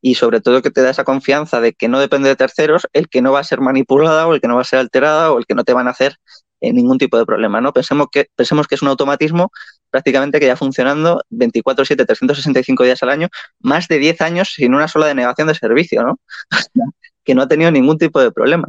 y 0.00 0.14
sobre 0.14 0.40
todo 0.40 0.62
que 0.62 0.70
te 0.70 0.82
da 0.82 0.90
esa 0.90 1.04
confianza 1.04 1.60
de 1.60 1.72
que 1.72 1.88
no 1.88 1.98
depende 1.98 2.28
de 2.28 2.36
terceros 2.36 2.86
el 2.92 3.08
que 3.08 3.20
no 3.20 3.32
va 3.32 3.40
a 3.40 3.44
ser 3.44 3.60
manipulada 3.60 4.26
o 4.26 4.34
el 4.34 4.40
que 4.40 4.48
no 4.48 4.54
va 4.54 4.60
a 4.62 4.64
ser 4.64 4.78
alterada 4.78 5.32
o 5.32 5.38
el 5.38 5.46
que 5.46 5.54
no 5.54 5.64
te 5.64 5.72
van 5.72 5.88
a 5.88 5.90
hacer 5.90 6.16
eh, 6.60 6.72
ningún 6.72 6.98
tipo 6.98 7.18
de 7.18 7.26
problema. 7.26 7.60
¿no? 7.60 7.72
Pensemos, 7.72 8.08
que, 8.10 8.28
pensemos 8.34 8.66
que 8.66 8.76
es 8.76 8.82
un 8.82 8.88
automatismo 8.88 9.50
prácticamente 9.90 10.40
que 10.40 10.46
ya 10.46 10.56
funcionando 10.56 11.22
24/7, 11.30 12.06
365 12.06 12.84
días 12.84 13.02
al 13.02 13.10
año, 13.10 13.28
más 13.60 13.88
de 13.88 13.98
10 13.98 14.20
años 14.20 14.52
sin 14.54 14.74
una 14.74 14.88
sola 14.88 15.06
denegación 15.06 15.48
de 15.48 15.54
servicio, 15.54 16.02
¿no? 16.02 16.18
que 17.24 17.34
no 17.34 17.42
ha 17.42 17.48
tenido 17.48 17.70
ningún 17.70 17.98
tipo 17.98 18.20
de 18.20 18.32
problema. 18.32 18.68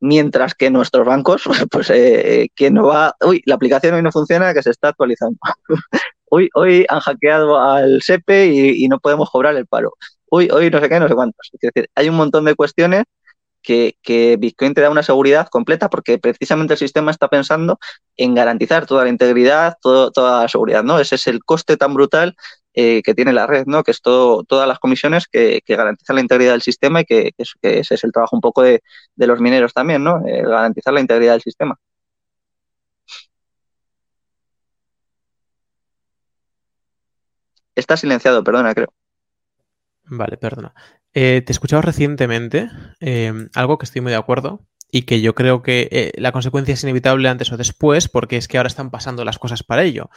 Mientras 0.00 0.54
que 0.54 0.70
nuestros 0.70 1.06
bancos, 1.06 1.42
pues, 1.70 1.90
eh, 1.90 2.48
que 2.54 2.70
no 2.70 2.86
va, 2.86 3.16
uy, 3.24 3.42
la 3.46 3.54
aplicación 3.56 3.94
hoy 3.94 4.02
no 4.02 4.12
funciona, 4.12 4.54
que 4.54 4.62
se 4.62 4.70
está 4.70 4.88
actualizando. 4.88 5.38
uy, 6.30 6.48
hoy 6.54 6.86
han 6.88 7.00
hackeado 7.00 7.60
al 7.60 8.02
SEPE 8.02 8.46
y, 8.46 8.84
y, 8.84 8.88
no 8.88 8.98
podemos 9.00 9.30
cobrar 9.30 9.56
el 9.56 9.66
paro. 9.66 9.94
Uy, 10.30 10.48
hoy 10.52 10.70
no 10.70 10.80
sé 10.80 10.88
qué, 10.88 11.00
no 11.00 11.08
sé 11.08 11.14
cuántos. 11.14 11.50
Es 11.52 11.60
decir, 11.60 11.88
hay 11.94 12.08
un 12.08 12.16
montón 12.16 12.44
de 12.44 12.54
cuestiones 12.54 13.04
que, 13.66 14.36
Bitcoin 14.38 14.74
te 14.74 14.80
da 14.80 14.90
una 14.90 15.02
seguridad 15.02 15.48
completa 15.48 15.90
porque 15.90 16.18
precisamente 16.18 16.74
el 16.74 16.78
sistema 16.78 17.10
está 17.10 17.28
pensando 17.28 17.78
en 18.16 18.34
garantizar 18.34 18.86
toda 18.86 19.04
la 19.04 19.10
integridad, 19.10 19.76
toda 19.82 20.42
la 20.42 20.48
seguridad, 20.48 20.84
¿no? 20.84 21.00
Ese 21.00 21.16
es 21.16 21.26
el 21.26 21.44
coste 21.44 21.76
tan 21.76 21.94
brutal 21.94 22.36
eh, 22.74 23.02
que 23.02 23.14
tiene 23.14 23.32
la 23.32 23.46
red, 23.46 23.66
¿no? 23.66 23.82
Que 23.82 23.90
es 23.90 24.00
todas 24.02 24.68
las 24.68 24.78
comisiones 24.78 25.26
que, 25.26 25.62
garantizan 25.66 26.16
la 26.16 26.22
integridad 26.22 26.52
del 26.52 26.62
sistema 26.62 27.00
y 27.00 27.04
que, 27.04 27.32
ese 27.62 27.94
es 27.94 28.04
el 28.04 28.12
trabajo 28.12 28.36
un 28.36 28.42
poco 28.42 28.62
de, 28.62 28.82
los 29.16 29.40
mineros 29.40 29.72
también, 29.74 30.04
¿no? 30.04 30.22
Eh, 30.26 30.42
garantizar 30.42 30.94
la 30.94 31.00
integridad 31.00 31.32
del 31.32 31.42
sistema. 31.42 31.76
Está 37.74 37.96
silenciado, 37.96 38.42
perdona, 38.42 38.74
creo. 38.74 38.88
Vale, 40.04 40.36
perdona. 40.36 40.72
Eh, 41.18 41.40
te 41.40 41.50
he 41.50 41.54
escuchado 41.54 41.80
recientemente 41.80 42.68
em, 43.00 43.48
algo 43.54 43.78
que 43.78 43.86
estoy 43.86 44.02
muy 44.02 44.12
de 44.12 44.18
acuerdo 44.18 44.66
y 44.92 45.02
que 45.02 45.22
yo 45.22 45.34
creo 45.34 45.62
que 45.62 45.88
eh, 45.90 46.12
la 46.18 46.30
consecuencia 46.30 46.74
es 46.74 46.82
inevitable 46.82 47.26
antes 47.30 47.50
o 47.50 47.56
después 47.56 48.10
porque 48.10 48.36
es 48.36 48.48
que 48.48 48.58
ahora 48.58 48.66
están 48.66 48.90
pasando 48.90 49.24
las 49.24 49.38
cosas 49.38 49.62
para 49.62 49.84
ello. 49.84 50.10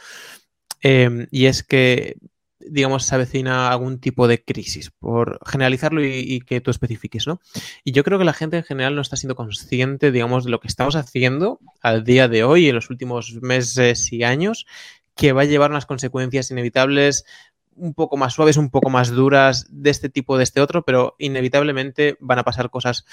Em, 0.82 1.26
y 1.30 1.46
es 1.46 1.62
que, 1.62 2.18
digamos, 2.58 3.04
se 3.04 3.14
avecina 3.14 3.70
algún 3.70 3.98
tipo 3.98 4.28
de 4.28 4.44
crisis, 4.44 4.90
por 4.90 5.40
generalizarlo 5.46 6.04
y, 6.04 6.40
que 6.40 6.60
tú 6.60 6.70
especifiques, 6.70 7.26
¿no? 7.26 7.40
Y 7.82 7.92
yo 7.92 8.04
creo 8.04 8.18
que 8.18 8.26
la 8.26 8.34
gente 8.34 8.58
en 8.58 8.64
general 8.64 8.94
no 8.94 9.00
está 9.00 9.16
siendo 9.16 9.36
consciente, 9.36 10.12
digamos, 10.12 10.44
de 10.44 10.50
lo 10.50 10.60
que 10.60 10.68
estamos 10.68 10.96
haciendo 10.96 11.60
al 11.80 12.04
día 12.04 12.28
de 12.28 12.44
hoy, 12.44 12.68
en 12.68 12.74
los 12.74 12.90
últimos 12.90 13.38
meses 13.40 14.12
y 14.12 14.22
años, 14.22 14.66
que 15.16 15.32
va 15.32 15.42
a 15.42 15.46
llevar 15.46 15.70
unas 15.70 15.86
consecuencias 15.86 16.50
inevitables 16.50 17.24
un 17.80 17.94
poco 17.94 18.16
más 18.16 18.34
suaves, 18.34 18.56
un 18.56 18.70
poco 18.70 18.90
más 18.90 19.10
duras 19.10 19.66
de 19.70 19.90
este 19.90 20.08
tipo, 20.08 20.36
de 20.36 20.44
este 20.44 20.60
otro, 20.60 20.82
pero 20.84 21.16
inevitablemente 21.18 22.16
van 22.20 22.38
a 22.38 22.44
pasar 22.44 22.70
cosas 22.70 23.04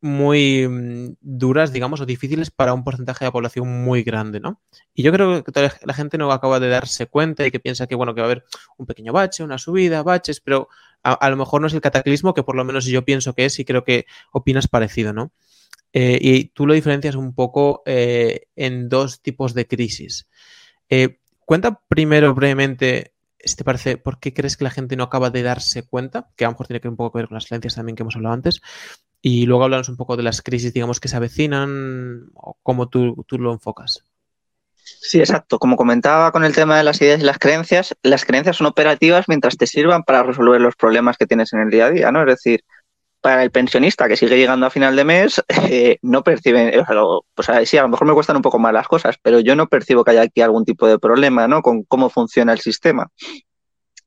muy 0.00 0.66
mm, 0.68 1.16
duras, 1.20 1.72
digamos, 1.72 2.00
o 2.00 2.06
difíciles 2.06 2.50
para 2.50 2.74
un 2.74 2.84
porcentaje 2.84 3.24
de 3.24 3.28
la 3.28 3.32
población 3.32 3.84
muy 3.84 4.02
grande, 4.02 4.40
¿no? 4.40 4.60
Y 4.94 5.02
yo 5.02 5.12
creo 5.12 5.42
que 5.42 5.70
la 5.82 5.94
gente 5.94 6.18
no 6.18 6.30
acaba 6.32 6.60
de 6.60 6.68
darse 6.68 7.06
cuenta 7.06 7.46
y 7.46 7.50
que 7.50 7.60
piensa 7.60 7.86
que, 7.86 7.94
bueno, 7.94 8.14
que 8.14 8.20
va 8.20 8.26
a 8.26 8.30
haber 8.30 8.44
un 8.76 8.86
pequeño 8.86 9.12
bache, 9.12 9.42
una 9.42 9.58
subida, 9.58 10.02
baches, 10.02 10.40
pero 10.40 10.68
a, 11.02 11.30
lo 11.30 11.36
mejor 11.36 11.60
no 11.60 11.68
es 11.68 11.74
el 11.74 11.80
cataclismo 11.80 12.34
que 12.34 12.42
por 12.42 12.56
lo 12.56 12.64
menos 12.64 12.84
yo 12.84 13.04
pienso 13.04 13.34
que 13.34 13.44
es 13.44 13.58
y 13.58 13.64
creo 13.64 13.84
que 13.84 14.06
opinas 14.32 14.66
parecido, 14.68 15.12
¿no? 15.12 15.32
Eh, 15.92 16.18
y 16.20 16.44
tú 16.46 16.66
lo 16.66 16.74
diferencias 16.74 17.14
un 17.14 17.34
poco 17.34 17.82
eh, 17.86 18.48
en 18.56 18.88
dos 18.88 19.22
tipos 19.22 19.54
de 19.54 19.66
crisis. 19.66 20.28
Eh, 20.88 21.18
cuenta 21.44 21.80
primero 21.88 22.34
brevemente 22.34 23.14
te 23.54 23.64
parece, 23.64 23.96
¿por 23.96 24.18
qué 24.18 24.34
crees 24.34 24.56
que 24.56 24.64
la 24.64 24.70
gente 24.70 24.96
no 24.96 25.04
acaba 25.04 25.30
de 25.30 25.42
darse 25.42 25.84
cuenta? 25.86 26.30
Que 26.36 26.44
a 26.44 26.48
lo 26.48 26.52
mejor 26.52 26.66
tiene 26.66 26.80
que 26.80 26.88
un 26.88 26.96
poco 26.96 27.12
que 27.12 27.18
ver 27.18 27.28
con 27.28 27.36
las 27.36 27.46
creencias 27.46 27.76
también 27.76 27.94
que 27.94 28.02
hemos 28.02 28.16
hablado 28.16 28.34
antes. 28.34 28.60
Y 29.22 29.46
luego 29.46 29.64
hablamos 29.64 29.88
un 29.88 29.96
poco 29.96 30.16
de 30.16 30.22
las 30.22 30.42
crisis, 30.42 30.72
digamos, 30.72 30.98
que 30.98 31.08
se 31.08 31.16
avecinan 31.16 32.30
o 32.34 32.56
cómo 32.62 32.88
tú, 32.88 33.24
tú 33.28 33.38
lo 33.38 33.52
enfocas. 33.52 34.04
Sí, 34.86 35.18
exacto. 35.18 35.58
Como 35.58 35.76
comentaba 35.76 36.32
con 36.32 36.44
el 36.44 36.54
tema 36.54 36.76
de 36.76 36.84
las 36.84 37.00
ideas 37.00 37.20
y 37.20 37.24
las 37.24 37.38
creencias, 37.38 37.94
las 38.02 38.24
creencias 38.24 38.56
son 38.56 38.68
operativas 38.68 39.26
mientras 39.28 39.56
te 39.56 39.66
sirvan 39.66 40.04
para 40.04 40.22
resolver 40.22 40.60
los 40.60 40.76
problemas 40.76 41.16
que 41.16 41.26
tienes 41.26 41.52
en 41.52 41.60
el 41.60 41.70
día 41.70 41.86
a 41.86 41.90
día, 41.90 42.12
¿no? 42.12 42.20
Es 42.20 42.26
decir, 42.26 42.64
para 43.26 43.42
el 43.42 43.50
pensionista 43.50 44.06
que 44.06 44.16
sigue 44.16 44.38
llegando 44.38 44.66
a 44.66 44.70
final 44.70 44.94
de 44.94 45.02
mes, 45.02 45.42
eh, 45.68 45.98
no 46.02 46.22
perciben, 46.22 46.70
pues 47.34 47.48
sí, 47.68 47.76
a 47.76 47.82
lo 47.82 47.88
mejor 47.88 48.06
me 48.06 48.14
cuestan 48.14 48.36
un 48.36 48.42
poco 48.42 48.60
más 48.60 48.72
las 48.72 48.86
cosas, 48.86 49.16
pero 49.20 49.40
yo 49.40 49.56
no 49.56 49.66
percibo 49.66 50.04
que 50.04 50.12
haya 50.12 50.22
aquí 50.22 50.42
algún 50.42 50.64
tipo 50.64 50.86
de 50.86 51.00
problema, 51.00 51.48
¿no? 51.48 51.60
Con 51.60 51.82
cómo 51.82 52.08
funciona 52.08 52.52
el 52.52 52.60
sistema. 52.60 53.10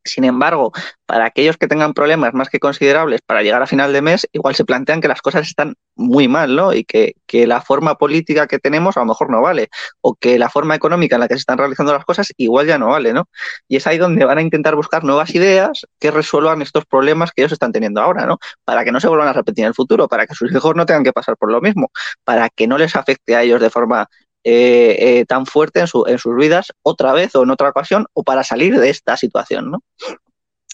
Sin 0.04 0.24
embargo, 0.24 0.72
para 1.06 1.26
aquellos 1.26 1.58
que 1.58 1.68
tengan 1.68 1.94
problemas 1.94 2.34
más 2.34 2.50
que 2.50 2.60
considerables 2.60 3.22
para 3.22 3.42
llegar 3.42 3.62
a 3.62 3.68
final 3.68 3.92
de 3.92 4.02
mes, 4.02 4.28
igual 4.32 4.56
se 4.56 4.64
plantean 4.64 5.02
que 5.02 5.08
las 5.08 5.22
cosas 5.22 5.48
están 5.48 5.76
muy 5.96 6.28
mal, 6.28 6.56
¿no? 6.56 6.74
Y 6.74 6.86
que, 6.86 7.16
la 7.46 7.62
forma 7.62 7.96
política 7.96 8.48
que 8.48 8.60
tenemos 8.60 8.98
a 8.98 9.02
lo 9.02 9.08
mejor 9.08 9.30
no 9.30 9.42
vale, 9.42 9.70
o 10.02 10.16
que 10.16 10.40
la 10.40 10.50
forma 10.50 10.76
económica 10.76 11.16
en 11.16 11.22
la 11.22 11.28
que 11.28 11.36
se 11.36 11.40
están 11.40 11.58
realizando 11.58 11.94
las 11.94 12.06
cosas 12.06 12.32
igual 12.38 12.68
ya 12.68 12.78
no 12.78 12.88
vale, 12.88 13.14
¿no? 13.14 13.28
Y 13.68 13.76
es 13.78 13.88
ahí 13.88 13.98
donde 13.98 14.24
van 14.26 14.38
a 14.38 14.42
intentar 14.42 14.76
buscar 14.76 15.04
nuevas 15.04 15.34
ideas 15.36 15.86
que 16.00 16.12
resuelvan 16.12 16.62
estos 16.62 16.86
problemas 16.86 17.32
que 17.32 17.42
ellos 17.42 17.52
están 17.52 17.72
teniendo 17.72 18.02
ahora, 18.02 18.26
¿no? 18.26 18.38
Para 18.64 18.84
que 18.84 18.92
no 18.92 19.00
se 19.00 19.08
vuelvan 19.08 19.28
a 19.28 19.34
repetir 19.34 19.64
en 19.64 19.70
el 19.70 19.76
futuro, 19.76 20.08
para 20.08 20.26
que 20.28 20.36
sus 20.36 20.52
hijos 20.52 20.76
no 20.76 20.86
tengan 20.86 21.04
que 21.04 21.14
pasar 21.14 21.38
por 21.38 21.52
lo 21.52 21.62
mismo, 21.62 21.92
para 22.24 22.50
que 22.50 22.68
no 22.68 22.78
les 22.78 22.96
afecte 22.96 23.36
a 23.36 23.44
ellos 23.44 23.62
de 23.62 23.70
forma 23.70 24.08
eh, 24.44 24.96
eh, 25.00 25.26
tan 25.26 25.46
fuerte 25.46 25.82
en, 25.82 25.88
sus 25.88 26.36
vidas 26.36 26.72
otra 26.82 27.12
vez 27.14 27.36
o 27.36 27.44
en 27.44 27.50
otra 27.52 27.70
ocasión 27.70 28.08
o 28.14 28.24
para 28.24 28.44
salir 28.44 28.80
de 28.80 28.90
esta 28.90 29.18
situación, 29.18 29.72
¿no? 29.72 29.84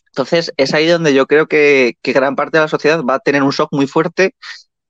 Entonces, 0.08 0.54
es 0.56 0.74
ahí 0.74 0.88
donde 0.88 1.14
yo 1.14 1.26
creo 1.28 1.48
que, 1.48 1.98
gran 2.04 2.36
parte 2.36 2.58
de 2.58 2.64
la 2.64 2.68
sociedad 2.68 3.02
va 3.04 3.16
a 3.16 3.20
tener 3.20 3.44
un 3.44 3.50
shock 3.50 3.70
muy 3.74 3.88
fuerte 3.88 4.36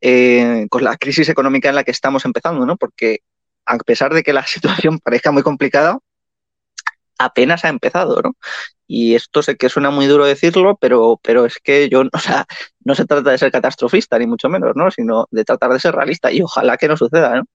eh, 0.02 0.68
con 0.70 0.84
la 0.84 0.98
crisis 0.98 1.30
económica 1.30 1.70
en 1.70 1.76
la 1.76 1.84
que 1.84 1.92
estamos 1.92 2.26
empezando, 2.26 2.66
¿no? 2.66 2.78
Porque 2.78 3.20
a 3.66 3.78
pesar 3.78 4.14
de 4.14 4.24
que 4.24 4.34
la 4.34 4.46
situación 4.48 5.00
parezca 5.00 5.32
muy 5.32 5.42
complicada, 5.42 6.00
apenas 7.18 7.66
ha 7.66 7.70
empezado, 7.70 8.22
¿no? 8.22 8.36
Y 8.88 9.16
esto 9.16 9.42
sé 9.42 9.58
que 9.58 9.70
suena 9.70 9.90
muy 9.90 10.06
duro 10.06 10.26
decirlo, 10.26 10.78
pero, 10.80 11.20
pero 11.24 11.46
es 11.46 11.60
que 11.60 11.90
yo, 11.90 12.04
no 12.84 12.96
se 12.96 13.06
trata 13.06 13.32
de 13.32 13.38
ser 13.38 13.52
catastrofista, 13.52 14.20
ni 14.20 14.28
mucho 14.28 14.50
menos, 14.50 14.74
¿no? 14.76 14.92
Sino 14.92 15.28
de 15.32 15.44
tratar 15.46 15.72
de 15.72 15.80
ser 15.80 15.96
realista 15.96 16.32
y 16.32 16.42
ojalá 16.42 16.78
que 16.78 16.88
no 16.88 16.98
suceda, 16.98 17.38
¿no? 17.38 17.46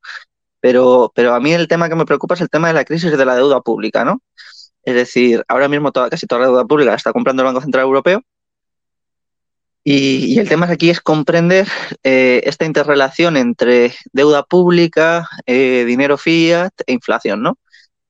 Pero, 0.60 1.10
pero 1.14 1.34
a 1.34 1.40
mí 1.40 1.52
el 1.52 1.68
tema 1.68 1.88
que 1.88 1.96
me 1.96 2.04
preocupa 2.04 2.34
es 2.34 2.40
el 2.40 2.50
tema 2.50 2.68
de 2.68 2.74
la 2.74 2.84
crisis 2.84 3.16
de 3.16 3.24
la 3.24 3.34
deuda 3.34 3.60
pública, 3.60 4.04
¿no? 4.04 4.20
Es 4.82 4.94
decir, 4.94 5.44
ahora 5.48 5.68
mismo 5.68 5.92
casi 5.92 6.26
toda 6.26 6.42
la 6.42 6.46
deuda 6.48 6.64
pública 6.64 6.90
la 6.90 6.96
está 6.96 7.12
comprando 7.12 7.42
el 7.42 7.46
Banco 7.46 7.60
Central 7.60 7.84
Europeo. 7.84 8.22
Y, 9.82 10.38
el 10.38 10.48
tema 10.48 10.66
aquí 10.66 10.90
es 10.90 11.00
comprender 11.00 11.66
eh, 12.02 12.42
esta 12.44 12.66
interrelación 12.66 13.36
entre 13.36 13.94
deuda 14.12 14.42
pública, 14.42 15.28
eh, 15.46 15.84
dinero 15.86 16.18
fiat 16.18 16.72
e 16.86 16.92
inflación, 16.92 17.42
¿no? 17.42 17.58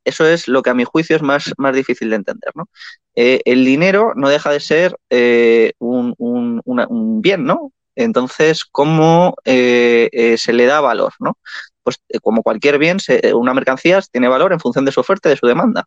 Eso 0.04 0.26
es 0.26 0.48
lo 0.48 0.62
que 0.62 0.70
a 0.70 0.74
mi 0.74 0.84
juicio 0.84 1.14
es 1.14 1.22
más, 1.22 1.52
más 1.58 1.74
difícil 1.74 2.10
de 2.10 2.16
entender, 2.16 2.50
¿no? 2.56 2.68
Eh, 3.14 3.40
el 3.44 3.64
dinero 3.64 4.12
no 4.16 4.28
deja 4.28 4.50
de 4.50 4.60
ser 4.60 4.96
un, 5.78 6.14
un, 6.18 7.22
bien, 7.22 7.44
¿no? 7.44 7.72
Entonces, 7.94 8.64
¿cómo 8.64 9.36
se 9.44 10.52
le 10.52 10.66
da 10.66 10.80
valor, 10.80 11.12
¿no? 11.20 11.38
Pues 11.82 12.00
como 12.22 12.42
cualquier 12.42 12.78
bien, 12.78 12.98
una 13.34 13.54
mercancía 13.54 14.00
tiene 14.12 14.28
valor 14.28 14.52
en 14.52 14.60
función 14.60 14.84
de 14.84 14.92
su 14.92 15.00
oferta 15.00 15.28
y 15.28 15.32
de 15.32 15.36
su 15.36 15.46
demanda. 15.46 15.86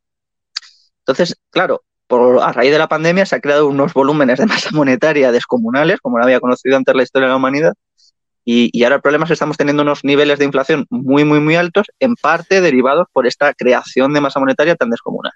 Entonces, 1.00 1.36
claro, 1.50 1.84
por, 2.08 2.42
a 2.42 2.52
raíz 2.52 2.72
de 2.72 2.78
la 2.78 2.88
pandemia 2.88 3.26
se 3.26 3.36
han 3.36 3.42
creado 3.42 3.68
unos 3.68 3.94
volúmenes 3.94 4.40
de 4.40 4.46
masa 4.46 4.70
monetaria 4.72 5.32
descomunales, 5.32 6.00
como 6.02 6.18
no 6.18 6.24
había 6.24 6.40
conocido 6.40 6.78
antes 6.78 6.96
la 6.96 7.04
historia 7.04 7.28
de 7.28 7.32
la 7.32 7.38
humanidad, 7.38 7.74
y, 8.46 8.84
ahora 8.84 8.98
el 8.98 9.02
problema 9.02 9.24
es 9.24 9.30
que 9.30 9.34
estamos 9.34 9.58
teniendo 9.58 9.84
unos 9.84 10.04
niveles 10.04 10.38
de 10.38 10.46
inflación 10.46 10.86
muy, 10.90 11.24
muy, 11.24 11.40
muy 11.40 11.56
altos, 11.56 11.88
en 12.00 12.16
parte 12.16 12.60
derivados 12.60 13.08
por 13.14 13.26
esta 13.26 13.54
creación 13.54 14.14
de 14.14 14.22
masa 14.22 14.40
monetaria 14.40 14.76
tan 14.76 14.90
descomunal. 14.90 15.32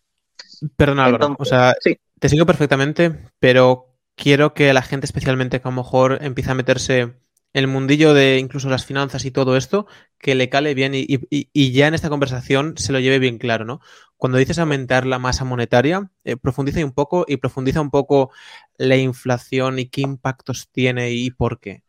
Perdona, 0.76 1.06
Álvaro, 1.06 1.36
o 1.40 1.46
sea, 1.46 1.74
te 2.20 2.30
sigo 2.30 2.46
perfectamente, 2.46 3.18
pero 3.40 3.96
quiero 4.16 4.54
que 4.54 4.74
la 4.74 4.82
gente, 4.82 5.06
especialmente 5.06 5.62
que 5.62 5.68
a 5.68 5.72
lo 5.72 5.78
mejor 5.78 6.20
empieza 6.22 6.52
a 6.52 6.56
meterse 6.56 7.14
el 7.58 7.68
mundillo 7.68 8.14
de 8.14 8.38
incluso 8.38 8.70
las 8.70 8.86
finanzas 8.86 9.26
y 9.26 9.32
todo 9.32 9.58
esto, 9.58 9.88
que 10.20 10.36
le 10.36 10.48
cale 10.48 10.76
bien 10.76 10.92
y, 10.94 11.72
ya 11.72 11.88
en 11.88 11.96
esta 11.96 12.10
conversación 12.10 12.78
se 12.78 12.94
lo 12.94 13.00
lleve 13.00 13.18
bien 13.18 13.40
claro, 13.40 13.66
¿no? 13.66 13.82
Cuando 14.16 14.38
dices 14.38 14.60
aumentar 14.60 15.08
la 15.08 15.18
masa 15.18 15.44
monetaria, 15.44 16.12
eh, 16.24 16.38
profundiza 16.38 16.86
un 16.86 16.92
poco 16.92 17.26
y 17.28 17.38
profundiza 17.38 17.82
un 17.82 17.90
poco 17.90 18.32
la 18.78 18.96
inflación 18.96 19.80
y 19.80 19.90
qué 19.90 20.02
impactos 20.02 20.70
tiene 20.72 21.12
y 21.12 21.32
por 21.32 21.60
qué. 21.60 21.82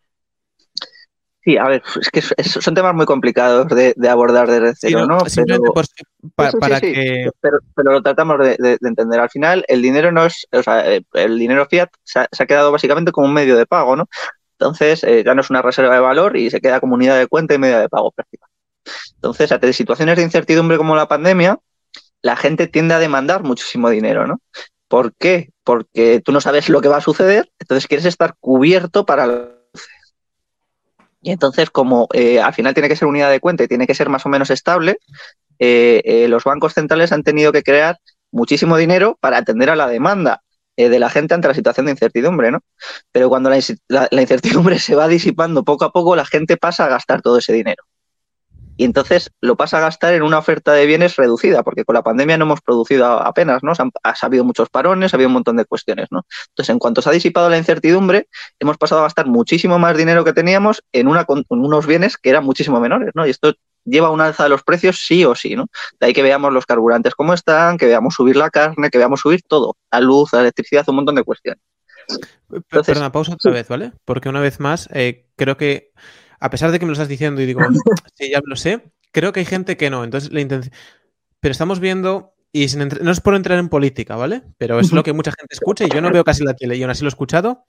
Sí, 1.45 1.57
a 1.57 1.65
ver, 1.65 1.83
es 2.01 2.11
que 2.11 2.21
son 2.45 2.75
temas 2.75 2.95
muy 2.95 3.07
complicados 3.07 3.69
de, 3.69 3.95
abordar 4.09 4.51
desde 4.51 4.75
cero, 4.75 5.07
¿no? 5.07 5.19
para 6.35 6.81
que... 6.81 7.31
Pero, 7.41 7.93
lo 7.93 8.03
tratamos 8.03 8.39
de, 8.39 8.79
entender. 8.83 9.21
Al 9.21 9.31
final, 9.31 9.65
el 9.69 9.81
dinero 9.81 10.13
no 10.13 10.27
es, 10.27 10.47
o 10.51 10.63
sea, 10.63 10.91
eh, 10.91 11.03
el 11.13 11.39
dinero 11.39 11.67
fiat 11.67 11.89
se 12.03 12.21
ha, 12.21 12.47
quedado 12.47 12.73
básicamente 12.73 13.13
como 13.13 13.29
un 13.29 13.35
medio 13.35 13.57
de 13.57 13.67
pago, 13.67 13.97
¿no? 13.97 14.09
Entonces, 14.59 15.05
eh, 15.05 15.23
ya 15.25 15.35
no 15.35 15.41
es 15.41 15.51
una 15.51 15.63
reserva 15.63 15.95
de 15.95 16.01
valor 16.01 16.37
y 16.37 16.51
se 16.51 16.61
queda 16.61 16.81
como 16.81 16.95
unidad 16.95 17.17
de 17.17 17.29
cuenta 17.29 17.55
y 17.55 17.59
medio 17.59 17.79
de 17.79 17.89
pago 17.89 18.11
prácticamente. 18.11 18.57
Entonces, 19.15 19.53
ante 19.53 19.73
situaciones 19.73 20.17
de 20.17 20.25
incertidumbre 20.25 20.77
como 20.77 20.97
la 20.97 21.07
pandemia, 21.07 21.59
la 22.23 22.35
gente 22.35 22.67
tiende 22.67 22.95
a 22.95 22.99
demandar 22.99 23.45
muchísimo 23.45 23.89
dinero, 23.89 24.27
¿no? 24.27 24.41
¿Por 24.89 25.15
qué? 25.15 25.51
Porque 25.63 26.21
tú 26.25 26.33
no 26.33 26.41
sabes 26.41 26.69
lo 26.69 26.81
que 26.81 26.89
va 26.89 26.97
a 26.97 27.03
suceder, 27.03 27.53
entonces 27.61 27.87
quieres 27.87 28.07
estar 28.07 28.35
cubierto 28.41 29.07
para 29.07 29.27
lo 29.27 29.59
y 31.21 31.33
entonces, 31.33 31.69
como 31.69 32.09
eh, 32.15 32.41
al 32.41 32.55
final 32.55 32.75
tiene 32.75 32.89
que 32.89 32.97
ser 32.97 33.09
unidad 33.09 33.31
de 33.31 33.41
cuenta 33.41 33.65
y 33.65 33.69
tiene 33.69 33.89
que 33.89 33.95
ser 33.95 34.09
más 34.09 34.25
o 34.25 34.29
menos 34.29 34.51
estable, 34.51 34.99
eh, 35.59 36.27
los 36.29 36.45
bancos 36.45 36.75
centrales 36.75 37.11
han 37.11 37.25
tenido 37.25 37.51
que 37.51 37.65
crear 37.65 37.99
muchísimo 38.31 38.77
dinero 38.77 39.19
para 39.21 39.39
atender 39.39 39.69
a 39.69 39.77
la 39.77 39.89
demanda. 39.89 40.43
Eh, 40.79 40.89
de 40.89 41.01
la 41.01 41.11
gente 41.11 41.35
ante 41.35 41.49
la 41.49 41.55
situación 41.55 41.87
de 41.87 41.93
incertidumbre, 41.93 42.53
¿no? 42.53 42.61
Pero 43.11 43.29
cuando 43.29 43.51
la, 43.51 43.57
incertidumbre 44.23 44.79
se 44.79 44.95
va 44.95 45.09
disipando 45.09 45.65
poco 45.65 45.85
a 45.85 45.91
poco, 45.91 46.15
la 46.15 46.25
gente 46.25 46.57
pasa 46.57 46.85
a 46.85 46.89
gastar 46.89 47.21
todo 47.21 47.39
ese 47.39 47.53
dinero. 47.53 47.83
Y 48.77 48.85
entonces 48.85 49.33
lo 49.41 49.57
pasa 49.57 49.79
a 49.79 49.81
gastar 49.81 50.15
en 50.15 50.23
una 50.23 50.39
oferta 50.39 50.73
de 50.73 50.87
bienes 50.87 51.17
reducida, 51.17 51.65
porque 51.65 51.85
con 51.85 51.95
la 51.95 52.03
pandemia 52.05 52.39
no 52.39 52.45
hemos 52.45 52.61
producido 52.61 53.07
apenas, 53.07 53.65
¿no? 53.65 53.73
ha, 53.73 54.15
habido 54.23 54.45
muchos 54.45 54.69
parones, 54.69 55.13
ha 55.13 55.17
habido 55.17 55.27
un 55.27 55.35
montón 55.35 55.57
de 55.57 55.65
cuestiones, 55.65 56.07
¿no? 56.13 56.25
Entonces, 56.51 56.73
en 56.73 56.79
cuanto 56.79 57.03
se 57.03 57.09
ha 57.09 57.13
disipado 57.13 57.51
la 57.51 57.59
incertidumbre, 57.59 58.29
hemos 58.61 58.79
pasado 58.79 59.01
a 59.01 59.05
gastar 59.05 59.27
muchísimo 59.27 59.81
más 59.81 59.97
dinero 59.97 60.25
que 60.25 60.33
teníamos 60.33 60.85
en, 60.93 61.09
una, 61.09 61.27
en 61.29 61.45
unos 61.49 61.89
bienes 61.89 62.17
que 62.17 62.31
eran 62.31 62.45
muchísimo 62.45 62.79
menores, 62.79 63.11
¿no? 63.17 63.27
Y 63.27 63.31
esto 63.31 63.53
lleva 63.89 64.11
una 64.11 64.27
alza 64.27 64.45
de 64.45 64.49
los 64.51 64.63
precios 64.63 65.05
sí 65.05 65.25
o 65.25 65.35
sí, 65.35 65.57
¿no? 65.57 65.67
De 65.99 66.07
ahí 66.07 66.13
que 66.13 66.23
veamos 66.23 66.53
los 66.53 66.67
carburantes 66.67 67.15
como 67.15 67.35
están, 67.35 67.79
que 67.79 67.87
veamos 67.87 68.15
subir 68.15 68.37
la 68.37 68.51
carne, 68.51 68.91
que 68.91 68.99
veamos 68.99 69.21
subir 69.21 69.43
todo, 69.43 69.77
la 69.91 70.01
luz, 70.01 70.33
la 70.33 70.41
electricidad, 70.41 70.85
un 70.89 70.97
montón 70.97 71.15
de 71.15 71.25
cuestiones. 71.25 71.63
Perdona, 72.71 73.13
pausa 73.13 73.35
otra 73.35 73.53
vez, 73.53 73.69
¿vale? 73.69 73.93
Porque 74.05 74.29
una 74.29 74.41
vez 74.41 74.61
más, 74.61 74.89
eh, 74.93 75.27
creo 75.37 75.57
que, 75.57 75.93
a 76.41 76.51
pesar 76.51 76.71
de 76.71 76.79
que 76.79 76.87
me 76.87 76.91
lo 76.91 76.95
estás 76.95 77.09
diciendo 77.09 77.43
y 77.43 77.47
digo, 77.47 77.61
sí, 78.15 78.31
ya 78.31 78.41
lo 78.45 78.57
sé, 78.57 78.93
creo 79.13 79.33
que 79.33 79.41
hay 79.41 79.47
gente 79.47 79.77
que 79.77 79.91
no. 79.91 80.05
Entonces, 80.05 80.33
la 80.33 80.41
intención. 80.41 80.75
Pero 81.41 81.53
estamos 81.53 81.81
viendo, 81.81 82.35
y 82.53 82.67
no 82.77 83.11
es 83.11 83.21
por 83.21 83.35
entrar 83.35 83.59
en 83.59 83.69
política, 83.69 84.17
¿vale? 84.17 84.43
Pero 84.57 84.81
es 84.81 84.93
lo 84.93 85.03
que 85.03 85.13
mucha 85.13 85.33
gente 85.33 85.55
escucha 85.55 85.85
y 85.85 85.91
yo 85.91 86.01
no 86.01 86.11
veo 86.11 86.25
casi 86.25 86.45
la 86.45 86.55
tele 86.55 86.77
y 86.77 86.83
aún 86.83 86.91
así 86.91 87.03
lo 87.03 87.09
he 87.09 87.11
escuchado. 87.11 87.67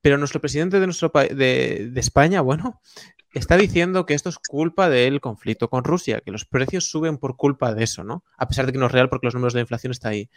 Pero 0.00 0.18
nuestro 0.18 0.40
presidente 0.40 0.80
de, 0.80 0.86
nuestro 0.86 1.10
de, 1.14 1.88
de 1.90 2.00
España, 2.00 2.42
bueno, 2.42 2.80
está 3.38 3.56
diciendo 3.56 4.06
que 4.06 4.14
esto 4.14 4.28
es 4.28 4.38
culpa 4.38 4.88
del 4.88 5.20
conflicto 5.20 5.68
con 5.68 5.84
Rusia, 5.84 6.20
que 6.20 6.30
los 6.30 6.44
precios 6.44 6.88
suben 6.90 7.18
por 7.18 7.36
culpa 7.36 7.74
de 7.74 7.84
eso, 7.84 8.04
¿no? 8.04 8.24
A 8.36 8.48
pesar 8.48 8.66
de 8.66 8.72
que 8.72 8.78
no 8.78 8.86
es 8.86 8.92
real 8.92 9.08
porque 9.08 9.26
los 9.26 9.34
números 9.34 9.54
de 9.54 9.60
inflación 9.60 9.90
están 9.90 10.12
ahí. 10.12 10.30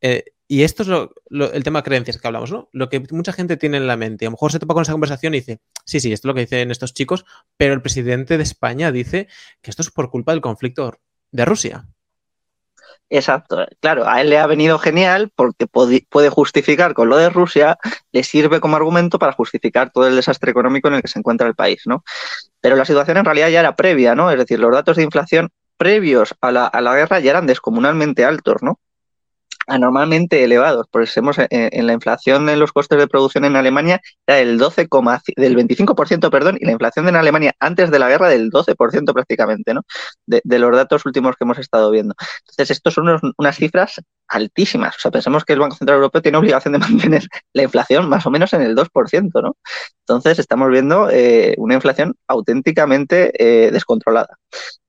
Eh, 0.00 0.24
y 0.48 0.62
esto 0.62 0.82
es 0.82 0.88
el 1.52 1.62
tema 1.62 1.80
de 1.80 1.82
creencias 1.84 2.18
que 2.18 2.26
hablamos, 2.26 2.50
¿no? 2.50 2.68
Lo 2.72 2.88
que 2.88 3.00
mucha 3.12 3.32
gente 3.32 3.56
tiene 3.56 3.76
en 3.76 3.86
la 3.86 3.96
mente. 3.96 4.24
A 4.24 4.28
lo 4.28 4.32
mejor 4.32 4.50
se 4.50 4.58
topa 4.58 4.74
con 4.74 4.82
esa 4.82 4.92
conversación 4.92 5.34
y 5.34 5.38
dice, 5.38 5.60
sí, 5.84 6.00
sí, 6.00 6.12
esto 6.12 6.26
es 6.26 6.28
lo 6.28 6.34
que 6.34 6.40
dicen 6.40 6.70
estos 6.70 6.92
chicos, 6.92 7.24
pero 7.56 7.74
el 7.74 7.82
presidente 7.82 8.36
de 8.36 8.42
España 8.42 8.90
dice 8.90 9.28
que 9.62 9.70
esto 9.70 9.82
es 9.82 9.90
por 9.90 10.10
culpa 10.10 10.32
del 10.32 10.40
conflicto 10.40 10.98
de 11.30 11.44
Rusia. 11.44 11.86
Exacto, 13.12 13.66
claro, 13.80 14.06
a 14.08 14.20
él 14.20 14.30
le 14.30 14.38
ha 14.38 14.46
venido 14.46 14.78
genial 14.78 15.32
porque 15.34 15.66
puede 15.66 16.28
justificar 16.30 16.94
con 16.94 17.08
lo 17.08 17.16
de 17.16 17.28
Rusia, 17.28 17.76
le 18.12 18.22
sirve 18.22 18.60
como 18.60 18.76
argumento 18.76 19.18
para 19.18 19.32
justificar 19.32 19.90
todo 19.90 20.06
el 20.06 20.14
desastre 20.14 20.52
económico 20.52 20.86
en 20.86 20.94
el 20.94 21.02
que 21.02 21.08
se 21.08 21.18
encuentra 21.18 21.48
el 21.48 21.56
país, 21.56 21.82
¿no? 21.86 22.04
Pero 22.60 22.76
la 22.76 22.84
situación 22.84 23.16
en 23.16 23.24
realidad 23.24 23.48
ya 23.48 23.60
era 23.60 23.74
previa, 23.74 24.14
¿no? 24.14 24.30
Es 24.30 24.38
decir, 24.38 24.60
los 24.60 24.70
datos 24.72 24.96
de 24.96 25.02
inflación 25.02 25.50
previos 25.76 26.36
a 26.40 26.52
la, 26.52 26.66
a 26.66 26.80
la 26.80 26.94
guerra 26.94 27.18
ya 27.18 27.30
eran 27.32 27.46
descomunalmente 27.46 28.24
altos, 28.24 28.62
¿no? 28.62 28.78
Anormalmente 29.70 30.42
elevados. 30.42 30.86
Eso 30.92 31.20
en, 31.20 31.68
en, 31.72 31.86
la 31.86 31.92
inflación 31.92 32.48
en 32.48 32.58
los 32.58 32.72
costes 32.72 32.98
de 32.98 33.06
producción 33.06 33.44
en 33.44 33.56
Alemania 33.56 34.00
era 34.26 34.38
del 34.38 34.58
12, 34.58 34.88
del 35.36 35.56
25%, 35.56 36.30
perdón, 36.30 36.58
y 36.60 36.66
la 36.66 36.72
inflación 36.72 37.08
en 37.08 37.16
Alemania 37.16 37.54
antes 37.60 37.90
de 37.90 37.98
la 37.98 38.08
guerra 38.08 38.28
del 38.28 38.50
12% 38.50 39.12
prácticamente, 39.14 39.72
¿no? 39.72 39.82
De, 40.26 40.58
los 40.58 40.76
datos 40.76 41.06
últimos 41.06 41.36
que 41.36 41.44
hemos 41.44 41.58
estado 41.58 41.90
viendo. 41.90 42.14
Entonces, 42.40 42.70
estos 42.70 42.94
son 42.94 43.32
unas 43.38 43.56
cifras 43.56 44.00
altísimas. 44.28 44.96
O 44.96 45.00
sea, 45.00 45.10
pensamos 45.10 45.44
que 45.44 45.54
el 45.54 45.60
Banco 45.60 45.76
Central 45.76 45.96
Europeo 45.96 46.20
tiene 46.20 46.38
obligación 46.38 46.72
de 46.72 46.78
mantener 46.78 47.22
la 47.52 47.62
inflación 47.62 48.08
más 48.08 48.26
o 48.26 48.30
menos 48.30 48.52
en 48.52 48.62
el 48.62 48.76
2%, 48.76 49.42
¿no? 49.42 49.56
Entonces, 50.00 50.38
estamos 50.38 50.68
viendo 50.70 51.08
eh, 51.10 51.54
una 51.58 51.74
inflación 51.74 52.16
auténticamente 52.26 53.32
eh, 53.38 53.70
descontrolada. 53.70 54.36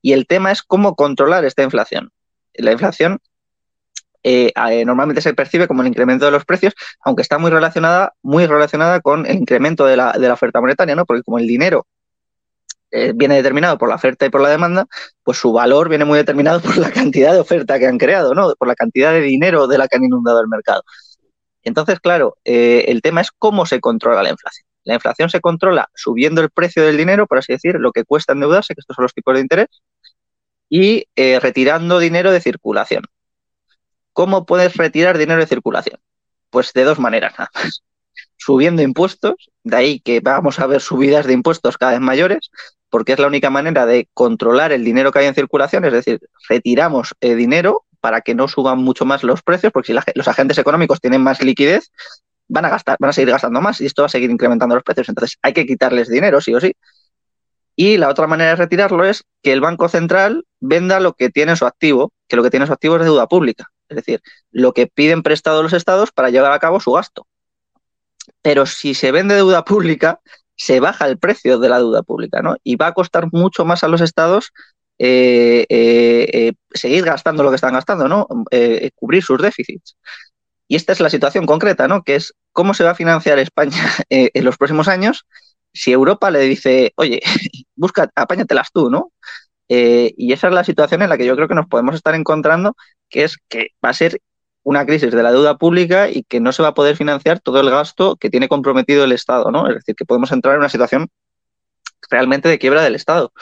Y 0.02 0.12
el 0.12 0.26
tema 0.26 0.50
es 0.50 0.62
cómo 0.62 0.94
controlar 0.96 1.44
esta 1.44 1.62
inflación. 1.62 2.10
La 2.54 2.72
inflación 2.72 3.18
eh, 4.24 4.52
eh, 4.70 4.84
normalmente 4.84 5.20
se 5.20 5.34
percibe 5.34 5.66
como 5.66 5.82
el 5.82 5.88
incremento 5.88 6.24
de 6.24 6.30
los 6.30 6.44
precios, 6.44 6.74
aunque 7.00 7.22
está 7.22 7.38
muy 7.38 7.50
relacionada, 7.50 8.14
muy 8.22 8.46
relacionada 8.46 9.00
con 9.00 9.26
el 9.26 9.36
incremento 9.36 9.84
de 9.84 9.96
la, 9.96 10.12
oferta 10.32 10.60
monetaria, 10.60 10.94
¿no? 10.94 11.04
Porque 11.06 11.22
como 11.22 11.38
el 11.38 11.46
dinero 11.46 11.86
eh, 12.92 13.12
viene 13.14 13.36
determinado 13.36 13.78
por 13.78 13.88
la 13.88 13.96
oferta 13.96 14.24
y 14.26 14.30
por 14.30 14.40
la 14.40 14.50
demanda, 14.50 14.86
pues 15.24 15.38
su 15.38 15.52
valor 15.52 15.88
viene 15.88 16.04
muy 16.04 16.18
determinado 16.18 16.60
por 16.60 16.78
la 16.78 16.90
cantidad 16.90 17.32
de 17.32 17.40
oferta 17.40 17.78
que 17.78 17.86
han 17.86 17.98
creado, 17.98 18.34
¿no? 18.34 18.54
Por 18.54 18.68
la 18.68 18.74
cantidad 18.76 19.12
de 19.12 19.22
dinero 19.22 19.66
de 19.66 19.78
la 19.78 19.88
que 19.88 19.96
han 19.96 20.04
inundado 20.04 20.40
el 20.40 20.48
mercado. 20.48 20.82
Entonces, 21.64 22.00
claro, 22.00 22.36
el 22.44 23.02
tema 23.02 23.20
es 23.20 23.30
cómo 23.38 23.66
se 23.66 23.80
controla 23.80 24.22
la 24.22 24.30
inflación. 24.30 24.66
La 24.84 24.94
inflación 24.94 25.30
se 25.30 25.40
controla 25.40 25.88
subiendo 25.94 26.40
el 26.40 26.50
precio 26.50 26.84
del 26.84 26.96
dinero, 26.96 27.28
por 27.28 27.38
así 27.38 27.52
decir, 27.52 27.76
lo 27.76 27.92
que 27.92 28.04
cuesta 28.04 28.32
endeudarse, 28.32 28.74
que 28.74 28.80
estos 28.80 28.96
son 28.96 29.04
los 29.04 29.14
tipos 29.14 29.34
de 29.34 29.40
interés, 29.40 29.68
y 30.68 31.06
retirando 31.16 32.00
dinero 32.00 32.32
de 32.32 32.40
circulación. 32.40 33.04
¿Cómo 34.12 34.44
puedes 34.44 34.76
retirar 34.76 35.18
dinero 35.18 35.40
de 35.40 35.46
circulación? 35.46 35.98
Pues 36.50 36.72
de 36.72 36.84
dos 36.84 36.98
maneras 36.98 37.32
nada 37.38 37.50
más. 37.54 37.82
Subiendo 38.36 38.82
impuestos, 38.82 39.50
de 39.62 39.76
ahí 39.76 40.00
que 40.00 40.20
vamos 40.20 40.58
a 40.58 40.66
ver 40.66 40.80
subidas 40.80 41.26
de 41.26 41.32
impuestos 41.32 41.78
cada 41.78 41.92
vez 41.92 42.00
mayores, 42.00 42.50
porque 42.90 43.12
es 43.12 43.18
la 43.18 43.26
única 43.26 43.48
manera 43.48 43.86
de 43.86 44.08
controlar 44.12 44.72
el 44.72 44.84
dinero 44.84 45.12
que 45.12 45.20
hay 45.20 45.26
en 45.26 45.34
circulación, 45.34 45.84
es 45.84 45.92
decir, 45.92 46.20
retiramos 46.48 47.14
eh, 47.20 47.34
dinero 47.34 47.84
para 48.00 48.20
que 48.20 48.34
no 48.34 48.48
suban 48.48 48.78
mucho 48.78 49.06
más 49.06 49.22
los 49.22 49.42
precios, 49.42 49.72
porque 49.72 49.94
si 49.94 49.98
los 50.14 50.28
agentes 50.28 50.58
económicos 50.58 51.00
tienen 51.00 51.22
más 51.22 51.40
liquidez, 51.40 51.90
van 52.48 52.66
a 52.66 52.68
gastar, 52.68 52.96
van 52.98 53.10
a 53.10 53.12
seguir 53.12 53.30
gastando 53.30 53.60
más 53.62 53.80
y 53.80 53.86
esto 53.86 54.02
va 54.02 54.06
a 54.06 54.10
seguir 54.10 54.30
incrementando 54.30 54.74
los 54.74 54.84
precios. 54.84 55.08
Entonces 55.08 55.38
hay 55.40 55.54
que 55.54 55.64
quitarles 55.64 56.08
dinero, 56.08 56.40
sí 56.40 56.52
o 56.54 56.60
sí. 56.60 56.74
Y 57.76 57.96
la 57.96 58.10
otra 58.10 58.26
manera 58.26 58.50
de 58.50 58.56
retirarlo 58.56 59.04
es 59.04 59.24
que 59.42 59.52
el 59.52 59.62
Banco 59.62 59.88
Central 59.88 60.44
venda 60.60 61.00
lo 61.00 61.14
que 61.14 61.30
tiene 61.30 61.52
en 61.52 61.56
su 61.56 61.64
activo, 61.64 62.12
que 62.28 62.36
lo 62.36 62.42
que 62.42 62.50
tiene 62.50 62.64
en 62.64 62.66
su 62.66 62.74
activo 62.74 62.96
es 62.96 63.04
deuda 63.04 63.26
pública 63.26 63.71
es 63.92 63.96
decir, 63.96 64.22
lo 64.50 64.72
que 64.72 64.86
piden 64.86 65.22
prestado 65.22 65.62
los 65.62 65.72
estados 65.72 66.12
para 66.12 66.30
llevar 66.30 66.52
a 66.52 66.58
cabo 66.58 66.80
su 66.80 66.92
gasto. 66.92 67.26
Pero 68.42 68.66
si 68.66 68.94
se 68.94 69.12
vende 69.12 69.34
deuda 69.34 69.64
pública, 69.64 70.20
se 70.56 70.80
baja 70.80 71.06
el 71.06 71.18
precio 71.18 71.58
de 71.58 71.68
la 71.68 71.78
deuda 71.78 72.02
pública, 72.02 72.42
¿no? 72.42 72.56
Y 72.62 72.76
va 72.76 72.88
a 72.88 72.94
costar 72.94 73.28
mucho 73.32 73.64
más 73.64 73.84
a 73.84 73.88
los 73.88 74.00
estados 74.00 74.52
eh, 74.98 75.66
eh, 75.68 76.28
eh, 76.32 76.52
seguir 76.72 77.04
gastando 77.04 77.42
lo 77.42 77.50
que 77.50 77.56
están 77.56 77.74
gastando, 77.74 78.08
¿no? 78.08 78.26
cubrir 78.94 79.22
sus 79.22 79.40
déficits. 79.40 79.96
Y 80.68 80.76
esta 80.76 80.92
es 80.92 81.00
la 81.00 81.10
situación 81.10 81.46
concreta, 81.46 81.88
¿no? 81.88 82.02
Que 82.02 82.16
es 82.16 82.34
cómo 82.52 82.74
se 82.74 82.84
va 82.84 82.90
a 82.90 82.94
financiar 82.94 83.38
España 83.38 83.82
en 84.10 84.44
los 84.44 84.56
próximos 84.56 84.88
años 84.88 85.26
si 85.72 85.92
Europa 85.92 86.30
le 86.30 86.40
dice, 86.40 86.92
oye, 86.96 87.20
busca, 87.76 88.10
apáñatelas 88.14 88.68
tú, 88.72 88.90
¿no? 88.90 89.12
Y 90.16 90.32
esa 90.32 90.48
es 90.48 90.54
la 90.54 90.64
situación 90.64 91.02
en 91.02 91.08
la 91.08 91.16
que 91.16 91.24
yo 91.24 91.36
creo 91.36 91.48
que 91.48 91.54
nos 91.54 91.66
podemos 91.66 91.94
estar 91.94 92.14
encontrando 92.14 92.76
que 93.08 93.24
es 93.24 93.38
que 93.48 93.68
va 93.84 93.90
a 93.90 93.94
ser 93.94 94.20
una 94.64 94.86
crisis 94.86 95.12
de 95.12 95.22
la 95.22 95.32
deuda 95.32 95.56
pública 95.58 96.08
y 96.08 96.24
que 96.24 96.40
no 96.40 96.52
se 96.52 96.62
va 96.62 96.68
a 96.70 96.74
poder 96.74 96.96
financiar 96.96 97.40
todo 97.40 97.60
el 97.60 97.70
gasto 97.70 98.16
que 98.16 98.30
tiene 98.30 98.48
comprometido 98.48 99.04
el 99.04 99.12
Estado, 99.12 99.50
¿no? 99.50 99.68
Es 99.68 99.76
decir, 99.76 99.94
que 99.94 100.04
podemos 100.04 100.32
entrar 100.32 100.54
en 100.54 100.60
una 100.60 100.68
situación 100.68 101.08
realmente 102.10 102.48
de 102.48 102.58
quiebra 102.58 102.82
del 102.82 102.94
Estado. 102.94 103.32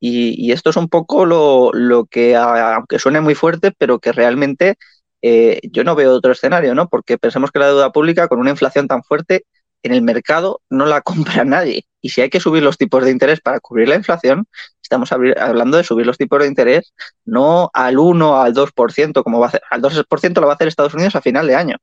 Y, 0.00 0.52
esto 0.52 0.70
es 0.70 0.76
un 0.76 0.88
poco 0.88 1.24
lo, 1.24 2.06
que, 2.10 2.36
aunque 2.36 2.98
suene 2.98 3.22
muy 3.22 3.34
fuerte, 3.34 3.72
pero 3.72 4.00
que 4.00 4.12
realmente 4.12 4.76
eh, 5.22 5.60
yo 5.72 5.82
no 5.82 5.94
veo 5.94 6.12
otro 6.12 6.32
escenario, 6.32 6.74
¿no? 6.74 6.88
Porque 6.88 7.16
pensemos 7.16 7.50
que 7.50 7.58
la 7.58 7.68
deuda 7.68 7.90
pública, 7.90 8.28
con 8.28 8.38
una 8.38 8.50
inflación 8.50 8.86
tan 8.86 9.02
fuerte, 9.02 9.46
en 9.82 9.94
el 9.94 10.02
mercado 10.02 10.60
no 10.68 10.84
la 10.84 11.00
compra 11.02 11.44
nadie. 11.44 11.86
Y 12.02 12.10
si 12.10 12.20
hay 12.20 12.28
que 12.28 12.40
subir 12.40 12.62
los 12.62 12.76
tipos 12.76 13.02
de 13.04 13.10
interés 13.12 13.40
para 13.40 13.60
cubrir 13.60 13.88
la 13.88 13.94
inflación, 13.94 14.46
estamos 14.84 15.10
hablando 15.12 15.78
de 15.78 15.84
subir 15.84 16.06
los 16.06 16.18
tipos 16.18 16.38
de 16.40 16.46
interés 16.46 16.92
no 17.24 17.70
al 17.72 17.98
1 17.98 18.40
al 18.40 18.54
2%, 18.54 19.22
como 19.22 19.40
va 19.40 19.46
a 19.46 19.48
hacer, 19.48 19.62
al 19.70 19.82
2% 19.82 20.40
lo 20.40 20.46
va 20.46 20.52
a 20.52 20.54
hacer 20.54 20.68
Estados 20.68 20.94
Unidos 20.94 21.16
a 21.16 21.22
final 21.22 21.46
de 21.46 21.56
año. 21.56 21.76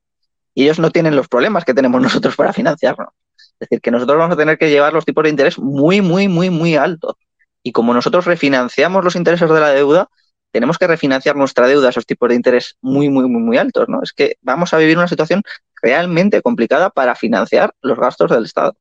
Y 0.54 0.64
ellos 0.64 0.80
no 0.80 0.92
tienen 0.92 1.16
los 1.16 1.28
problemas 1.28 1.66
que 1.66 1.74
tenemos 1.74 2.02
nosotros 2.02 2.36
para 2.36 2.54
financiarnos. 2.54 3.10
Es 3.36 3.70
decir, 3.70 3.82
que 3.82 3.92
nosotros 3.92 4.18
vamos 4.18 4.36
a 4.36 4.38
tener 4.38 4.58
que 4.58 4.70
llevar 4.70 4.94
los 4.94 5.04
tipos 5.04 5.24
de 5.24 5.32
interés 5.32 5.58
muy, 5.58 6.02
muy, 6.02 6.28
muy, 6.28 6.50
muy 6.50 6.76
altos. 6.76 7.16
Y 7.64 7.72
como 7.72 7.94
nosotros 7.94 8.26
refinanciamos 8.26 9.04
los 9.04 9.16
intereses 9.16 9.50
de 9.50 9.60
la 9.60 9.70
deuda, 9.70 10.10
tenemos 10.52 10.78
que 10.78 10.88
refinanciar 10.88 11.36
nuestra 11.36 11.68
deuda 11.68 11.88
a 11.88 11.90
esos 11.90 12.06
tipos 12.06 12.30
de 12.30 12.36
interés 12.36 12.76
muy, 12.82 13.10
muy, 13.10 13.28
muy, 13.28 13.42
muy 13.42 13.58
altos, 13.58 13.88
¿no? 13.88 14.02
Es 14.04 14.14
que 14.14 14.38
vamos 14.42 14.74
a 14.74 14.78
vivir 14.78 14.98
una 14.98 15.08
situación 15.08 15.44
realmente 15.82 16.42
complicada 16.42 16.90
para 16.90 17.16
financiar 17.16 17.74
los 17.82 17.98
gastos 17.98 18.32
del 18.32 18.46
Estado. 18.46 18.76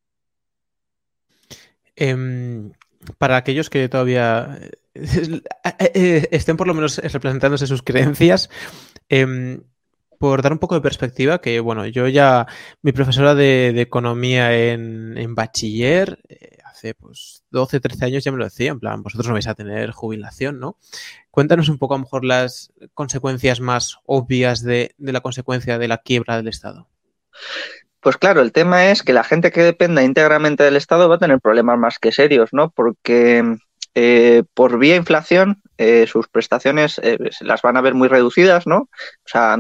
Em, 1.97 2.73
para 3.19 3.37
aquellos 3.37 3.71
que 3.71 3.89
todavía 3.89 4.59
eh, 4.95 5.41
eh, 5.95 6.29
estén 6.31 6.57
por 6.57 6.67
lo 6.67 6.75
menos 6.75 6.99
representándose 6.99 7.67
sus 7.67 7.83
creencias, 7.83 8.51
em, 9.09 9.63
por 10.19 10.43
dar 10.43 10.53
un 10.53 10.59
poco 10.59 10.75
de 10.75 10.83
perspectiva, 10.83 11.41
que 11.41 11.61
bueno, 11.61 11.87
yo 11.87 12.07
ya, 12.09 12.47
mi 12.83 12.93
profesora 12.93 13.35
de, 13.35 13.69
economía 13.81 14.55
en, 14.55 15.35
bachiller, 15.35 16.19
eh, 16.29 16.59
hace 16.65 16.95
pues 16.95 17.43
12, 17.51 17.81
13 17.81 18.05
años 18.05 18.25
ya 18.25 18.33
me 18.33 18.39
lo 18.39 18.45
decía, 18.45 18.71
en 18.71 18.81
plan, 18.81 19.03
vosotros 19.03 19.29
no 19.29 19.33
vais 19.35 19.47
a 19.47 19.55
tener 19.55 19.93
jubilación, 19.93 20.61
¿no? 20.61 20.77
Cuéntanos 21.31 21.69
un 21.71 21.79
poco 21.79 21.95
a 21.95 21.99
lo 21.99 22.05
mejor 22.05 22.25
las 22.25 22.73
consecuencias 22.93 23.61
más 23.61 23.97
obvias 24.05 24.63
de 24.63 24.95
la 24.99 25.21
consecuencia 25.21 25.79
de 25.79 25.89
la 25.89 25.99
quiebra 25.99 26.37
del 26.37 26.49
Estado. 26.49 26.89
Pues 28.01 28.17
claro, 28.17 28.41
el 28.41 28.53
tema 28.53 28.91
es 28.91 29.03
que 29.03 29.13
la 29.13 29.25
gente 29.25 29.51
que 29.51 29.63
dependa 29.63 30.03
íntegramente 30.03 30.65
del 30.65 30.77
Estado 30.77 31.09
va 31.09 31.17
a 31.17 31.19
tener 31.19 31.41
problemas 31.41 31.79
más 31.79 31.99
que 31.99 32.13
serios, 32.13 32.51
¿no? 32.53 32.71
Porque 32.71 33.45
eh, 33.95 34.45
por 34.55 34.79
vía 34.79 34.97
inflación 34.97 35.61
eh, 35.77 36.07
sus 36.07 36.29
prestaciones 36.29 37.01
eh, 37.03 37.19
las 37.41 37.63
van 37.63 37.77
a 37.77 37.81
ver 37.81 37.95
muy 37.95 38.07
reducidas, 38.09 38.67
¿no? 38.67 38.77
O 38.79 38.89
sea, 39.27 39.57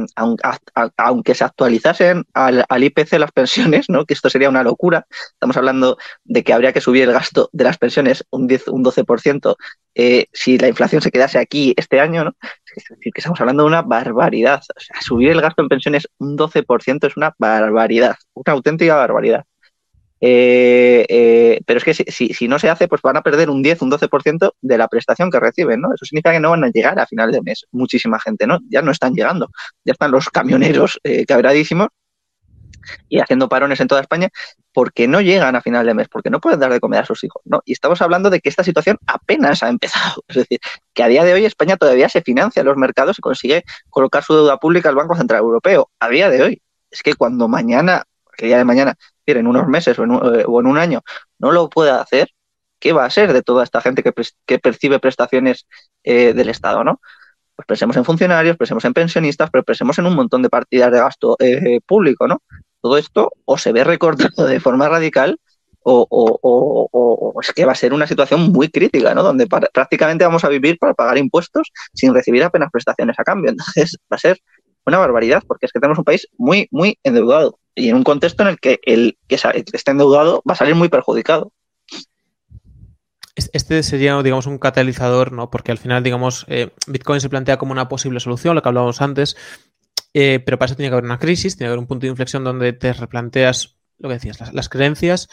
aunque 0.96 1.34
se 1.34 1.44
actualizasen 1.44 2.24
al, 2.32 2.64
IPC 2.70 3.18
las 3.18 3.32
pensiones, 3.32 3.86
¿no? 3.88 4.04
Que 4.06 4.14
esto 4.14 4.30
sería 4.30 4.48
una 4.48 4.62
locura. 4.62 5.06
Estamos 5.32 5.56
hablando 5.56 5.98
de 6.24 6.44
que 6.44 6.52
habría 6.52 6.72
que 6.72 6.80
subir 6.80 7.02
el 7.02 7.12
gasto 7.12 7.50
de 7.52 7.64
las 7.64 7.78
pensiones 7.78 8.24
un 8.30 8.46
10, 8.46 8.68
un 8.68 8.84
12% 8.84 9.56
eh, 9.94 10.26
si 10.32 10.56
la 10.56 10.68
inflación 10.68 11.02
se 11.02 11.10
quedase 11.10 11.38
aquí 11.38 11.74
este 11.76 12.00
año, 12.00 12.24
¿no? 12.24 12.32
Es 12.76 12.84
decir, 12.88 13.12
que 13.12 13.20
estamos 13.20 13.40
hablando 13.40 13.62
de 13.62 13.68
una 13.68 13.82
barbaridad. 13.82 14.62
Subir 15.00 15.30
el 15.30 15.40
gasto 15.40 15.62
en 15.62 15.68
pensiones 15.68 16.08
un 16.18 16.36
12% 16.36 17.06
es 17.06 17.16
una 17.16 17.34
barbaridad, 17.38 18.16
una 18.34 18.52
auténtica 18.52 18.96
barbaridad. 18.96 19.44
Eh, 20.22 21.06
eh, 21.08 21.60
pero 21.64 21.78
es 21.78 21.84
que 21.84 21.94
si, 21.94 22.48
no 22.48 22.58
se 22.58 22.68
hace, 22.68 22.88
pues 22.88 23.00
van 23.00 23.16
a 23.16 23.22
perder 23.22 23.48
un 23.48 23.62
10, 23.62 23.82
un 23.82 23.90
12% 23.90 24.52
de 24.60 24.78
la 24.78 24.86
prestación 24.88 25.30
que 25.30 25.40
reciben, 25.40 25.80
¿no? 25.80 25.88
Eso 25.94 26.04
significa 26.04 26.32
que 26.32 26.40
no 26.40 26.50
van 26.50 26.64
a 26.64 26.68
llegar 26.68 26.98
a 26.98 27.06
final 27.06 27.32
de 27.32 27.40
mes 27.40 27.64
muchísima 27.72 28.20
gente, 28.20 28.46
¿no? 28.46 28.58
Ya 28.68 28.82
no 28.82 28.90
están 28.90 29.14
llegando, 29.14 29.48
ya 29.84 29.92
están 29.92 30.10
los 30.10 30.28
camioneros 30.28 31.00
eh, 31.04 31.24
cabradísimos 31.24 31.88
y 33.08 33.20
haciendo 33.20 33.48
parones 33.48 33.80
en 33.80 33.88
toda 33.88 34.00
España 34.00 34.28
porque 34.72 35.08
no 35.08 35.20
llegan 35.20 35.56
a 35.56 35.62
final 35.62 35.86
de 35.86 35.94
mes, 35.94 36.08
porque 36.08 36.30
no 36.30 36.40
pueden 36.40 36.60
dar 36.60 36.72
de 36.72 36.80
comer 36.80 37.00
a 37.00 37.06
sus 37.06 37.24
hijos, 37.24 37.42
¿no? 37.44 37.60
Y 37.64 37.72
estamos 37.72 38.00
hablando 38.02 38.30
de 38.30 38.40
que 38.40 38.48
esta 38.48 38.62
situación 38.62 38.98
apenas 39.06 39.62
ha 39.62 39.68
empezado, 39.68 40.22
es 40.28 40.36
decir, 40.36 40.60
que 40.94 41.02
a 41.02 41.08
día 41.08 41.24
de 41.24 41.32
hoy 41.32 41.44
España 41.44 41.76
todavía 41.76 42.08
se 42.08 42.22
financia 42.22 42.60
en 42.60 42.66
los 42.66 42.76
mercados 42.76 43.18
y 43.18 43.22
consigue 43.22 43.64
colocar 43.88 44.22
su 44.22 44.34
deuda 44.34 44.58
pública 44.58 44.88
al 44.88 44.94
Banco 44.94 45.16
Central 45.16 45.40
Europeo, 45.40 45.90
a 45.98 46.08
día 46.08 46.30
de 46.30 46.42
hoy. 46.42 46.62
Es 46.90 47.02
que 47.02 47.14
cuando 47.14 47.48
mañana, 47.48 48.04
el 48.38 48.48
día 48.48 48.58
de 48.58 48.64
mañana, 48.64 48.96
en 49.38 49.46
unos 49.46 49.68
meses 49.68 49.98
o 49.98 50.04
en 50.04 50.10
un, 50.10 50.78
eh, 50.78 50.80
año 50.80 51.02
no 51.38 51.52
lo 51.52 51.68
pueda 51.68 52.00
hacer, 52.00 52.30
¿qué 52.78 52.92
va 52.92 53.04
a 53.04 53.10
ser 53.10 53.32
de 53.32 53.42
toda 53.42 53.64
esta 53.64 53.80
gente 53.80 54.02
que, 54.02 54.58
percibe 54.58 54.98
prestaciones 54.98 55.66
eh, 56.02 56.32
del 56.32 56.48
Estado, 56.48 56.84
¿no? 56.84 57.00
Pues 57.54 57.66
pensemos 57.66 57.96
en 57.96 58.04
funcionarios, 58.04 58.56
pensemos 58.56 58.84
en 58.84 58.94
pensionistas, 58.94 59.50
pero 59.50 59.64
pensemos 59.64 59.98
en 59.98 60.06
un 60.06 60.14
montón 60.14 60.42
de 60.42 60.48
partidas 60.48 60.90
de 60.90 60.98
gasto 60.98 61.36
eh, 61.38 61.80
público, 61.86 62.26
¿no? 62.26 62.42
Todo 62.80 62.96
esto 62.96 63.32
o 63.44 63.58
se 63.58 63.72
ve 63.72 63.84
recortado 63.84 64.46
de 64.46 64.60
forma 64.60 64.88
radical 64.88 65.38
o, 65.82 67.34
es 67.42 67.52
que 67.52 67.64
va 67.64 67.72
a 67.72 67.76
ser 67.76 67.92
una 67.94 68.06
situación 68.06 68.52
muy 68.52 68.68
crítica, 68.68 69.14
¿no? 69.14 69.22
Donde 69.22 69.46
prácticamente 69.46 70.24
vamos 70.24 70.44
a 70.44 70.48
vivir 70.48 70.78
para 70.78 70.94
pagar 70.94 71.16
impuestos 71.18 71.70
sin 71.94 72.12
recibir 72.12 72.42
apenas 72.44 72.70
prestaciones 72.70 73.18
a 73.18 73.24
cambio. 73.24 73.50
Entonces 73.50 73.96
va 74.12 74.16
a 74.16 74.18
ser 74.18 74.38
una 74.86 74.98
barbaridad, 74.98 75.42
porque 75.46 75.66
es 75.66 75.72
que 75.72 75.80
tenemos 75.80 75.98
un 75.98 76.04
país 76.04 76.28
muy, 76.36 76.68
muy 76.70 76.98
endeudado 77.02 77.58
y 77.74 77.88
en 77.88 77.96
un 77.96 78.04
contexto 78.04 78.42
en 78.42 78.50
el 78.50 78.60
que 78.60 78.80
el 78.84 79.16
que 79.28 79.36
está 79.36 79.90
endeudado 79.90 80.42
va 80.48 80.54
a 80.54 80.56
salir 80.56 80.74
muy 80.74 80.88
perjudicado. 80.88 81.52
Este 83.52 83.82
sería, 83.82 84.20
digamos, 84.22 84.46
un 84.46 84.58
catalizador, 84.58 85.32
¿no? 85.32 85.50
Porque 85.50 85.72
al 85.72 85.78
final, 85.78 86.02
digamos, 86.02 86.44
eh, 86.48 86.70
Bitcoin 86.86 87.20
se 87.20 87.28
plantea 87.28 87.58
como 87.58 87.72
una 87.72 87.88
posible 87.88 88.20
solución, 88.20 88.54
lo 88.54 88.62
que 88.62 88.68
hablábamos 88.68 89.00
antes, 89.00 89.36
eh, 90.14 90.40
pero 90.44 90.58
para 90.58 90.66
eso 90.66 90.76
tiene 90.76 90.90
que 90.90 90.94
haber 90.94 91.04
una 91.04 91.18
crisis, 91.18 91.56
tiene 91.56 91.68
que 91.68 91.72
haber 91.72 91.78
un 91.78 91.86
punto 91.86 92.06
de 92.06 92.10
inflexión 92.10 92.44
donde 92.44 92.72
te 92.72 92.92
replanteas 92.92 93.76
lo 93.98 94.08
que 94.08 94.14
decías, 94.14 94.40
las, 94.40 94.54
las 94.54 94.68
creencias. 94.68 95.28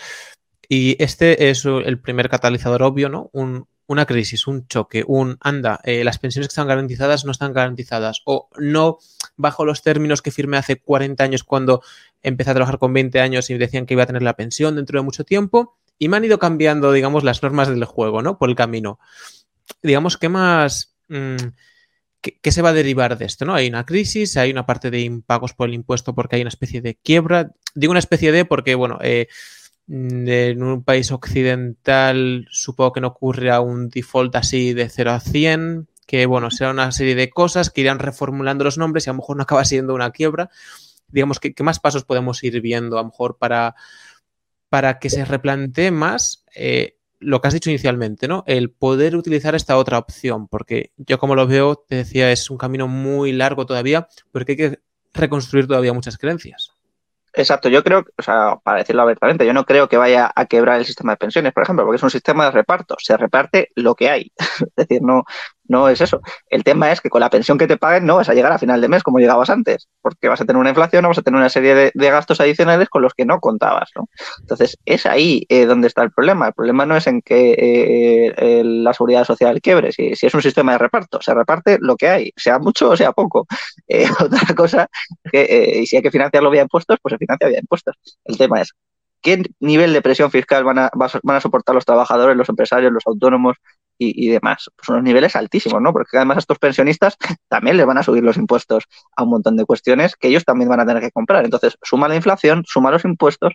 Y 0.70 1.02
este 1.02 1.50
es 1.50 1.64
el 1.66 2.00
primer 2.00 2.30
catalizador 2.30 2.84
obvio, 2.84 3.08
¿no? 3.08 3.30
Un, 3.32 3.68
una 3.88 4.06
crisis, 4.06 4.48
un 4.48 4.68
choque, 4.68 5.04
un 5.08 5.38
anda, 5.40 5.80
eh, 5.84 6.04
las 6.04 6.20
pensiones 6.20 6.50
que 6.50 6.52
están 6.52 6.68
garantizadas 6.68 7.26
no 7.26 7.32
están 7.32 7.54
garantizadas 7.54 8.22
o 8.26 8.50
no 8.58 9.00
bajo 9.38 9.66
los 9.66 9.82
términos 9.82 10.22
que 10.22 10.32
firmé 10.32 10.58
hace 10.58 10.80
40 10.80 11.24
años 11.24 11.44
cuando 11.44 11.82
empecé 12.22 12.52
a 12.52 12.54
trabajar 12.54 12.80
con 12.80 12.94
20 12.94 13.20
años 13.22 13.50
y 13.50 13.58
decían 13.58 13.86
que 13.86 13.94
iba 13.94 14.04
a 14.04 14.08
tener 14.08 14.24
la 14.24 14.36
pensión 14.36 14.76
dentro 14.76 15.00
de 15.00 15.06
mucho 15.06 15.24
tiempo 15.24 15.78
y 15.98 16.10
me 16.10 16.18
han 16.18 16.26
ido 16.26 16.38
cambiando, 16.38 16.92
digamos, 16.92 17.24
las 17.24 17.42
normas 17.42 17.70
del 17.70 17.86
juego, 17.86 18.22
¿no? 18.22 18.38
Por 18.38 18.50
el 18.50 18.56
camino. 18.56 19.00
Digamos, 19.82 20.18
¿qué 20.18 20.30
más, 20.30 20.96
mm, 21.08 21.38
¿qué, 22.22 22.52
se 22.52 22.62
va 22.62 22.70
a 22.70 22.74
derivar 22.74 23.18
de 23.18 23.26
esto? 23.26 23.46
¿no? 23.46 23.54
Hay 23.54 23.68
una 23.68 23.86
crisis, 23.86 24.38
hay 24.38 24.52
una 24.52 24.66
parte 24.66 24.92
de 24.92 25.02
impagos 25.02 25.54
por 25.54 25.70
el 25.70 25.76
impuesto 25.76 26.16
porque 26.16 26.36
hay 26.36 26.42
una 26.42 26.50
especie 26.50 26.82
de 26.82 26.96
quiebra. 26.96 27.52
Digo 27.76 27.92
una 27.92 28.00
especie 28.00 28.32
de 28.32 28.46
porque, 28.46 28.76
bueno, 28.76 29.00
eh, 29.02 29.28
en 29.88 30.64
un 30.64 30.84
país 30.84 31.12
occidental 31.12 32.48
supongo 32.52 32.94
que 32.94 33.02
no 33.02 33.08
ocurre 33.08 33.58
un 33.60 33.90
default 33.90 34.36
así 34.36 34.74
de 34.74 34.90
0 34.90 35.12
a 35.12 35.20
100, 35.20 35.88
que, 36.06 36.26
bueno, 36.26 36.52
será 36.52 36.72
una 36.72 36.92
serie 36.92 37.16
de 37.16 37.30
cosas 37.30 37.70
que 37.70 37.82
irán 37.82 38.00
reformulando 38.00 38.64
los 38.64 38.78
nombres 38.78 39.08
y 39.08 39.10
a 39.10 39.14
lo 39.14 39.18
mejor 39.18 39.38
no 39.38 39.44
acaba 39.44 39.66
siendo 39.66 39.94
una 39.94 40.12
quiebra. 40.12 40.50
Digamos, 41.10 41.40
¿qué, 41.40 41.54
qué 41.54 41.64
más 41.64 41.80
pasos 41.80 42.04
podemos 42.04 42.44
ir 42.44 42.60
viendo 42.62 42.98
a 42.98 43.02
lo 43.02 43.08
mejor 43.08 43.38
para, 43.38 43.76
para 44.70 45.00
que 45.00 45.10
se 45.10 45.24
replantee 45.24 45.92
más 45.92 46.44
eh, 46.56 46.97
lo 47.20 47.42
que 47.42 47.48
has 47.48 47.54
dicho 47.54 47.70
inicialmente, 47.70 48.28
¿no? 48.28 48.44
El 48.48 48.72
poder 48.72 49.16
utilizar 49.16 49.56
esta 49.56 49.78
otra 49.78 49.98
opción, 49.98 50.48
porque 50.48 50.92
yo 50.98 51.18
como 51.18 51.36
lo 51.36 51.48
veo, 51.48 51.76
te 51.76 51.96
decía, 51.96 52.32
es 52.32 52.50
un 52.50 52.58
camino 52.58 52.88
muy 52.88 53.32
largo 53.32 53.66
todavía, 53.66 54.08
porque 54.32 54.54
hay 54.54 54.58
que 54.58 54.80
reconstruir 55.14 55.68
todavía 55.68 55.94
muchas 55.94 56.18
creencias. 56.18 56.72
Exacto, 57.34 57.70
yo 57.70 57.84
creo, 57.84 58.04
o 58.18 58.22
sea, 58.24 58.56
para 58.64 58.80
decirlo 58.80 59.04
abiertamente, 59.04 59.46
yo 59.46 59.54
no 59.54 59.64
creo 59.64 59.88
que 59.88 59.98
vaya 59.98 60.32
a 60.36 60.46
quebrar 60.48 60.80
el 60.80 60.86
sistema 60.86 61.14
de 61.14 61.18
pensiones, 61.18 61.54
por 61.54 61.64
ejemplo, 61.64 61.86
porque 61.86 61.98
es 61.98 62.04
un 62.04 62.10
sistema 62.10 62.46
de 62.46 62.52
reparto, 62.52 62.96
se 62.98 63.16
reparte 63.16 63.70
lo 63.76 63.94
que 63.94 64.10
hay. 64.10 64.32
es 64.38 64.76
decir, 64.76 65.04
no, 65.04 65.24
no 65.68 65.90
es 65.90 66.02
eso. 66.02 66.22
El 66.50 66.64
tema 66.64 66.92
es 66.92 67.02
que 67.02 67.10
con 67.10 67.22
la 67.22 67.30
pensión 67.30 67.58
que 67.58 67.68
te 67.68 67.78
paguen 67.78 68.06
no 68.06 68.18
vas 68.18 68.30
a 68.30 68.34
llegar 68.34 68.52
a 68.52 68.58
final 68.58 68.82
de 68.82 68.88
mes 68.88 69.04
como 69.04 69.20
llegabas 69.20 69.50
antes, 69.50 69.88
porque 70.02 70.28
vas 70.28 70.42
a 70.42 70.46
tener 70.46 70.60
una 70.60 70.70
inflación 70.70 71.06
vas 71.08 71.18
a 71.18 71.22
tener 71.22 71.38
una 71.38 71.50
serie 71.50 71.76
de, 71.76 71.92
gastos 72.10 72.40
adicionales 72.40 72.90
con 72.90 73.02
los 73.02 73.14
que 73.14 73.26
no 73.26 73.40
contabas. 73.40 73.90
¿no? 73.96 74.10
Entonces, 74.40 74.78
es 74.86 75.06
ahí 75.06 75.46
eh, 75.50 75.66
donde 75.66 75.88
está 75.88 76.04
el 76.04 76.12
problema. 76.12 76.48
El 76.48 76.54
problema 76.54 76.86
no 76.86 76.96
es 76.96 77.08
en 77.08 77.22
que 77.22 78.34
eh, 78.38 78.64
la 78.64 78.94
seguridad 78.94 79.26
social 79.26 79.62
quiebre, 79.62 79.92
si, 79.92 80.14
es 80.20 80.34
un 80.34 80.42
sistema 80.42 80.74
de 80.74 80.78
reparto, 80.80 81.22
se 81.22 81.34
reparte 81.34 81.78
lo 81.82 81.96
que 81.96 82.08
hay, 82.08 82.32
sea 82.36 82.60
mucho 82.60 82.90
o 82.90 82.98
sea 82.98 83.12
poco. 83.12 83.48
Eh, 83.90 84.06
otra 84.20 84.54
cosa, 84.56 84.90
que, 85.32 85.80
y 85.82 85.86
si 85.86 85.96
hay 85.96 86.02
que 86.02 86.12
financiarlo 86.12 86.50
vía 86.50 86.64
impuestos, 86.64 86.98
pues 87.02 87.14
se 87.14 87.18
financia 87.18 87.48
vía 87.48 87.60
impuestos. 87.60 87.96
El 88.26 88.38
tema 88.38 88.62
es, 88.62 88.74
¿qué 89.22 89.44
nivel 89.60 89.94
de 89.94 90.02
presión 90.02 90.30
fiscal 90.30 90.66
van 90.66 90.78
a 90.80 91.40
soportar 91.40 91.74
los 91.74 91.86
trabajadores, 91.86 92.36
los 92.36 92.50
empresarios, 92.50 92.92
los 92.92 93.08
autónomos, 93.08 93.58
y, 93.98 94.30
demás. 94.30 94.70
Pues 94.76 94.90
unos 94.90 95.04
niveles 95.04 95.36
altísimos, 95.36 95.82
¿no? 95.82 95.94
Porque 95.94 96.18
además 96.18 96.38
a 96.38 96.40
estos 96.40 96.60
pensionistas 96.60 97.18
también 97.50 97.78
les 97.78 97.86
van 97.86 97.98
a 97.98 98.04
subir 98.04 98.24
los 98.24 98.38
impuestos 98.38 98.86
a 99.16 99.24
un 99.24 99.30
montón 99.30 99.58
de 99.58 99.66
cuestiones 99.66 100.16
que 100.16 100.28
ellos 100.28 100.46
también 100.46 100.70
van 100.70 100.80
a 100.80 100.86
tener 100.86 101.02
que 101.02 101.12
comprar. 101.12 101.46
Entonces, 101.46 101.78
suma 101.82 102.08
la 102.08 102.16
inflación, 102.16 102.64
suma 102.66 102.92
los 102.92 103.06
impuestos, 103.06 103.54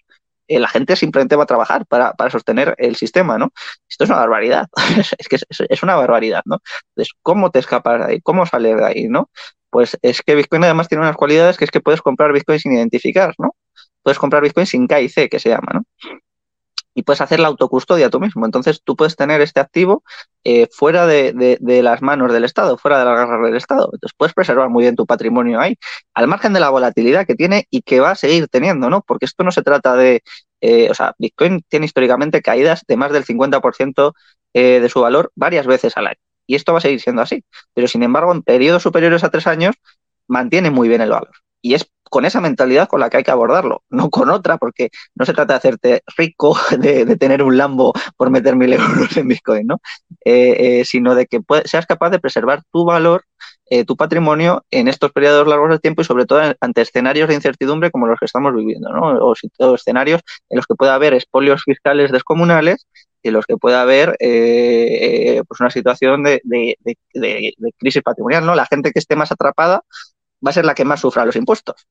eh, 0.49 0.59
la 0.59 0.69
gente 0.69 0.97
simplemente 0.97 1.37
va 1.37 1.45
a 1.45 1.47
trabajar 1.47 1.87
para, 1.87 2.15
sostener 2.31 2.75
el 2.79 2.97
sistema, 2.97 3.39
¿no? 3.39 3.53
Esto 3.89 4.05
es 4.05 4.11
una 4.11 4.19
barbaridad, 4.21 4.67
es 5.19 5.29
que 5.29 5.37
es, 5.37 5.83
una 5.83 5.95
barbaridad, 5.97 6.43
¿no? 6.45 6.59
Entonces, 6.91 7.15
¿cómo 7.23 7.51
te 7.51 7.61
escapas 7.61 8.01
de 8.01 8.13
ahí? 8.13 8.21
¿Cómo 8.21 8.45
sales 8.47 8.77
de 8.77 8.85
ahí, 8.85 9.09
no? 9.09 9.31
Pues 9.71 9.97
es 10.03 10.23
que 10.23 10.35
Bitcoin 10.35 10.65
además 10.65 10.89
tiene 10.89 11.03
unas 11.03 11.17
cualidades 11.17 11.57
que 11.57 11.65
es 11.65 11.71
que 11.71 11.81
puedes 11.81 12.03
comprar 12.03 12.33
Bitcoin 12.33 12.59
sin 12.59 12.73
identificar, 12.73 13.35
¿no? 13.39 13.55
Puedes 14.03 14.19
comprar 14.19 14.43
Bitcoin 14.43 14.67
sin 14.67 14.89
KIC, 14.89 15.31
que 15.31 15.39
se 15.39 15.51
llama, 15.51 15.73
¿no? 15.75 15.85
Y 16.95 17.03
puedes 17.03 17.21
hacer 17.21 17.41
la 17.41 17.49
autocustodia 17.49 18.11
tú 18.11 18.21
mismo. 18.21 18.45
Entonces 18.45 18.83
tú 18.85 18.97
puedes 18.97 19.17
tener 19.17 19.41
este 19.41 19.61
activo 19.61 20.03
eh, 20.45 20.69
fuera 20.71 21.07
de, 21.07 21.59
las 21.61 22.03
manos 22.03 22.33
del 22.33 22.45
Estado, 22.45 22.79
fuera 22.79 22.99
de 22.99 23.05
las 23.05 23.17
garras 23.17 23.47
del 23.47 23.57
Estado. 23.57 23.91
Entonces 23.93 24.15
puedes 24.17 24.35
preservar 24.35 24.69
muy 24.69 24.85
bien 24.85 24.97
tu 24.97 25.07
patrimonio 25.07 25.61
ahí, 25.61 25.77
al 26.15 26.29
margen 26.29 26.53
de 26.53 26.61
la 26.61 26.71
volatilidad 26.71 27.27
que 27.27 27.35
tiene 27.35 27.67
y 27.71 27.83
que 27.83 28.01
va 28.01 28.11
a 28.13 28.15
seguir 28.15 28.49
teniendo, 28.49 28.91
¿no? 28.91 29.03
Porque 29.03 29.27
esto 29.27 29.45
no 29.45 29.53
se 29.53 29.63
trata 29.63 29.97
de, 29.97 30.23
eh, 30.61 30.89
o 30.91 30.95
sea, 30.95 31.15
Bitcoin 31.19 31.63
tiene 31.69 31.87
históricamente 31.87 32.43
caídas 32.43 32.85
de 32.87 32.97
más 32.97 33.13
del 33.13 33.25
50% 33.25 34.15
eh, 34.55 34.81
de 34.81 34.89
su 34.89 35.01
valor 35.01 35.33
varias 35.35 35.67
veces 35.67 35.97
al 35.97 36.09
año. 36.09 36.21
Y 36.47 36.57
esto 36.57 36.73
va 36.73 36.79
a 36.79 36.83
seguir 36.83 37.01
siendo 37.01 37.23
así. 37.23 37.45
Pero 37.75 37.89
sin 37.89 38.03
embargo, 38.03 38.33
en 38.33 38.43
periodos 38.43 38.83
superiores 38.83 39.25
a 39.25 39.31
tres 39.31 39.47
años, 39.47 39.77
mantiene 40.29 40.71
muy 40.71 40.89
bien 40.89 41.01
el 41.01 41.11
valor. 41.11 41.33
Y 41.63 41.75
es 41.75 41.87
con 42.13 42.27
esa 42.27 42.43
mentalidad 42.43 42.89
con 42.89 43.01
la 43.01 43.09
que 43.09 43.17
hay 43.17 43.23
que 43.23 43.31
abordarlo, 43.31 43.85
no 43.89 44.11
con 44.11 44.29
otra, 44.29 44.59
porque 44.59 44.91
no 45.15 45.25
se 45.25 45.33
trata 45.33 45.55
de 45.55 45.57
hacerte 45.57 46.03
rico, 46.19 46.55
de, 46.79 47.17
tener 47.17 47.43
un 47.43 47.57
Lambo 47.57 47.95
por 48.19 48.29
meter 48.29 48.55
mil 48.55 48.71
euros 48.75 49.17
en 49.17 49.29
Bitcoin, 49.29 49.67
¿no? 49.67 49.81
Eh, 50.27 50.81
eh, 50.81 50.85
sino 50.85 51.15
de 51.15 51.25
que 51.25 51.41
seas 51.65 51.87
capaz 51.87 52.11
de 52.11 52.19
preservar 52.19 52.63
tu 52.71 52.85
valor, 52.85 53.25
eh, 53.71 53.87
tu 53.87 53.97
patrimonio 53.97 54.63
en 54.71 54.89
estos 54.89 55.11
periodos 55.11 55.49
largos 55.49 55.71
de 55.71 55.79
tiempo 55.79 56.03
y 56.03 56.05
sobre 56.05 56.27
todo 56.27 56.43
ante 56.61 56.83
escenarios 56.83 57.29
de 57.29 57.35
incertidumbre 57.35 57.91
como 57.91 58.07
los 58.07 58.19
que 58.19 58.27
estamos 58.27 58.55
viviendo, 58.55 58.91
¿no? 58.91 59.33
O, 59.59 59.75
escenarios 59.75 60.21
en 60.51 60.57
los 60.59 60.67
que 60.67 60.75
pueda 60.75 60.95
haber 60.95 61.15
espolios 61.15 61.63
fiscales 61.65 62.13
descomunales 62.13 62.87
y 63.23 63.29
en 63.29 63.35
los 63.35 63.47
que 63.47 63.57
pueda 63.57 63.81
haber 63.81 64.19
pues 64.19 65.61
una 65.61 65.71
situación 65.71 66.25
de, 66.25 66.43
de, 66.45 67.55
crisis 67.79 68.03
patrimonial, 68.03 68.45
¿no? 68.45 68.55
La 68.55 68.67
gente 68.67 68.93
que 68.93 68.99
esté 68.99 69.17
más 69.17 69.33
atrapada 69.33 69.83
va 70.45 70.51
a 70.51 70.55
ser 70.55 70.65
la 70.65 70.75
que 70.75 70.85
más 70.85 71.01
sufra 71.01 71.25
los 71.25 71.37
impuestos 71.37 71.87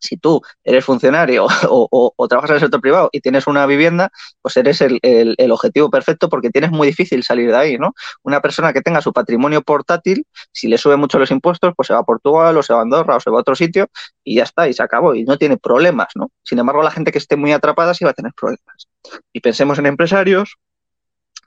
si 0.00 0.16
tú 0.16 0.42
eres 0.64 0.84
funcionario 0.84 1.46
o, 1.68 2.26
trabajas 2.28 2.50
en 2.50 2.54
el 2.56 2.60
sector 2.60 2.80
privado 2.80 3.10
y 3.12 3.20
tienes 3.20 3.46
una 3.46 3.66
vivienda, 3.66 4.10
pues 4.42 4.56
eres 4.56 4.80
el, 4.80 5.50
objetivo 5.50 5.90
perfecto 5.90 6.28
porque 6.28 6.50
tienes 6.50 6.70
muy 6.70 6.88
difícil 6.88 7.22
salir 7.22 7.50
de 7.50 7.56
ahí, 7.56 7.78
¿no? 7.78 7.92
Una 8.22 8.40
persona 8.40 8.72
que 8.72 8.80
tenga 8.80 9.00
su 9.00 9.12
patrimonio 9.12 9.62
portátil, 9.62 10.26
si 10.52 10.68
le 10.68 10.78
sube 10.78 10.96
mucho 10.96 11.18
los 11.18 11.30
impuestos, 11.30 11.74
pues 11.76 11.88
se 11.88 11.94
va 11.94 12.00
a 12.00 12.04
Portugal 12.04 12.56
o 12.56 12.62
se 12.62 12.72
va 12.72 12.80
a 12.80 12.82
Andorra 12.82 13.16
o 13.16 13.20
se 13.20 13.30
va 13.30 13.38
a 13.38 13.40
otro 13.40 13.54
sitio 13.54 13.88
y 14.24 14.36
ya 14.36 14.44
está, 14.44 14.68
y 14.68 14.72
se 14.72 14.82
acabó, 14.82 15.14
y 15.14 15.24
no 15.24 15.36
tiene 15.36 15.56
problemas, 15.56 16.08
¿no? 16.14 16.30
Sin 16.42 16.58
embargo, 16.58 16.82
la 16.82 16.90
gente 16.90 17.12
que 17.12 17.18
esté 17.18 17.36
muy 17.36 17.52
atrapada 17.52 17.94
sí 17.94 18.04
va 18.04 18.10
a 18.10 18.14
tener 18.14 18.32
problemas. 18.32 18.88
Y 19.32 19.40
pensemos 19.40 19.78
en 19.78 19.86
empresarios, 19.86 20.56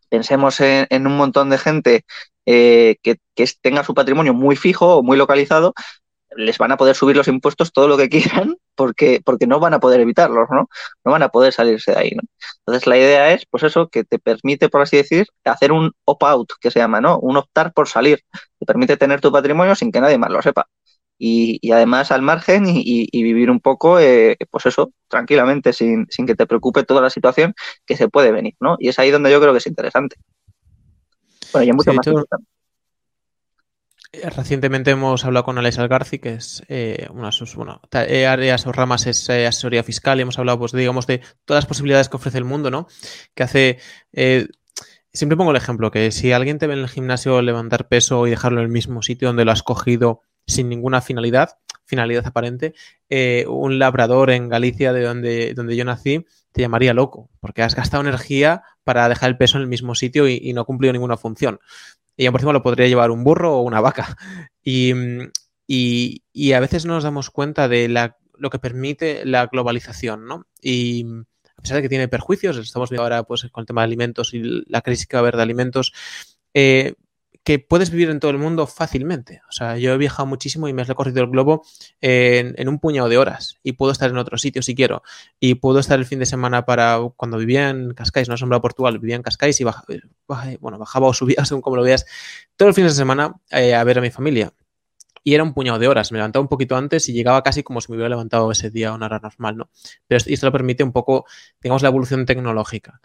pensemos 0.09 0.59
en, 0.59 1.07
un 1.07 1.17
montón 1.17 1.49
de 1.49 1.57
gente 1.57 2.05
eh, 2.45 2.97
que, 3.01 3.17
que, 3.35 3.47
tenga 3.61 3.83
su 3.83 3.93
patrimonio 3.93 4.33
muy 4.33 4.55
fijo 4.55 4.97
o 4.97 5.03
muy 5.03 5.17
localizado, 5.17 5.73
les 6.35 6.57
van 6.57 6.71
a 6.71 6.77
poder 6.77 6.95
subir 6.95 7.15
los 7.15 7.27
impuestos 7.27 7.71
todo 7.71 7.87
lo 7.87 7.97
que 7.97 8.09
quieran 8.09 8.57
porque, 8.75 9.21
porque 9.23 9.47
no 9.47 9.59
van 9.59 9.73
a 9.73 9.79
poder 9.79 9.99
evitarlos, 9.99 10.47
¿no? 10.49 10.69
No 11.05 11.11
van 11.11 11.23
a 11.23 11.29
poder 11.29 11.53
salirse 11.53 11.91
de 11.91 11.97
ahí, 11.97 12.11
¿no? 12.11 12.21
Entonces 12.59 12.87
la 12.87 12.97
idea 12.97 13.31
es, 13.31 13.45
pues 13.49 13.63
eso, 13.63 13.87
que 13.89 14.03
te 14.03 14.19
permite, 14.19 14.69
por 14.69 14.81
así 14.81 14.97
decir, 14.97 15.27
hacer 15.43 15.71
un 15.71 15.91
opt-out, 16.05 16.53
que 16.59 16.71
se 16.71 16.79
llama, 16.79 17.01
¿no? 17.01 17.19
Un 17.19 17.37
optar 17.37 17.73
por 17.73 17.87
salir. 17.87 18.21
Te 18.59 18.65
permite 18.65 18.97
tener 18.97 19.21
tu 19.21 19.31
patrimonio 19.31 19.75
sin 19.75 19.91
que 19.91 20.01
nadie 20.01 20.17
más 20.17 20.31
lo 20.31 20.41
sepa. 20.41 20.67
Y, 21.19 21.71
además 21.71 22.11
al 22.11 22.21
margen 22.21 22.65
y, 22.67 23.23
vivir 23.23 23.49
un 23.49 23.61
poco, 23.61 23.99
eh, 23.99 24.35
pues 24.49 24.65
eso, 24.65 24.91
tranquilamente, 25.07 25.71
sin, 25.71 26.07
sin 26.09 26.25
que 26.25 26.35
te 26.35 26.47
preocupe 26.47 26.83
toda 26.83 27.01
la 27.01 27.09
situación 27.09 27.53
que 27.85 27.95
se 27.95 28.09
puede 28.09 28.31
venir, 28.31 28.55
¿no? 28.59 28.75
Y 28.79 28.89
es 28.89 28.99
ahí 28.99 29.11
donde 29.11 29.31
yo 29.31 29.39
creo 29.39 29.53
que 29.53 29.59
es 29.59 29.67
interesante. 29.67 30.17
Bueno, 31.53 31.69
y 31.69 31.73
mucho 31.73 31.93
más. 31.93 32.05
Recientemente 34.35 34.91
hemos 34.91 35.25
hablado 35.25 35.45
con 35.45 35.57
Alex 35.57 35.79
Algarci, 35.79 36.19
que 36.19 36.33
es 36.33 36.63
eh, 36.67 37.07
una 37.11 37.27
de 37.27 37.31
sus 37.31 37.55
bueno, 37.55 37.81
eh, 37.91 38.27
áreas 38.27 38.65
o 38.67 38.71
ramas 38.71 39.07
es 39.07 39.29
asesoría 39.29 39.83
fiscal, 39.83 40.19
y 40.19 40.21
hemos 40.21 40.37
hablado, 40.37 40.59
pues, 40.59 40.71
digamos, 40.71 41.07
de 41.07 41.21
todas 41.45 41.63
las 41.63 41.65
posibilidades 41.65 42.09
que 42.09 42.17
ofrece 42.17 42.37
el 42.37 42.45
mundo, 42.45 42.69
¿no? 42.69 42.87
Que 43.33 43.43
hace. 43.43 43.79
siempre 45.11 45.37
pongo 45.37 45.51
el 45.51 45.57
ejemplo, 45.57 45.91
que 45.91 46.11
si 46.11 46.31
alguien 46.31 46.59
te 46.59 46.67
ve 46.67 46.73
en 46.73 46.79
el 46.79 46.89
gimnasio 46.89 47.41
levantar 47.41 47.87
peso 47.87 48.27
y 48.27 48.29
dejarlo 48.29 48.59
en 48.59 48.65
el 48.65 48.71
mismo 48.71 49.01
sitio 49.01 49.27
donde 49.29 49.45
lo 49.45 49.51
has 49.51 49.63
cogido 49.63 50.21
sin 50.45 50.69
ninguna 50.69 51.01
finalidad, 51.01 51.57
finalidad 51.85 52.27
aparente, 52.27 52.73
un 53.47 53.79
labrador 53.79 54.31
en 54.31 54.49
Galicia, 54.49 54.93
de 54.93 55.03
donde, 55.03 55.53
donde 55.53 55.75
yo 55.75 55.85
nací, 55.85 56.25
te 56.51 56.61
llamaría 56.61 56.93
loco, 56.93 57.29
porque 57.39 57.63
has 57.63 57.75
gastado 57.75 58.01
energía 58.01 58.63
para 58.83 59.07
dejar 59.09 59.29
el 59.29 59.37
peso 59.37 59.57
en 59.57 59.63
el 59.63 59.69
mismo 59.69 59.95
sitio 59.95 60.27
y, 60.27 60.39
y 60.41 60.53
no 60.53 60.61
ha 60.61 60.65
cumplido 60.65 60.93
ninguna 60.93 61.17
función 61.17 61.59
y 62.17 62.25
por 62.29 62.39
encima 62.39 62.53
lo 62.53 62.63
podría 62.63 62.87
llevar 62.87 63.11
un 63.11 63.23
burro 63.23 63.57
o 63.57 63.61
una 63.61 63.81
vaca. 63.81 64.17
Y, 66.35 66.53
a 66.53 66.59
veces 66.59 66.85
no 66.85 66.93
nos 66.93 67.03
damos 67.03 67.29
cuenta 67.29 67.67
de 67.67 67.87
la, 67.89 68.17
lo 68.37 68.49
que 68.49 68.59
permite 68.59 69.25
la 69.25 69.47
globalización, 69.47 70.27
¿no? 70.27 70.45
Y 70.61 71.05
a 71.57 71.61
pesar 71.61 71.77
de 71.77 71.81
que 71.81 71.89
tiene 71.89 72.07
perjuicios, 72.07 72.57
estamos 72.57 72.89
viendo 72.89 73.03
ahora 73.03 73.23
pues, 73.23 73.49
con 73.51 73.61
el 73.61 73.65
tema 73.65 73.81
de 73.81 73.85
alimentos 73.85 74.33
y 74.33 74.41
la 74.67 74.81
crisis 74.81 75.07
que 75.07 75.15
va 75.15 75.19
a 75.19 75.23
haber 75.23 75.37
de 75.37 75.41
alimentos, 75.41 75.93
eh, 76.53 76.93
que 77.43 77.59
puedes 77.59 77.91
vivir 77.91 78.09
en 78.09 78.19
todo 78.19 78.31
el 78.31 78.37
mundo 78.37 78.67
fácilmente. 78.67 79.41
O 79.49 79.51
sea, 79.51 79.77
yo 79.77 79.93
he 79.93 79.97
viajado 79.97 80.25
muchísimo 80.25 80.67
y 80.67 80.73
me 80.73 80.81
he 80.81 80.85
recorrido 80.85 81.21
el 81.21 81.29
globo 81.29 81.65
en, 81.99 82.67
un 82.67 82.79
puñado 82.79 83.09
de 83.09 83.17
horas 83.17 83.59
y 83.63 83.73
puedo 83.73 83.91
estar 83.91 84.09
en 84.09 84.17
otro 84.17 84.37
sitio 84.37 84.61
si 84.61 84.75
quiero. 84.75 85.03
Y 85.39 85.55
puedo 85.55 85.79
estar 85.79 85.99
el 85.99 86.05
fin 86.05 86.19
de 86.19 86.25
semana 86.25 86.65
para 86.65 86.99
cuando 87.17 87.37
vivía 87.37 87.69
en 87.69 87.93
Cascais, 87.93 88.29
no 88.29 88.35
he 88.35 88.59
Portugal, 88.61 88.97
vivía 88.99 89.15
en 89.15 89.23
Cascais 89.23 89.59
y 89.59 89.65
bueno, 90.59 90.77
bajaba 90.77 91.07
o 91.07 91.13
subía 91.13 91.35
según 91.45 91.61
como 91.61 91.75
lo 91.75 91.83
veas, 91.83 92.05
todo 92.55 92.69
el 92.69 92.75
fin 92.75 92.85
de 92.85 92.91
semana 92.91 93.35
eh, 93.51 93.75
a 93.75 93.83
ver 93.83 93.97
a 93.97 94.01
mi 94.01 94.09
familia. 94.09 94.53
Y 95.25 95.33
era 95.35 95.43
un 95.43 95.53
puñado 95.53 95.79
de 95.79 95.87
horas. 95.87 96.11
Me 96.11 96.17
levantaba 96.17 96.41
un 96.41 96.49
poquito 96.49 96.75
antes 96.75 97.07
y 97.07 97.13
llegaba 97.13 97.43
casi 97.43 97.63
como 97.63 97.79
si 97.79 97.89
me 97.91 97.95
hubiera 97.95 98.09
levantado 98.09 98.51
ese 98.51 98.69
día 98.69 98.89
a 98.89 98.93
una 98.93 99.05
hora 99.05 99.19
normal, 99.19 99.55
¿no? 99.55 99.69
Pero 100.05 100.21
esto 100.25 100.45
lo 100.45 100.51
permite 100.51 100.83
un 100.83 100.91
poco, 100.91 101.25
digamos, 101.61 101.81
la 101.81 101.87
evolución 101.87 102.25
tecnológica. 102.25 102.99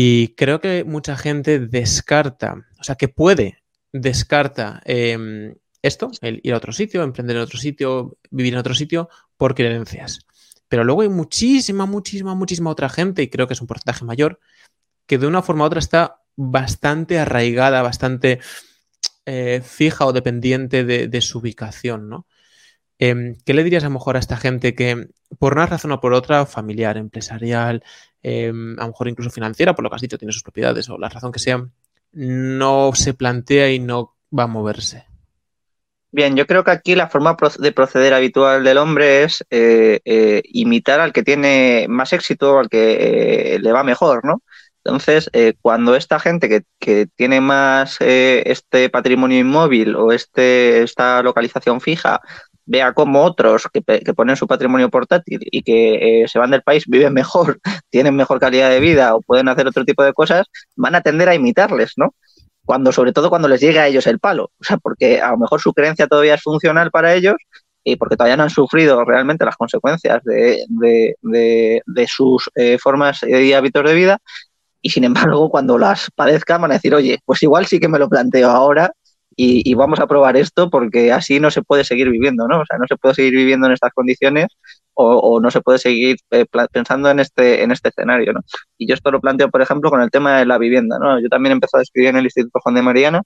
Y 0.00 0.36
creo 0.36 0.60
que 0.60 0.84
mucha 0.84 1.16
gente 1.16 1.58
descarta, 1.58 2.64
o 2.78 2.84
sea, 2.84 2.94
que 2.94 3.08
puede, 3.08 3.64
descarta 3.90 4.80
em, 4.84 5.56
esto, 5.82 6.12
el 6.20 6.40
ir 6.44 6.54
a 6.54 6.58
otro 6.58 6.70
sitio, 6.70 7.02
emprender 7.02 7.34
en 7.34 7.42
otro 7.42 7.58
sitio, 7.58 8.16
vivir 8.30 8.52
en 8.52 8.60
otro 8.60 8.76
sitio, 8.76 9.08
por 9.36 9.56
creencias. 9.56 10.20
Pero 10.68 10.84
luego 10.84 11.02
hay 11.02 11.08
muchísima, 11.08 11.84
muchísima, 11.84 12.36
muchísima 12.36 12.70
otra 12.70 12.88
gente, 12.88 13.24
y 13.24 13.28
creo 13.28 13.48
que 13.48 13.54
es 13.54 13.60
un 13.60 13.66
porcentaje 13.66 14.04
mayor, 14.04 14.38
que 15.04 15.18
de 15.18 15.26
una 15.26 15.42
forma 15.42 15.64
u 15.64 15.66
otra 15.66 15.80
está 15.80 16.22
bastante 16.36 17.18
arraigada, 17.18 17.82
bastante 17.82 18.38
eh, 19.26 19.62
fija 19.64 20.06
o 20.06 20.12
dependiente 20.12 20.84
de, 20.84 21.20
su 21.20 21.38
ubicación, 21.40 22.08
¿no? 22.08 22.28
Em, 22.98 23.36
¿Qué 23.44 23.54
le 23.54 23.64
dirías 23.64 23.84
a 23.84 23.88
lo 23.88 23.94
mejor 23.94 24.16
a 24.16 24.18
esta 24.18 24.36
gente 24.36 24.74
que, 24.74 25.08
por 25.38 25.52
una 25.52 25.66
razón 25.66 25.92
o 25.92 26.00
por 26.00 26.12
otra, 26.12 26.46
familiar, 26.46 26.96
empresarial, 26.96 27.84
em, 28.22 28.78
a 28.78 28.82
lo 28.82 28.88
mejor 28.88 29.08
incluso 29.08 29.30
financiera, 29.30 29.74
por 29.74 29.84
lo 29.84 29.90
que 29.90 29.96
has 29.96 30.02
dicho, 30.02 30.18
tiene 30.18 30.32
sus 30.32 30.42
propiedades 30.42 30.88
o 30.88 30.98
la 30.98 31.08
razón 31.08 31.32
que 31.32 31.38
sea, 31.38 31.64
no 32.12 32.90
se 32.94 33.14
plantea 33.14 33.70
y 33.70 33.78
no 33.78 34.16
va 34.36 34.44
a 34.44 34.48
moverse? 34.48 35.06
Bien, 36.10 36.34
yo 36.36 36.46
creo 36.46 36.64
que 36.64 36.70
aquí 36.70 36.94
la 36.94 37.08
forma 37.08 37.36
de 37.58 37.72
proceder 37.72 38.14
habitual 38.14 38.64
del 38.64 38.78
hombre 38.78 39.24
es 39.24 39.44
eh, 39.50 40.00
eh, 40.04 40.42
imitar 40.44 41.00
al 41.00 41.12
que 41.12 41.22
tiene 41.22 41.86
más 41.88 42.14
éxito, 42.14 42.58
al 42.58 42.70
que 42.70 43.56
eh, 43.56 43.58
le 43.58 43.72
va 43.72 43.84
mejor, 43.84 44.24
¿no? 44.24 44.42
Entonces, 44.84 45.30
cuando 45.60 45.94
esta 45.96 46.18
gente 46.18 46.64
que, 46.78 47.06
tiene 47.14 47.42
más 47.42 47.98
este 48.00 48.88
patrimonio 48.88 49.38
inmóvil 49.38 49.94
o 49.94 50.12
este, 50.12 50.82
esta 50.82 51.22
localización 51.22 51.82
fija 51.82 52.22
vea 52.68 52.92
cómo 52.92 53.24
otros 53.24 53.66
que, 53.72 53.82
ponen 54.14 54.36
su 54.36 54.46
patrimonio 54.46 54.90
portátil 54.90 55.40
y 55.40 55.62
que 55.62 56.26
se 56.28 56.38
van 56.38 56.50
del 56.50 56.62
país 56.62 56.84
viven 56.86 57.14
mejor, 57.14 57.58
tienen 57.90 58.14
mejor 58.14 58.38
calidad 58.38 58.70
de 58.70 58.80
vida 58.80 59.14
o 59.14 59.22
pueden 59.22 59.48
hacer 59.48 59.66
otro 59.66 59.84
tipo 59.84 60.04
de 60.04 60.12
cosas, 60.12 60.46
van 60.76 60.94
a 60.94 61.00
tender 61.00 61.28
a 61.28 61.34
imitarles, 61.34 61.94
¿no? 61.96 62.14
cuando 62.68 62.92
sobre 62.92 63.14
todo 63.14 63.30
cuando 63.30 63.48
les 63.48 63.62
llega 63.62 63.82
a 63.82 63.86
ellos 63.86 64.06
el 64.06 64.18
palo, 64.18 64.50
o 64.60 64.64
sea, 64.64 64.76
porque 64.76 65.22
a 65.22 65.30
lo 65.30 65.38
mejor 65.38 65.58
su 65.58 65.72
creencia 65.72 66.06
todavía 66.06 66.34
es 66.34 66.42
funcional 66.42 66.90
para 66.90 67.14
ellos 67.14 67.36
y 67.82 67.96
porque 67.96 68.14
todavía 68.14 68.36
no 68.36 68.42
han 68.42 68.50
sufrido 68.50 69.02
realmente 69.06 69.46
las 69.46 69.56
consecuencias 69.56 70.22
de, 70.22 71.16
sus 72.06 72.50
eh, 72.54 72.76
formas 72.78 73.22
y 73.22 73.54
hábitos 73.54 73.84
de 73.84 73.94
vida 73.94 74.18
y 74.82 74.90
sin 74.90 75.04
embargo 75.04 75.48
cuando 75.48 75.78
las 75.78 76.10
padezcan 76.14 76.60
van 76.60 76.72
a 76.72 76.74
decir, 76.74 76.94
oye, 76.94 77.18
pues 77.24 77.42
igual 77.42 77.64
sí 77.64 77.80
que 77.80 77.88
me 77.88 77.98
lo 77.98 78.06
planteo 78.06 78.50
ahora 78.50 78.92
y, 79.40 79.74
vamos 79.74 80.00
a 80.00 80.08
probar 80.08 80.36
esto 80.36 80.68
porque 80.68 81.12
así 81.12 81.38
no 81.38 81.52
se 81.52 81.62
puede 81.62 81.84
seguir 81.84 82.10
viviendo, 82.10 82.48
¿no? 82.48 82.60
O 82.60 82.66
sea, 82.66 82.76
no 82.76 82.86
se 82.88 82.96
puede 82.96 83.14
seguir 83.14 83.34
viviendo 83.34 83.68
en 83.68 83.72
estas 83.72 83.92
condiciones 83.92 84.48
o, 84.94 85.40
no 85.40 85.50
se 85.52 85.60
puede 85.60 85.78
seguir 85.78 86.16
eh, 86.32 86.44
pensando 86.72 87.08
en 87.08 87.20
este, 87.20 87.62
en 87.62 87.70
este 87.70 87.90
escenario, 87.90 88.32
¿no? 88.32 88.40
Y 88.78 88.88
yo 88.88 88.94
esto 88.94 89.12
lo 89.12 89.20
planteo, 89.20 89.48
por 89.48 89.62
ejemplo, 89.62 89.90
con 89.90 90.02
el 90.02 90.10
tema 90.10 90.38
de 90.38 90.46
la 90.46 90.58
vivienda, 90.58 90.98
¿no? 90.98 91.20
Yo 91.20 91.28
también 91.28 91.52
he 91.52 91.54
empezado 91.54 91.78
a 91.80 91.82
escribir 91.82 92.10
en 92.10 92.16
el 92.16 92.24
Instituto 92.24 92.58
Juan 92.60 92.74
de 92.74 92.82
Mariana 92.82 93.22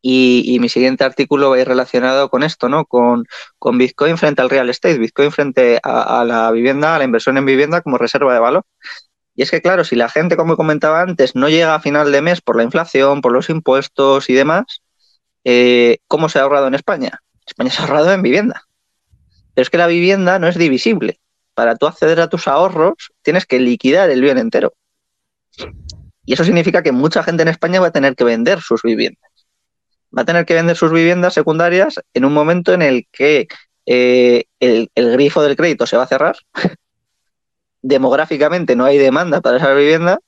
y, 0.00 0.58
mi 0.60 0.70
siguiente 0.70 1.04
artículo 1.04 1.50
va 1.50 1.56
a 1.56 1.60
ir 1.60 1.68
relacionado 1.68 2.30
con 2.30 2.42
esto, 2.42 2.70
¿no? 2.70 2.86
Con, 2.86 3.26
con 3.58 3.76
Bitcoin 3.76 4.16
frente 4.16 4.40
al 4.40 4.50
real 4.50 4.70
estate, 4.70 4.98
Bitcoin 4.98 5.32
frente 5.32 5.80
a, 5.82 6.20
a, 6.20 6.24
la 6.24 6.50
vivienda, 6.50 6.96
a 6.96 6.98
la 6.98 7.04
inversión 7.04 7.36
en 7.36 7.44
vivienda 7.44 7.82
como 7.82 7.98
reserva 7.98 8.32
de 8.32 8.40
valor. 8.40 8.64
Y 9.34 9.42
es 9.42 9.50
que, 9.50 9.60
claro, 9.60 9.84
si 9.84 9.96
la 9.96 10.08
gente, 10.08 10.36
como 10.36 10.56
comentaba 10.56 11.02
antes, 11.02 11.34
no 11.34 11.48
llega 11.48 11.74
a 11.74 11.80
final 11.80 12.12
de 12.12 12.22
mes 12.22 12.40
por 12.40 12.56
la 12.56 12.62
inflación, 12.62 13.20
por 13.20 13.32
los 13.32 13.50
impuestos 13.50 14.30
y 14.30 14.34
demás, 14.34 14.83
eh, 15.44 15.98
¿cómo 16.08 16.28
se 16.28 16.38
ha 16.38 16.42
ahorrado 16.42 16.66
en 16.66 16.74
España? 16.74 17.22
España 17.46 17.70
se 17.70 17.80
ha 17.80 17.84
ahorrado 17.84 18.12
en 18.12 18.22
vivienda. 18.22 18.62
Pero 19.54 19.62
es 19.62 19.70
que 19.70 19.78
la 19.78 19.86
vivienda 19.86 20.38
no 20.38 20.48
es 20.48 20.58
divisible. 20.58 21.20
Para 21.54 21.76
tú 21.76 21.86
acceder 21.86 22.20
a 22.20 22.28
tus 22.28 22.48
ahorros, 22.48 23.12
tienes 23.22 23.46
que 23.46 23.60
liquidar 23.60 24.10
el 24.10 24.20
bien 24.20 24.38
entero. 24.38 24.74
Y 26.24 26.32
eso 26.32 26.44
significa 26.44 26.82
que 26.82 26.90
mucha 26.90 27.22
gente 27.22 27.42
en 27.42 27.48
España 27.48 27.80
va 27.80 27.88
a 27.88 27.92
tener 27.92 28.16
que 28.16 28.24
vender 28.24 28.60
sus 28.60 28.82
viviendas. 28.82 29.30
Va 30.16 30.22
a 30.22 30.24
tener 30.24 30.46
que 30.46 30.54
vender 30.54 30.76
sus 30.76 30.90
viviendas 30.90 31.34
secundarias 31.34 32.00
en 32.14 32.24
un 32.24 32.32
momento 32.32 32.72
en 32.72 32.82
el 32.82 33.06
que 33.12 33.46
eh, 33.86 34.44
el, 34.58 34.90
el 34.94 35.12
grifo 35.12 35.42
del 35.42 35.56
crédito 35.56 35.86
se 35.86 35.96
va 35.96 36.04
a 36.04 36.08
cerrar. 36.08 36.36
Demográficamente 37.82 38.74
no 38.74 38.86
hay 38.86 38.96
demanda 38.96 39.40
para 39.40 39.58
esas 39.58 39.76
viviendas 39.76 40.18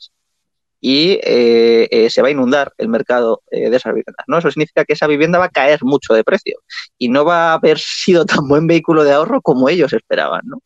y 0.81 1.19
eh, 1.23 1.89
eh, 1.91 2.11
se 2.11 2.23
va 2.23 2.29
a 2.29 2.31
inundar 2.31 2.73
el 2.79 2.89
mercado 2.89 3.43
eh, 3.51 3.71
de 3.71 3.77
esas 3.77 3.95
viviendas. 3.95 4.25
¿no? 4.27 4.39
Eso 4.39 4.51
significa 4.51 4.85
que 4.85 4.93
esa 4.93 5.07
vivienda 5.07 5.39
va 5.39 5.47
a 5.47 5.51
caer 5.51 5.83
mucho 5.83 6.15
de 6.15 6.25
precio 6.25 6.59
y 6.99 7.09
no 7.09 7.25
va 7.25 7.51
a 7.51 7.55
haber 7.55 7.79
sido 7.81 8.25
tan 8.25 8.47
buen 8.49 8.67
vehículo 8.67 9.05
de 9.05 9.13
ahorro 9.13 9.41
como 9.41 9.69
ellos 9.69 9.93
esperaban. 9.93 10.43
¿no? 10.45 10.59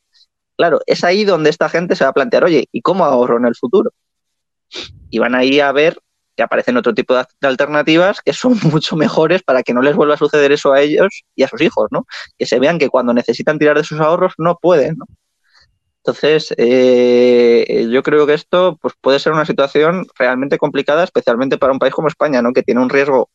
Claro, 0.57 0.81
es 0.87 1.05
ahí 1.05 1.25
donde 1.25 1.51
esta 1.51 1.69
gente 1.69 1.97
se 1.97 2.05
va 2.05 2.11
a 2.11 2.15
plantear, 2.15 2.45
oye, 2.45 2.69
¿y 2.73 2.83
cómo 2.83 3.05
ahorro 3.05 3.39
en 3.39 3.47
el 3.47 3.57
futuro? 3.57 3.93
Y 5.11 5.19
van 5.19 5.35
ahí 5.35 5.61
a 5.61 5.73
ver 5.73 5.99
que 6.37 6.43
aparecen 6.43 6.77
otro 6.77 6.95
tipo 6.95 7.15
de 7.15 7.25
alternativas 7.43 8.21
que 8.21 8.33
son 8.33 8.59
mucho 8.73 8.97
mejores 8.97 9.43
para 9.43 9.63
que 9.63 9.75
no 9.75 9.83
les 9.83 9.97
vuelva 9.97 10.15
a 10.15 10.19
suceder 10.19 10.53
eso 10.53 10.73
a 10.73 10.81
ellos 10.81 11.23
y 11.35 11.43
a 11.43 11.49
sus 11.49 11.61
hijos, 11.61 11.89
¿no? 11.91 12.07
Que 12.39 12.47
se 12.47 12.59
vean 12.59 12.79
que 12.79 12.89
cuando 12.89 13.13
necesitan 13.13 13.59
tirar 13.59 13.77
de 13.77 13.85
sus 13.85 14.01
ahorros 14.01 14.35
no 14.39 14.57
pueden, 14.61 14.97
¿no? 14.97 15.07
Entonces, 16.03 16.55
eh, 16.57 17.87
yo 17.91 18.03
creo 18.03 18.27
que 18.27 18.35
esto 18.35 18.79
pues, 18.81 18.95
puede 19.01 19.19
ser 19.19 19.33
una 19.33 19.45
situación 19.45 20.07
realmente 20.19 20.57
complicada, 20.57 21.05
especialmente 21.05 21.59
para 21.59 21.73
un 21.73 21.79
país 21.79 21.93
como 21.93 22.09
España, 22.09 22.41
¿no? 22.41 22.53
que 22.53 22.63
tiene 22.63 22.81
un 22.81 22.89
riesgo 22.89 23.29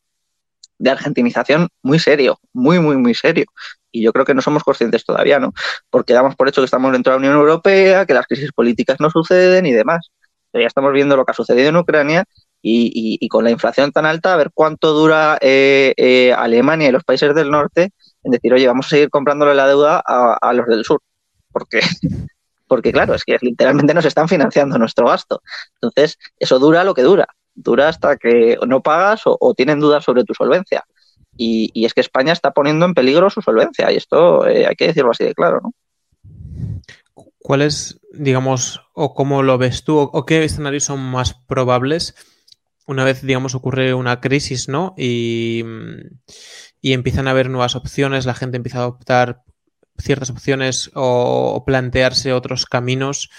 de 0.79 0.89
argentinización 0.89 1.69
muy 1.83 1.99
serio, 1.99 2.39
muy, 2.53 2.79
muy, 2.79 2.97
muy 2.97 3.13
serio. 3.13 3.45
Y 3.91 4.03
yo 4.03 4.11
creo 4.11 4.25
que 4.25 4.33
no 4.33 4.41
somos 4.41 4.63
conscientes 4.63 5.05
todavía, 5.05 5.39
¿no? 5.39 5.53
Porque 5.89 6.13
damos 6.13 6.35
por 6.35 6.49
hecho 6.49 6.61
que 6.61 6.65
estamos 6.65 6.91
dentro 6.91 7.13
de 7.13 7.19
la 7.19 7.27
Unión 7.27 7.39
Europea, 7.39 8.05
que 8.05 8.13
las 8.13 8.27
crisis 8.27 8.51
políticas 8.51 8.97
no 8.99 9.09
suceden 9.09 9.65
y 9.65 9.71
demás. 9.71 10.09
Pero 10.51 10.63
ya 10.63 10.67
estamos 10.67 10.91
viendo 10.91 11.15
lo 11.15 11.23
que 11.23 11.31
ha 11.31 11.35
sucedido 11.35 11.69
en 11.69 11.77
Ucrania 11.77 12.25
y, 12.61 13.27
con 13.29 13.43
la 13.43 13.51
inflación 13.51 13.91
tan 13.91 14.05
alta, 14.05 14.33
a 14.33 14.37
ver 14.37 14.49
cuánto 14.53 14.91
dura 14.93 15.37
eh, 15.39 15.93
eh, 15.97 16.33
Alemania 16.33 16.89
y 16.89 16.91
los 16.91 17.03
países 17.03 17.33
del 17.35 17.51
norte 17.51 17.91
en 18.23 18.31
decir, 18.31 18.53
oye, 18.53 18.67
vamos 18.67 18.87
a 18.87 18.89
seguir 18.89 19.09
comprándole 19.09 19.53
la 19.53 19.67
deuda 19.67 20.03
a, 20.05 20.37
a 20.41 20.53
los 20.53 20.65
del 20.67 20.83
sur. 20.83 20.99
Porque 21.51 21.79
porque 22.67 22.91
claro, 22.91 23.13
es 23.13 23.23
que 23.23 23.37
literalmente 23.41 23.93
nos 23.93 24.05
están 24.05 24.27
financiando 24.27 24.77
nuestro 24.77 25.07
gasto. 25.07 25.41
Entonces, 25.75 26.17
eso 26.39 26.59
dura 26.59 26.83
lo 26.83 26.93
que 26.93 27.03
dura, 27.03 27.27
dura 27.53 27.89
hasta 27.89 28.17
que 28.17 28.57
no 28.67 28.81
pagas 28.81 29.21
o, 29.25 29.53
tienen 29.55 29.79
dudas 29.79 30.03
sobre 30.03 30.23
tu 30.23 30.33
solvencia. 30.33 30.83
Y, 31.37 31.85
es 31.85 31.93
que 31.93 32.01
España 32.01 32.33
está 32.33 32.51
poniendo 32.51 32.85
en 32.85 32.93
peligro 32.93 33.29
su 33.29 33.41
solvencia 33.41 33.91
y 33.91 33.97
esto 33.97 34.47
eh, 34.47 34.65
hay 34.67 34.75
que 34.75 34.87
decirlo 34.87 35.11
así 35.11 35.25
de 35.25 35.33
claro, 35.33 35.59
¿no? 35.61 35.73
¿Cuáles, 37.39 37.99
digamos, 38.11 38.81
o 38.93 39.13
cómo 39.13 39.43
lo 39.43 39.57
ves 39.57 39.83
tú, 39.83 39.99
o, 39.99 40.25
qué 40.25 40.43
escenarios 40.43 40.85
son 40.85 40.99
más 40.99 41.33
probables 41.33 42.15
una 42.87 43.03
vez, 43.03 43.21
digamos, 43.21 43.55
ocurre 43.55 43.93
una 43.93 44.21
crisis, 44.21 44.69
¿no? 44.69 44.93
Y, 44.97 45.63
y 46.81 46.93
empiezan 46.93 47.27
a 47.27 47.31
haber 47.31 47.49
nuevas 47.49 47.75
opciones, 47.75 48.25
la 48.25 48.35
gente 48.35 48.57
empieza 48.57 48.79
a 48.79 48.81
adoptar 48.81 49.43
ciertas 49.97 50.29
opciones 50.29 50.91
o, 50.93 51.63
plantearse 51.65 52.33
otros 52.33 52.65
caminos 52.65 53.29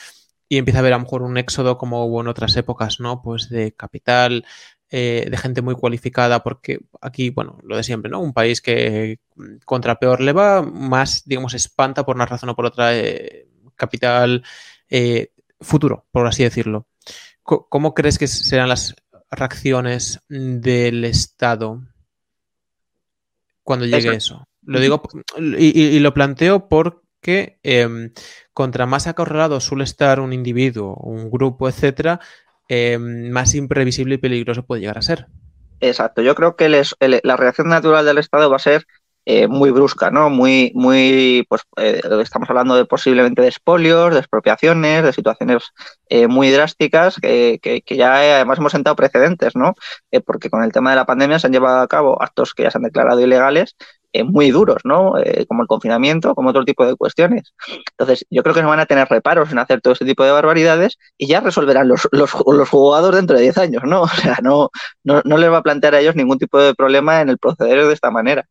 y 0.49 0.59
empieza 0.59 0.79
a 0.79 0.81
haber 0.81 0.93
a 0.93 0.97
lo 0.97 1.05
mejor 1.05 1.23
un 1.23 1.39
éxodo 1.39 1.77
como 1.79 2.05
hubo 2.07 2.21
en 2.21 2.29
otras 2.29 2.57
épocas, 2.57 3.01
¿no? 3.01 3.21
Pues 3.23 3.49
de 3.49 3.73
capital, 3.73 4.45
eh, 4.91 5.27
de 5.29 5.37
gente 5.37 5.63
muy 5.63 5.75
cualificada, 5.75 6.43
porque 6.43 6.81
aquí, 7.01 7.31
bueno, 7.31 7.59
lo 7.65 7.77
de 7.77 7.83
siempre, 7.83 8.11
¿no? 8.11 8.21
Un 8.21 8.33
país 8.33 8.61
que 8.61 9.19
contra 9.65 9.99
peor 9.99 10.21
le 10.21 10.33
va, 10.33 10.63
más, 10.63 11.25
digamos, 11.27 11.55
espanta 11.55 12.07
por 12.07 12.15
una 12.15 12.27
razón 12.27 12.51
o 12.51 12.57
por 12.57 12.67
otra 12.67 12.97
eh, 12.97 13.49
capital 13.75 14.45
eh, 14.89 15.33
futuro, 15.61 16.07
por 16.13 16.27
así 16.27 16.45
decirlo. 16.45 16.87
¿Cómo 17.43 17.95
crees 17.95 18.19
que 18.19 18.27
serán 18.27 18.69
las 18.69 18.97
reacciones 19.31 20.21
del 20.29 21.05
Estado 21.05 21.83
cuando 23.63 23.87
llegue 23.87 24.17
eso? 24.17 24.49
Lo 24.67 24.81
digo 24.81 25.03
y, 25.39 25.99
lo 26.01 26.13
planteo 26.13 26.69
porque 26.69 27.59
em, 27.63 28.13
contra 28.53 28.87
más 28.87 29.07
acorralado 29.07 29.61
suele 29.61 29.85
estar 29.85 30.21
un 30.21 30.33
individuo, 30.33 30.95
un 30.97 31.31
grupo, 31.31 31.69
etcétera, 31.69 32.21
em, 32.69 33.31
más 33.31 33.55
imprevisible 33.55 34.17
y 34.17 34.19
peligroso 34.19 34.67
puede 34.67 34.83
llegar 34.83 34.99
a 34.99 35.03
ser. 35.03 35.27
Exacto. 35.81 36.21
Yo 36.23 36.35
creo 36.35 36.57
que 36.57 36.69
la 36.69 37.37
reacción 37.37 37.69
natural 37.69 38.05
del 38.05 38.19
Estado 38.19 38.51
va 38.51 38.57
a 38.57 38.61
ser 38.61 38.87
eh, 39.29 39.49
muy 39.49 39.73
brusca, 39.73 40.13
¿no? 40.13 40.31
Muy, 40.31 40.71
muy, 40.77 41.45
pues 41.49 41.63
eh, 41.79 42.01
estamos 42.23 42.49
hablando 42.49 42.77
de 42.77 42.85
posiblemente 42.85 43.43
de 43.43 43.49
espolios, 43.49 44.15
de 44.15 44.21
expropiaciones, 44.21 45.03
de 45.03 45.13
situaciones 45.13 45.65
eh, 46.09 46.29
muy 46.29 46.49
drásticas 46.51 47.17
que, 47.21 47.59
que, 47.61 47.83
ya 47.97 48.15
además 48.15 48.61
hemos 48.61 48.71
sentado 48.71 48.95
precedentes, 48.95 49.57
¿no? 49.57 49.75
porque 50.25 50.49
con 50.49 50.63
el 50.63 50.71
tema 50.73 50.91
de 50.91 50.97
la 50.97 51.07
pandemia 51.07 51.41
se 51.41 51.49
han 51.49 51.53
llevado 51.53 51.81
a 51.81 51.89
cabo 51.89 52.23
actos 52.23 52.55
que 52.55 52.63
ya 52.63 52.71
se 52.71 52.79
han 52.79 52.85
declarado 52.85 53.21
ilegales 53.21 53.75
eh, 54.17 54.25
muy 54.25 54.51
duros, 54.51 54.79
¿no? 54.85 55.19
Eh, 55.19 55.45
como 55.47 55.63
el 55.63 55.69
confinamiento, 55.69 56.35
como 56.35 56.51
otro 56.51 56.65
tipo 56.65 56.87
de 56.87 56.97
cuestiones. 56.97 57.53
Entonces, 57.91 58.25
yo 58.31 58.43
creo 58.43 58.55
que 58.55 58.63
no 58.63 58.69
van 58.69 58.81
a 58.81 58.87
tener 58.87 59.07
reparos 59.09 59.53
en 59.53 59.59
hacer 59.59 59.81
todo 59.81 59.93
este 59.93 60.07
tipo 60.07 60.25
de 60.25 60.31
barbaridades 60.31 60.97
y 61.19 61.27
ya 61.27 61.41
resolverán 61.41 61.89
los, 61.89 62.09
los, 62.13 62.31
jugadores 62.71 63.19
dentro 63.19 63.37
de 63.37 63.43
10 63.43 63.59
años, 63.59 63.83
¿no? 63.85 64.03
O 64.17 64.19
sea, 64.19 64.39
no, 64.43 64.71
no, 65.05 65.23
les 65.39 65.51
va 65.51 65.59
a 65.59 65.63
plantear 65.63 65.95
a 65.95 66.01
ellos 66.01 66.17
ningún 66.17 66.39
tipo 66.39 66.59
de 66.61 66.75
problema 66.75 67.21
en 67.21 67.29
el 67.29 67.39
proceder 67.39 67.87
de 67.87 67.93
esta 67.93 68.11
manera. 68.11 68.47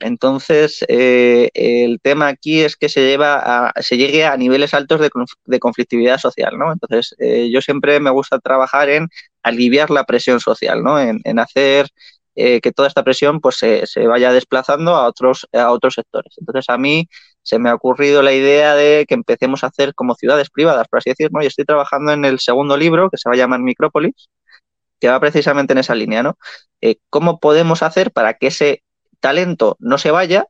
Entonces, 0.00 0.84
eh, 0.88 1.50
el 1.54 2.00
tema 2.00 2.28
aquí 2.28 2.62
es 2.62 2.76
que 2.76 2.88
se 2.88 3.02
lleva 3.02 3.68
a, 3.68 3.82
se 3.82 3.96
llegue 3.96 4.24
a 4.24 4.36
niveles 4.36 4.74
altos 4.74 5.00
de, 5.00 5.58
conflictividad 5.60 6.18
social, 6.18 6.58
¿no? 6.58 6.72
Entonces, 6.72 7.14
yo 7.50 7.60
siempre 7.60 8.00
me 8.00 8.10
gusta 8.10 8.38
trabajar 8.40 8.88
en 8.90 9.08
aliviar 9.42 9.90
la 9.90 10.04
presión 10.04 10.40
social, 10.40 10.82
¿no? 10.82 11.00
En, 11.00 11.20
en 11.24 11.38
hacer 11.38 11.88
eh, 12.34 12.60
que 12.60 12.72
toda 12.72 12.88
esta 12.88 13.04
presión 13.04 13.40
pues 13.40 13.56
se, 13.56 14.06
vaya 14.06 14.32
desplazando 14.32 14.94
a 14.94 15.06
otros, 15.06 15.46
a 15.52 15.70
otros 15.70 15.94
sectores. 15.94 16.34
Entonces 16.38 16.64
a 16.68 16.78
mí 16.78 17.08
se 17.42 17.58
me 17.58 17.68
ha 17.70 17.74
ocurrido 17.74 18.22
la 18.22 18.32
idea 18.32 18.74
de 18.74 19.04
que 19.06 19.14
empecemos 19.14 19.64
a 19.64 19.68
hacer 19.68 19.94
como 19.94 20.14
ciudades 20.14 20.48
privadas, 20.50 20.88
por 20.88 20.98
así 20.98 21.10
decirlo, 21.10 21.42
y 21.42 21.46
estoy 21.46 21.64
trabajando 21.64 22.12
en 22.12 22.24
el 22.24 22.38
segundo 22.40 22.76
libro 22.76 23.10
que 23.10 23.18
se 23.18 23.28
va 23.28 23.34
a 23.34 23.38
llamar 23.38 23.60
Micrópolis, 23.60 24.28
que 25.00 25.08
va 25.08 25.20
precisamente 25.20 25.72
en 25.72 25.78
esa 25.78 25.94
línea, 25.94 26.22
¿no? 26.22 26.38
Eh, 26.80 26.96
¿Cómo 27.10 27.40
podemos 27.40 27.82
hacer 27.82 28.12
para 28.12 28.34
que 28.34 28.48
ese 28.48 28.82
talento 29.20 29.76
no 29.80 29.98
se 29.98 30.10
vaya? 30.10 30.46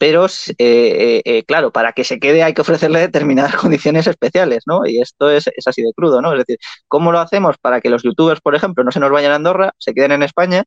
Pero, 0.00 0.24
eh, 0.56 1.20
eh, 1.26 1.44
claro, 1.44 1.72
para 1.72 1.92
que 1.92 2.04
se 2.04 2.18
quede 2.18 2.42
hay 2.42 2.54
que 2.54 2.62
ofrecerle 2.62 3.00
determinadas 3.10 3.54
condiciones 3.56 4.06
especiales, 4.06 4.62
¿no? 4.64 4.86
Y 4.86 4.98
esto 4.98 5.28
es, 5.28 5.46
es, 5.54 5.66
así 5.66 5.82
de 5.82 5.92
crudo, 5.94 6.22
¿no? 6.22 6.32
Es 6.32 6.38
decir, 6.38 6.56
¿cómo 6.88 7.12
lo 7.12 7.18
hacemos 7.20 7.58
para 7.58 7.82
que 7.82 7.90
los 7.90 8.02
youtubers, 8.02 8.40
por 8.40 8.54
ejemplo, 8.54 8.82
no 8.82 8.92
se 8.92 8.98
nos 8.98 9.10
vayan 9.10 9.32
a 9.32 9.34
Andorra, 9.34 9.72
se 9.76 9.92
queden 9.92 10.12
en 10.12 10.22
España, 10.22 10.64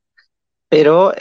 pero 0.70 1.14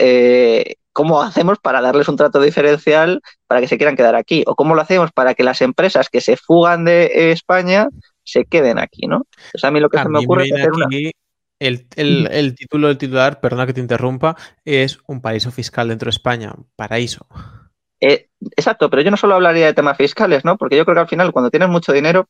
¿cómo 0.91 1.23
hacemos 1.23 1.57
para 1.57 1.81
darles 1.81 2.07
un 2.07 2.15
trato 2.15 2.39
diferencial 2.39 3.19
para 3.47 3.61
que 3.61 3.67
se 3.67 3.77
quieran 3.77 3.95
quedar 3.95 4.13
aquí? 4.13 4.43
¿O 4.45 4.53
cómo 4.53 4.75
lo 4.75 4.81
hacemos 4.83 5.11
para 5.11 5.33
que 5.33 5.43
las 5.43 5.61
empresas 5.61 6.09
que 6.09 6.21
se 6.21 6.37
fugan 6.37 6.85
de 6.85 7.31
España 7.31 7.87
se 8.23 8.45
queden 8.45 8.77
aquí, 8.77 9.07
¿no? 9.07 9.25
Entonces 9.37 9.63
a 9.63 9.71
mí 9.71 9.79
lo 9.79 9.89
que 9.89 9.97
se 9.97 10.09
me 10.09 10.19
ocurre 10.19 10.45
es 10.45 10.53
hacer 10.53 10.71
una... 10.71 10.87
El, 11.59 11.87
el, 11.95 12.27
el, 12.31 12.55
título 12.55 12.89
del 12.89 12.97
titular, 12.97 13.39
perdona 13.39 13.65
que 13.65 13.73
te 13.73 13.79
interrumpa, 13.79 14.35
es 14.65 14.99
un 15.07 15.21
paraíso 15.21 15.49
fiscal 15.49 15.87
dentro 15.87 16.07
de 16.07 16.11
España, 16.11 16.53
paraíso. 16.75 17.25
Eh, 18.05 18.27
exacto, 18.57 18.89
pero 18.89 19.01
yo 19.01 19.11
no 19.11 19.17
solo 19.17 19.35
hablaría 19.35 19.65
de 19.67 19.73
temas 19.73 19.95
fiscales, 19.97 20.43
¿no? 20.43 20.57
Porque 20.57 20.75
yo 20.75 20.83
creo 20.83 20.95
que 20.95 21.01
al 21.01 21.07
final, 21.07 21.31
cuando 21.31 21.49
tienes 21.49 21.69
mucho 21.69 21.93
dinero, 21.93 22.27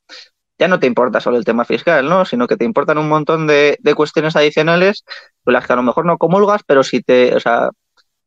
ya 0.60 0.68
no 0.68 0.80
te 0.80 0.86
importa 0.88 1.20
solo 1.20 1.38
el 1.38 1.46
tema 1.46 1.66
fiscal, 1.66 2.08
¿no? 2.08 2.26
Sino 2.26 2.48
que 2.48 2.58
te 2.58 2.66
importan 2.66 3.00
un 3.00 3.10
montón 3.10 3.48
de, 3.48 3.80
cuestiones 3.96 4.36
adicionales, 4.36 5.04
con 5.44 5.54
las 5.54 5.66
que 5.66 5.74
a 5.74 5.76
lo 5.76 5.84
mejor 5.84 6.06
no 6.06 6.20
comulgas, 6.20 6.62
pero 6.68 6.84
si 6.84 7.02
te, 7.02 7.36
o 7.36 7.40
sea, 7.40 7.72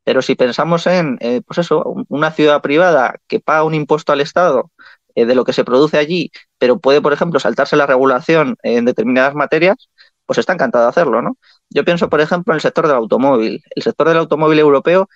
pero 0.05 0.22
si 0.22 0.34
pensamos 0.34 0.86
en, 0.88 1.18
eh, 1.20 1.40
pues 1.47 1.59
eso, 1.59 1.84
una 2.09 2.32
ciudad 2.32 2.62
privada 2.62 3.16
que 3.28 3.40
paga 3.40 3.64
un 3.64 3.74
impuesto 3.74 4.12
al 4.12 4.20
Estado 4.20 4.72
eh, 5.14 5.26
de 5.26 5.34
lo 5.36 5.44
que 5.44 5.53
se 5.53 5.64
produce 5.64 5.99
allí, 5.99 6.32
pero 6.59 6.80
puede, 6.80 7.01
por 7.01 7.12
ejemplo, 7.12 7.40
saltarse 7.40 7.76
la 7.76 7.86
regulación 7.86 8.57
en 8.64 8.84
determinadas 8.86 9.34
materias, 9.36 9.88
pues 10.26 10.38
está 10.38 10.53
encantado 10.53 10.84
de 10.84 10.90
hacerlo, 10.90 11.22
¿no? 11.22 11.36
Yo 11.70 11.84
pienso, 11.84 12.09
por 12.09 12.20
ejemplo, 12.20 12.53
en 12.53 12.57
el 12.57 12.61
sector 12.61 12.88
del 12.88 12.97
automóvil. 12.97 13.62
El 13.74 13.82
sector 13.84 14.09
del 14.09 14.18
automóvil 14.18 14.59
europeo 14.59 15.09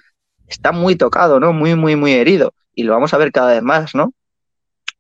está 0.51 0.73
muy 0.73 0.97
tocado, 0.97 1.41
¿no? 1.41 1.53
Muy, 1.53 1.75
muy, 1.75 1.97
muy 1.97 2.13
herido. 2.13 2.53
Y 2.75 2.83
lo 2.83 2.93
vamos 2.93 3.15
a 3.15 3.19
ver 3.19 3.33
cada 3.33 3.53
vez 3.53 3.63
más, 3.63 3.95
¿no? 3.95 4.13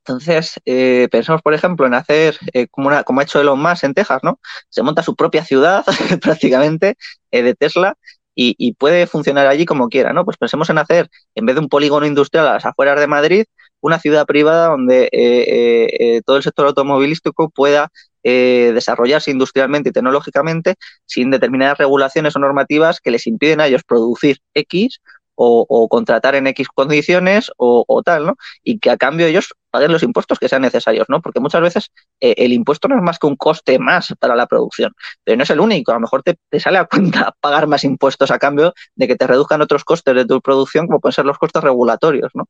Entonces, 0.04 0.54
eh, 0.64 1.08
pensamos, 1.10 1.42
por 1.42 1.52
ejemplo, 1.54 1.86
en 1.86 1.94
hacer 1.94 2.38
eh, 2.54 2.66
como, 2.68 2.90
ha 2.90 3.22
hecho 3.22 3.40
Elon 3.40 3.60
Musk 3.60 3.84
en 3.84 3.94
Texas, 3.94 4.20
¿no? 4.22 4.40
Se 4.68 4.82
monta 4.82 5.02
su 5.02 5.14
propia 5.14 5.44
ciudad 5.44 5.84
prácticamente 6.22 6.96
eh, 7.30 7.42
de 7.42 7.54
Tesla 7.54 7.96
y, 8.34 8.72
puede 8.78 9.06
funcionar 9.06 9.46
allí 9.46 9.66
como 9.66 9.90
quiera, 9.90 10.14
¿no? 10.14 10.24
Pues 10.24 10.38
pensemos 10.38 10.70
en 10.70 10.78
hacer, 10.78 11.10
en 11.34 11.44
vez 11.44 11.56
de 11.56 11.60
un 11.60 11.68
polígono 11.68 12.06
industrial 12.06 12.48
a 12.48 12.54
las 12.54 12.64
afueras 12.64 12.98
de 12.98 13.06
Madrid, 13.06 13.44
una 13.82 13.98
ciudad 13.98 14.24
privada 14.24 14.68
donde 14.68 15.10
eh, 15.12 16.22
todo 16.24 16.38
el 16.38 16.42
sector 16.42 16.66
automovilístico 16.66 17.50
pueda 17.50 17.90
desarrollarse 18.22 19.30
industrialmente 19.30 19.90
y 19.90 19.92
tecnológicamente 19.92 20.76
sin 21.04 21.30
determinadas 21.30 21.76
regulaciones 21.76 22.34
o 22.34 22.38
normativas 22.38 23.00
que 23.00 23.10
les 23.10 23.26
impiden 23.26 23.60
a 23.60 23.66
ellos 23.66 23.82
producir 23.84 24.38
X 24.54 25.00
o, 25.42 25.88
contratar 25.88 26.34
en 26.34 26.46
X 26.48 26.68
condiciones 26.68 27.50
o, 27.56 27.84
o, 27.88 28.02
tal, 28.02 28.26
¿no? 28.26 28.36
Y 28.62 28.78
que 28.78 28.90
a 28.90 28.96
cambio 28.98 29.26
ellos 29.26 29.54
paguen 29.70 29.92
los 29.92 30.02
impuestos 30.02 30.38
que 30.38 30.48
sean 30.48 30.62
necesarios, 30.62 31.06
¿no? 31.08 31.22
Porque 31.22 31.40
muchas 31.40 31.62
veces 31.62 31.90
eh, 32.20 32.34
el 32.36 32.52
impuesto 32.52 32.88
no 32.88 32.96
es 32.96 33.02
más 33.02 33.18
que 33.18 33.26
un 33.26 33.36
coste 33.36 33.78
más 33.78 34.14
para 34.18 34.36
la 34.36 34.46
producción, 34.46 34.92
pero 35.24 35.36
no 35.38 35.44
es 35.44 35.50
el 35.50 35.60
único. 35.60 35.92
A 35.92 35.94
lo 35.94 36.00
mejor 36.00 36.22
te, 36.22 36.36
te, 36.50 36.60
sale 36.60 36.78
a 36.78 36.84
cuenta 36.84 37.34
pagar 37.40 37.66
más 37.68 37.84
impuestos 37.84 38.30
a 38.30 38.38
cambio 38.38 38.74
de 38.94 39.08
que 39.08 39.16
te 39.16 39.26
reduzcan 39.26 39.62
otros 39.62 39.84
costes 39.84 40.14
de 40.14 40.26
tu 40.26 40.40
producción, 40.42 40.86
como 40.86 41.00
pueden 41.00 41.14
ser 41.14 41.24
los 41.24 41.38
costes 41.38 41.62
regulatorios, 41.62 42.30
¿no? 42.34 42.46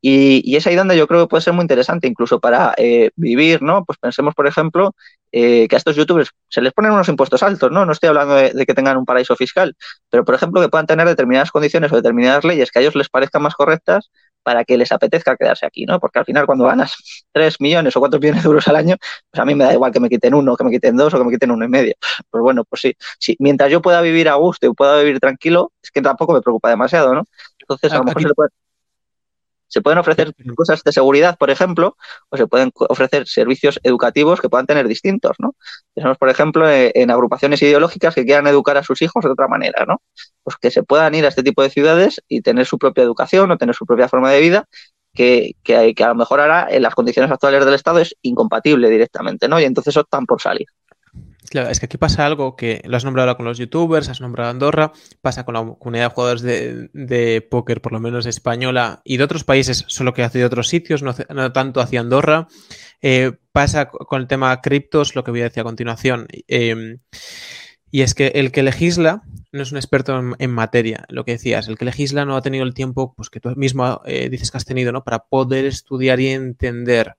Y, 0.00 0.42
y, 0.44 0.56
es 0.56 0.66
ahí 0.66 0.74
donde 0.74 0.96
yo 0.96 1.06
creo 1.06 1.20
que 1.20 1.28
puede 1.28 1.42
ser 1.42 1.52
muy 1.52 1.62
interesante, 1.62 2.08
incluso 2.08 2.40
para 2.40 2.74
eh, 2.76 3.10
vivir, 3.14 3.62
¿no? 3.62 3.84
Pues 3.84 3.98
pensemos, 3.98 4.34
por 4.34 4.48
ejemplo, 4.48 4.94
eh, 5.32 5.66
que 5.68 5.76
a 5.76 5.78
estos 5.78 5.96
youtubers 5.96 6.30
se 6.48 6.60
les 6.60 6.72
ponen 6.72 6.92
unos 6.92 7.08
impuestos 7.08 7.42
altos, 7.42 7.70
¿no? 7.72 7.84
No 7.86 7.92
estoy 7.92 8.08
hablando 8.08 8.34
de, 8.34 8.50
de, 8.52 8.66
que 8.66 8.74
tengan 8.74 8.96
un 8.98 9.04
paraíso 9.04 9.34
fiscal, 9.36 9.74
pero, 10.10 10.24
por 10.24 10.34
ejemplo, 10.34 10.60
que 10.60 10.68
puedan 10.68 10.86
tener 10.86 11.08
determinadas 11.08 11.50
condiciones 11.50 11.92
o 11.92 11.96
determinadas 11.96 12.44
leyes 12.44 12.70
que 12.70 12.78
a 12.78 12.82
ellos 12.82 12.94
les 12.94 13.08
parezcan 13.08 13.42
más 13.42 13.54
correctas 13.54 14.10
para 14.42 14.64
que 14.64 14.76
les 14.76 14.92
apetezca 14.92 15.36
quedarse 15.36 15.66
aquí, 15.66 15.86
¿no? 15.86 16.00
Porque 16.00 16.18
al 16.18 16.24
final, 16.24 16.46
cuando 16.46 16.64
ganas 16.66 16.94
3 17.32 17.60
millones 17.60 17.96
o 17.96 18.00
4 18.00 18.20
millones 18.20 18.42
de 18.42 18.48
euros 18.48 18.68
al 18.68 18.76
año, 18.76 18.96
pues 19.30 19.40
a 19.40 19.44
mí 19.44 19.54
me 19.54 19.64
da 19.64 19.72
igual 19.72 19.92
que 19.92 20.00
me 20.00 20.08
quiten 20.08 20.34
uno, 20.34 20.56
que 20.56 20.64
me 20.64 20.70
quiten 20.70 20.96
dos 20.96 21.14
o 21.14 21.18
que 21.18 21.24
me 21.24 21.32
quiten 21.32 21.50
uno 21.50 21.64
y 21.64 21.68
medio. 21.68 21.94
Pues 22.30 22.42
bueno, 22.42 22.64
pues 22.64 22.80
sí, 22.80 22.96
sí. 23.18 23.36
mientras 23.40 23.70
yo 23.70 23.82
pueda 23.82 24.00
vivir 24.00 24.28
a 24.28 24.34
gusto 24.34 24.66
y 24.66 24.72
pueda 24.72 24.98
vivir 24.98 25.20
tranquilo, 25.20 25.72
es 25.82 25.90
que 25.90 26.00
tampoco 26.00 26.32
me 26.32 26.40
preocupa 26.40 26.70
demasiado, 26.70 27.14
¿no? 27.14 27.24
Entonces, 27.58 27.92
a 27.92 27.98
lo 27.98 28.04
mejor 28.04 28.22
se 28.22 28.28
le 28.28 28.34
puede 28.34 28.50
se 29.72 29.80
pueden 29.80 29.98
ofrecer 29.98 30.34
cosas 30.54 30.82
de 30.84 30.92
seguridad, 30.92 31.38
por 31.38 31.48
ejemplo, 31.48 31.96
o 32.28 32.36
se 32.36 32.46
pueden 32.46 32.72
ofrecer 32.74 33.26
servicios 33.26 33.80
educativos 33.82 34.38
que 34.38 34.50
puedan 34.50 34.66
tener 34.66 34.86
distintos, 34.86 35.36
¿no? 35.38 35.54
Pensamos, 35.94 36.18
por 36.18 36.28
ejemplo, 36.28 36.66
en 36.70 37.10
agrupaciones 37.10 37.62
ideológicas 37.62 38.14
que 38.14 38.26
quieran 38.26 38.46
educar 38.46 38.76
a 38.76 38.82
sus 38.82 39.00
hijos 39.00 39.24
de 39.24 39.30
otra 39.30 39.48
manera, 39.48 39.86
¿no? 39.86 40.02
Pues 40.42 40.58
que 40.58 40.70
se 40.70 40.82
puedan 40.82 41.14
ir 41.14 41.24
a 41.24 41.28
este 41.28 41.42
tipo 41.42 41.62
de 41.62 41.70
ciudades 41.70 42.20
y 42.28 42.42
tener 42.42 42.66
su 42.66 42.76
propia 42.76 43.02
educación 43.02 43.50
o 43.50 43.56
tener 43.56 43.74
su 43.74 43.86
propia 43.86 44.08
forma 44.08 44.30
de 44.30 44.40
vida 44.40 44.68
que, 45.14 45.52
que, 45.62 45.94
que 45.94 46.04
a 46.04 46.08
lo 46.08 46.16
mejor 46.16 46.40
ahora 46.40 46.68
en 46.70 46.82
las 46.82 46.94
condiciones 46.94 47.30
actuales 47.30 47.64
del 47.64 47.74
Estado 47.74 48.00
es 48.00 48.14
incompatible 48.20 48.90
directamente, 48.90 49.48
¿no? 49.48 49.58
Y 49.58 49.64
entonces 49.64 49.96
optan 49.96 50.26
por 50.26 50.42
salir. 50.42 50.66
Claro, 51.50 51.70
es 51.70 51.80
que 51.80 51.86
aquí 51.86 51.98
pasa 51.98 52.24
algo 52.24 52.56
que 52.56 52.80
lo 52.84 52.96
has 52.96 53.04
nombrado 53.04 53.36
con 53.36 53.44
los 53.44 53.58
youtubers, 53.58 54.08
has 54.08 54.20
nombrado 54.20 54.50
Andorra, 54.50 54.92
pasa 55.20 55.44
con 55.44 55.54
la 55.54 55.60
comunidad 55.78 56.08
de 56.08 56.14
jugadores 56.14 56.42
de, 56.42 56.88
de 56.92 57.40
póker, 57.42 57.80
por 57.80 57.92
lo 57.92 58.00
menos 58.00 58.26
española, 58.26 59.02
y 59.04 59.16
de 59.16 59.24
otros 59.24 59.44
países, 59.44 59.84
solo 59.88 60.14
que 60.14 60.22
hace 60.22 60.38
de 60.38 60.44
otros 60.44 60.68
sitios, 60.68 61.02
no, 61.02 61.14
no 61.30 61.52
tanto 61.52 61.80
hacia 61.80 62.00
Andorra. 62.00 62.48
Eh, 63.02 63.32
pasa 63.50 63.88
con 63.88 64.20
el 64.20 64.28
tema 64.28 64.60
criptos, 64.60 65.16
lo 65.16 65.24
que 65.24 65.32
voy 65.32 65.40
a 65.40 65.44
decir 65.44 65.60
a 65.60 65.64
continuación. 65.64 66.28
Eh, 66.48 66.98
y 67.90 68.00
es 68.00 68.14
que 68.14 68.28
el 68.28 68.52
que 68.52 68.62
legisla 68.62 69.22
no 69.50 69.62
es 69.62 69.72
un 69.72 69.76
experto 69.76 70.18
en, 70.38 70.50
materia, 70.50 71.04
lo 71.10 71.26
que 71.26 71.32
decías, 71.32 71.68
el 71.68 71.76
que 71.76 71.84
legisla 71.84 72.24
no 72.24 72.36
ha 72.36 72.42
tenido 72.42 72.64
el 72.64 72.72
tiempo, 72.72 73.12
pues 73.14 73.28
que 73.28 73.40
tú 73.40 73.50
mismo 73.54 74.00
eh, 74.06 74.30
dices 74.30 74.50
que 74.50 74.56
has 74.56 74.64
tenido, 74.64 74.92
¿no? 74.92 75.04
Para 75.04 75.26
poder 75.26 75.66
estudiar 75.66 76.18
y 76.18 76.28
entender. 76.28 77.16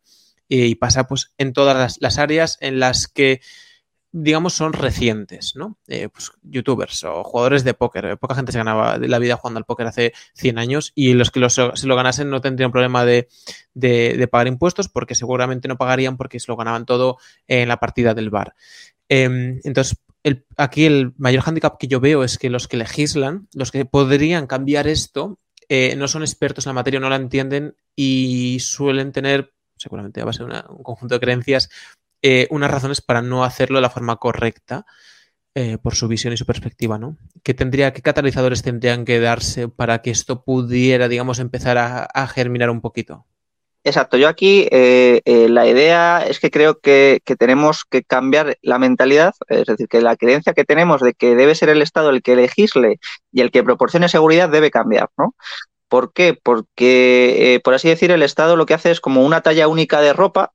Y 0.47 0.75
pasa 0.75 1.05
pues 1.07 1.33
en 1.37 1.53
todas 1.53 1.77
las, 1.77 2.01
las 2.01 2.17
áreas 2.17 2.57
en 2.59 2.79
las 2.79 3.07
que 3.07 3.41
digamos, 4.15 4.53
son 4.53 4.73
recientes, 4.73 5.55
¿no? 5.55 5.77
Eh, 5.87 6.07
pues, 6.07 6.31
youtubers 6.43 7.03
o 7.03 7.23
jugadores 7.23 7.63
de 7.63 7.73
póker. 7.73 8.17
Poca 8.19 8.35
gente 8.35 8.51
se 8.51 8.59
ganaba 8.59 8.99
la 8.99 9.19
vida 9.19 9.37
jugando 9.37 9.57
al 9.57 9.65
póker 9.65 9.87
hace 9.87 10.13
100 10.35 10.59
años 10.59 10.91
y 10.93 11.13
los 11.13 11.31
que 11.31 11.39
lo, 11.39 11.49
se 11.49 11.87
lo 11.87 11.95
ganasen 11.95 12.29
no 12.29 12.39
tendrían 12.39 12.71
problema 12.71 13.05
de, 13.05 13.27
de, 13.73 14.27
pagar 14.27 14.47
impuestos 14.47 14.87
porque 14.87 15.15
seguramente 15.15 15.67
no 15.67 15.77
pagarían 15.77 16.15
porque 16.15 16.39
se 16.39 16.51
lo 16.51 16.55
ganaban 16.55 16.85
todo 16.85 17.17
en 17.47 17.67
la 17.67 17.77
partida 17.77 18.13
del 18.13 18.29
bar. 18.29 18.53
Eh, 19.09 19.59
entonces, 19.63 19.97
aquí 20.57 20.85
el 20.85 21.13
mayor 21.17 21.41
hándicap 21.41 21.79
que 21.79 21.87
yo 21.87 21.99
veo 21.99 22.23
es 22.23 22.37
que 22.37 22.51
los 22.51 22.67
que 22.67 22.77
legislan, 22.77 23.47
los 23.53 23.71
que 23.71 23.83
podrían 23.85 24.45
cambiar 24.45 24.87
esto, 24.87 25.39
eh, 25.69 25.95
no 25.95 26.07
son 26.07 26.21
expertos 26.21 26.67
en 26.67 26.69
la 26.69 26.75
materia, 26.75 26.99
no 26.99 27.09
la 27.09 27.15
entienden 27.15 27.75
y 27.95 28.59
suelen 28.59 29.11
tener, 29.11 29.53
seguramente 29.75 30.21
a 30.21 30.25
base 30.25 30.39
de 30.39 30.45
una, 30.45 30.65
un 30.69 30.83
conjunto 30.83 31.15
de 31.15 31.19
creencias, 31.19 31.69
eh, 32.25 32.47
unas 32.51 32.71
razones 32.71 33.01
para 33.01 33.21
no 33.21 33.43
hacerlo 33.43 33.79
de 33.79 33.81
la 33.81 33.89
forma 33.89 34.15
correcta 34.15 34.85
eh, 35.55 35.77
por 35.77 35.93
su 35.93 36.07
visión 36.07 36.31
y 36.33 36.37
su 36.37 36.45
perspectiva, 36.45 36.97
¿no? 36.97 37.17
¿Qué, 37.43 37.53
tendría, 37.53 37.91
¿Qué 37.91 38.01
catalizadores 38.01 38.63
tendrían 38.63 39.03
que 39.03 39.19
darse 39.19 39.67
para 39.67 40.01
que 40.01 40.11
esto 40.11 40.45
pudiera, 40.45 41.09
digamos, 41.09 41.39
empezar 41.39 41.77
a, 41.77 42.27
germinar 42.27 42.69
un 42.69 42.79
poquito? 42.79 43.25
Exacto, 43.83 44.15
yo 44.15 44.29
aquí 44.29 44.69
eh, 44.71 45.21
la 45.49 45.67
idea 45.67 46.25
es 46.25 46.39
que 46.39 46.49
creo 46.49 46.79
que, 46.79 47.21
tenemos 47.37 47.83
que 47.83 48.03
cambiar 48.03 48.57
la 48.61 48.79
mentalidad, 48.79 49.33
es 49.49 49.65
decir, 49.65 49.89
que 49.89 49.99
la 49.99 50.15
creencia 50.15 50.53
que 50.53 50.63
tenemos 50.63 51.01
de 51.01 51.13
que 51.13 51.35
debe 51.35 51.55
ser 51.55 51.67
el 51.67 51.81
Estado 51.81 52.09
el 52.09 52.23
que 52.23 52.37
legisle 52.37 52.99
y 53.33 53.41
el 53.41 53.51
que 53.51 53.63
proporcione 53.63 54.07
seguridad 54.07 54.47
debe 54.47 54.71
cambiar, 54.71 55.09
¿no? 55.17 55.35
¿Por 55.89 56.13
qué? 56.13 56.39
Porque, 56.41 57.59
por 57.65 57.73
así 57.73 57.89
decir, 57.89 58.11
el 58.11 58.23
Estado 58.23 58.55
lo 58.55 58.65
que 58.65 58.75
hace 58.75 58.91
es 58.91 59.01
como 59.01 59.25
una 59.25 59.41
talla 59.41 59.67
única 59.67 59.99
de 59.99 60.13
ropa, 60.13 60.53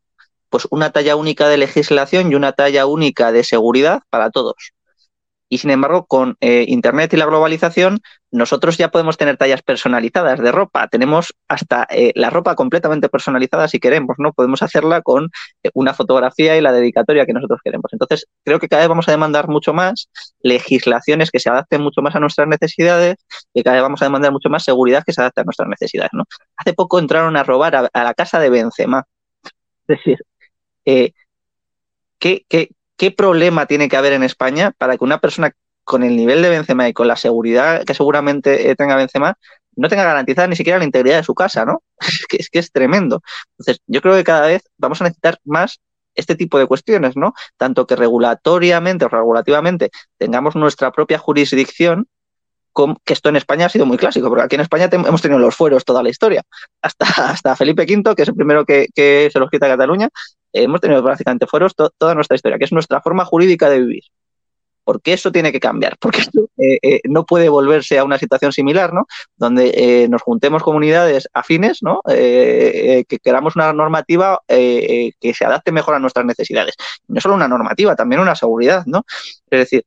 pues 0.48 0.66
una 0.70 0.90
talla 0.90 1.16
única 1.16 1.48
de 1.48 1.58
legislación 1.58 2.32
y 2.32 2.34
una 2.34 2.52
talla 2.52 2.86
única 2.86 3.32
de 3.32 3.44
seguridad 3.44 4.00
para 4.10 4.30
todos. 4.30 4.72
Y 5.50 5.58
sin 5.58 5.70
embargo, 5.70 6.04
con 6.06 6.36
eh, 6.40 6.66
Internet 6.68 7.14
y 7.14 7.16
la 7.16 7.24
globalización, 7.24 8.00
nosotros 8.30 8.76
ya 8.76 8.90
podemos 8.90 9.16
tener 9.16 9.38
tallas 9.38 9.62
personalizadas 9.62 10.40
de 10.40 10.52
ropa. 10.52 10.88
Tenemos 10.88 11.34
hasta 11.48 11.86
eh, 11.88 12.12
la 12.14 12.28
ropa 12.28 12.54
completamente 12.54 13.08
personalizada 13.08 13.66
si 13.66 13.80
queremos, 13.80 14.16
¿no? 14.18 14.32
Podemos 14.34 14.62
hacerla 14.62 15.00
con 15.00 15.30
eh, 15.62 15.70
una 15.72 15.94
fotografía 15.94 16.56
y 16.56 16.60
la 16.60 16.72
dedicatoria 16.72 17.24
que 17.24 17.32
nosotros 17.32 17.60
queremos. 17.64 17.90
Entonces, 17.92 18.26
creo 18.44 18.58
que 18.60 18.68
cada 18.68 18.82
vez 18.82 18.88
vamos 18.90 19.08
a 19.08 19.12
demandar 19.12 19.48
mucho 19.48 19.72
más 19.72 20.10
legislaciones 20.40 21.30
que 21.30 21.40
se 21.40 21.48
adapten 21.48 21.80
mucho 21.80 22.02
más 22.02 22.14
a 22.14 22.20
nuestras 22.20 22.46
necesidades 22.46 23.16
y 23.54 23.62
cada 23.62 23.76
vez 23.76 23.82
vamos 23.82 24.02
a 24.02 24.04
demandar 24.04 24.32
mucho 24.32 24.50
más 24.50 24.64
seguridad 24.64 25.02
que 25.04 25.14
se 25.14 25.22
adapte 25.22 25.40
a 25.40 25.44
nuestras 25.44 25.68
necesidades, 25.68 26.10
¿no? 26.12 26.24
Hace 26.56 26.74
poco 26.74 26.98
entraron 26.98 27.36
a 27.38 27.42
robar 27.42 27.74
a, 27.74 27.88
a 27.90 28.04
la 28.04 28.12
casa 28.12 28.38
de 28.38 28.50
Benzema. 28.50 29.04
Es 29.88 29.96
decir, 29.96 30.18
eh, 30.84 31.12
¿qué, 32.18 32.44
qué, 32.48 32.70
¿qué 32.96 33.10
problema 33.10 33.66
tiene 33.66 33.88
que 33.88 33.96
haber 33.96 34.12
en 34.12 34.22
España 34.22 34.72
para 34.76 34.96
que 34.96 35.04
una 35.04 35.20
persona 35.20 35.52
con 35.84 36.02
el 36.02 36.16
nivel 36.16 36.42
de 36.42 36.50
Benzema 36.50 36.88
y 36.88 36.92
con 36.92 37.08
la 37.08 37.16
seguridad 37.16 37.84
que 37.84 37.94
seguramente 37.94 38.74
tenga 38.76 38.96
Benzema 38.96 39.38
no 39.78 39.88
tenga 39.88 40.04
garantizada 40.04 40.48
ni 40.48 40.56
siquiera 40.56 40.78
la 40.78 40.84
integridad 40.84 41.18
de 41.18 41.24
su 41.24 41.34
casa, 41.34 41.64
¿no? 41.64 41.82
Es 42.00 42.26
que 42.26 42.36
es, 42.38 42.50
que 42.50 42.62
tremendo. 42.72 43.22
Entonces, 43.52 43.80
yo 43.86 44.02
creo 44.02 44.14
que 44.16 44.24
cada 44.24 44.48
vez 44.48 44.62
vamos 44.76 45.00
a 45.00 45.04
necesitar 45.04 45.38
más 45.44 45.80
este 46.14 46.34
tipo 46.34 46.58
de 46.58 46.66
cuestiones, 46.66 47.16
¿no? 47.16 47.32
Tanto 47.56 47.86
que 47.86 47.94
regulatoriamente 47.94 49.04
o 49.04 49.08
regulativamente 49.08 49.90
tengamos 50.18 50.56
nuestra 50.56 50.90
propia 50.90 51.18
jurisdicción, 51.18 52.08
que 53.04 53.12
esto 53.12 53.28
en 53.28 53.36
España 53.36 53.66
ha 53.66 53.68
sido 53.68 53.86
muy 53.86 53.98
clásico, 53.98 54.28
porque 54.28 54.44
aquí 54.44 54.54
en 54.56 54.60
España 54.62 54.88
hemos 54.92 55.22
tenido 55.22 55.38
los 55.38 55.54
fueros 55.54 55.84
toda 55.84 56.02
la 56.02 56.10
historia, 56.10 56.42
hasta, 56.82 57.06
hasta 57.30 57.56
Felipe 57.56 57.82
V, 57.82 58.14
que 58.14 58.22
es 58.22 58.28
el 58.28 58.34
primero 58.34 58.64
que, 58.64 58.88
se 58.94 59.38
los 59.38 59.50
quita 59.50 59.66
a 59.66 59.70
Cataluña, 59.70 60.08
hemos 60.52 60.80
tenido 60.80 61.02
prácticamente 61.02 61.46
fueros 61.46 61.74
toda 61.74 62.14
nuestra 62.14 62.34
historia, 62.34 62.58
que 62.58 62.64
es 62.64 62.72
nuestra 62.72 63.00
forma 63.00 63.24
jurídica 63.24 63.68
de 63.68 63.80
vivir. 63.80 64.04
Porque 64.84 65.12
eso 65.12 65.30
tiene 65.30 65.52
que 65.52 65.60
cambiar, 65.60 65.96
porque 66.00 66.20
esto 66.20 66.48
eh, 66.56 66.78
eh, 66.82 67.00
no 67.04 67.26
puede 67.26 67.48
volverse 67.48 67.98
a 67.98 68.04
una 68.04 68.18
situación 68.18 68.52
similar, 68.52 68.94
¿no? 68.94 69.06
Donde 69.36 69.70
eh, 69.74 70.08
nos 70.08 70.22
juntemos 70.22 70.62
comunidades 70.62 71.28
afines, 71.34 71.82
¿no? 71.82 72.00
que 72.06 73.18
queramos 73.22 73.54
una 73.56 73.72
normativa 73.72 74.40
que 74.46 75.34
se 75.34 75.44
adapte 75.44 75.72
mejor 75.72 75.94
a 75.94 75.98
nuestras 75.98 76.24
necesidades. 76.26 76.74
No 77.06 77.20
solo 77.20 77.34
una 77.34 77.48
normativa, 77.48 77.94
también 77.96 78.20
una 78.20 78.34
seguridad, 78.34 78.84
¿no? 78.86 79.04
Es 79.50 79.60
decir, 79.60 79.84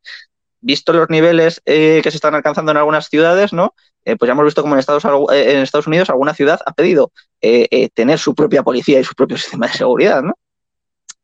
visto 0.62 0.93
los 0.93 1.09
niveles 1.09 1.62
que 1.66 2.01
se 2.03 2.09
están 2.09 2.36
alcanzando 2.36 2.72
en 2.72 2.78
algunas 2.78 3.07
ciudades, 3.07 3.53
¿no? 3.53 3.74
pues 4.03 4.28
ya 4.28 4.32
hemos 4.32 4.45
visto 4.45 4.64
como 4.64 4.74
en 4.74 4.80
Estados, 4.80 5.05
en 5.32 5.59
Estados 5.59 5.86
Unidos 5.86 6.09
alguna 6.09 6.34
ciudad 6.34 6.59
ha 6.66 6.74
pedido 6.74 7.12
tener 7.93 8.18
su 8.18 8.34
propia 8.34 8.64
policía 8.64 8.99
y 8.99 9.03
su 9.03 9.14
propio 9.14 9.38
sistema 9.38 9.68
de 9.68 9.74
seguridad, 9.74 10.22
¿no? 10.22 10.36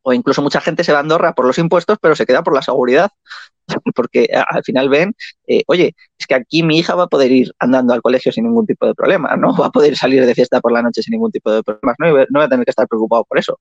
O 0.07 0.13
incluso 0.13 0.41
mucha 0.41 0.61
gente 0.61 0.85
se 0.85 0.93
va 0.93 0.99
a 0.99 1.01
Andorra 1.01 1.33
por 1.33 1.45
los 1.45 1.57
impuestos, 1.57 1.97
pero 2.01 2.15
se 2.15 2.25
queda 2.25 2.41
por 2.41 2.55
la 2.55 2.61
seguridad, 2.61 3.09
porque 3.95 4.29
al 4.31 4.63
final 4.63 4.87
ven, 4.87 5.13
eh, 5.47 5.63
oye, 5.67 5.95
es 6.17 6.25
que 6.25 6.35
aquí 6.35 6.63
mi 6.63 6.79
hija 6.79 6.95
va 6.95 7.03
a 7.03 7.07
poder 7.07 7.29
ir 7.29 7.51
andando 7.59 7.93
al 7.93 8.01
colegio 8.01 8.31
sin 8.31 8.45
ningún 8.45 8.65
tipo 8.65 8.85
de 8.87 8.95
problema, 8.95 9.35
¿no? 9.35 9.49
Va 9.61 9.65
a 9.65 9.69
poder 9.69 9.97
salir 9.97 10.25
de 10.25 10.33
fiesta 10.33 10.61
por 10.61 10.71
la 10.71 10.81
noche 10.81 11.01
sin 11.01 11.11
ningún 11.11 11.29
tipo 11.33 11.51
de 11.51 11.61
problemas, 11.61 11.97
¿no? 11.99 12.07
No 12.29 12.39
va 12.39 12.45
a 12.45 12.49
tener 12.49 12.63
que 12.63 12.71
estar 12.71 12.87
preocupado 12.87 13.25
por 13.25 13.37
eso. 13.37 13.59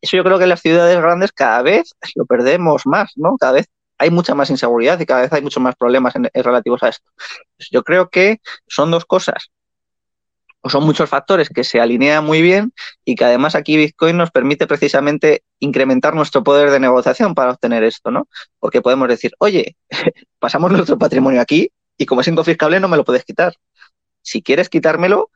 Eso 0.00 0.16
yo 0.16 0.24
creo 0.24 0.38
que 0.38 0.44
en 0.44 0.50
las 0.50 0.62
ciudades 0.62 0.96
grandes 0.96 1.32
cada 1.32 1.60
vez 1.60 1.92
lo 2.14 2.24
perdemos 2.24 2.86
más, 2.86 3.12
¿no? 3.16 3.36
Cada 3.36 3.52
vez 3.52 3.66
hay 3.98 4.08
mucha 4.08 4.34
más 4.34 4.48
inseguridad 4.48 4.98
y 5.00 5.04
cada 5.06 5.20
vez 5.20 5.32
hay 5.34 5.42
muchos 5.42 5.62
más 5.62 5.76
problemas 5.76 6.14
relativos 6.32 6.82
a 6.82 6.88
esto. 6.88 7.10
Yo 7.70 7.82
creo 7.82 8.08
que 8.08 8.38
son 8.66 8.90
dos 8.90 9.04
cosas 9.04 9.50
son 10.70 10.84
muchos 10.84 11.08
factores 11.08 11.48
que 11.48 11.64
se 11.64 11.80
alinean 11.80 12.24
muy 12.24 12.40
bien 12.42 12.72
y 13.04 13.14
que 13.14 13.24
además 13.24 13.54
aquí 13.54 13.76
Bitcoin 13.76 14.16
nos 14.16 14.30
permite 14.30 14.66
precisamente 14.66 15.44
incrementar 15.60 16.14
nuestro 16.14 16.42
poder 16.42 16.70
de 16.70 16.80
negociación 16.80 17.34
para 17.34 17.52
obtener 17.52 17.84
esto, 17.84 18.10
¿no? 18.10 18.28
Porque 18.58 18.80
podemos 18.80 19.08
decir, 19.08 19.32
oye, 19.38 19.76
pasamos 20.38 20.72
nuestro 20.72 20.98
patrimonio 20.98 21.40
aquí 21.40 21.70
y 21.98 22.06
como 22.06 22.22
es 22.22 22.28
inconfiscable 22.28 22.80
no 22.80 22.88
me 22.88 22.96
lo 22.96 23.04
puedes 23.04 23.24
quitar. 23.24 23.54
Si 24.22 24.42
quieres 24.42 24.68
quitármelo, 24.68 25.30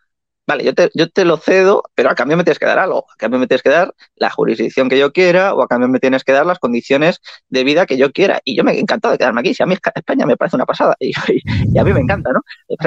vale, 0.49 0.65
yo 0.65 0.75
te, 0.75 0.91
yo 0.95 1.11
te 1.11 1.27
lo 1.27 1.37
cedo, 1.37 1.83
pero 1.95 2.11
a 2.11 2.15
cambio 2.15 2.39
me 2.39 2.43
tienes 2.43 2.59
que 2.59 2.65
dar 2.65 2.79
algo. 2.79 3.05
A 3.13 3.17
cambio 3.17 3.39
me 3.39 3.47
tienes 3.47 3.63
que 3.63 3.69
dar 3.69 3.95
la 4.17 4.31
jurisdicción 4.31 4.89
que 4.89 4.99
yo 4.99 5.13
quiera 5.13 5.55
o 5.55 5.61
a 5.63 5.69
cambio 5.69 5.89
me 5.89 6.01
tienes 6.01 6.25
que 6.25 6.33
dar 6.33 6.47
las 6.47 6.59
condiciones 6.59 7.21
de 7.51 7.65
vida 7.65 7.85
que 7.85 7.99
yo 7.99 8.11
quiera. 8.13 8.41
Y 8.45 8.57
yo 8.57 8.65
me 8.65 8.73
he 8.73 8.81
encantado 8.81 9.13
de 9.13 9.19
quedarme 9.19 9.41
aquí. 9.41 9.53
Si 9.53 9.63
a 9.63 9.67
mí 9.67 9.77
España 9.95 10.25
me 10.25 10.39
parece 10.39 10.57
una 10.57 10.65
pasada 10.65 10.97
y, 11.01 11.13
a 11.79 11.85
mí 11.85 11.93
me 11.93 12.01
encanta, 12.01 12.33
¿no? 12.33 12.41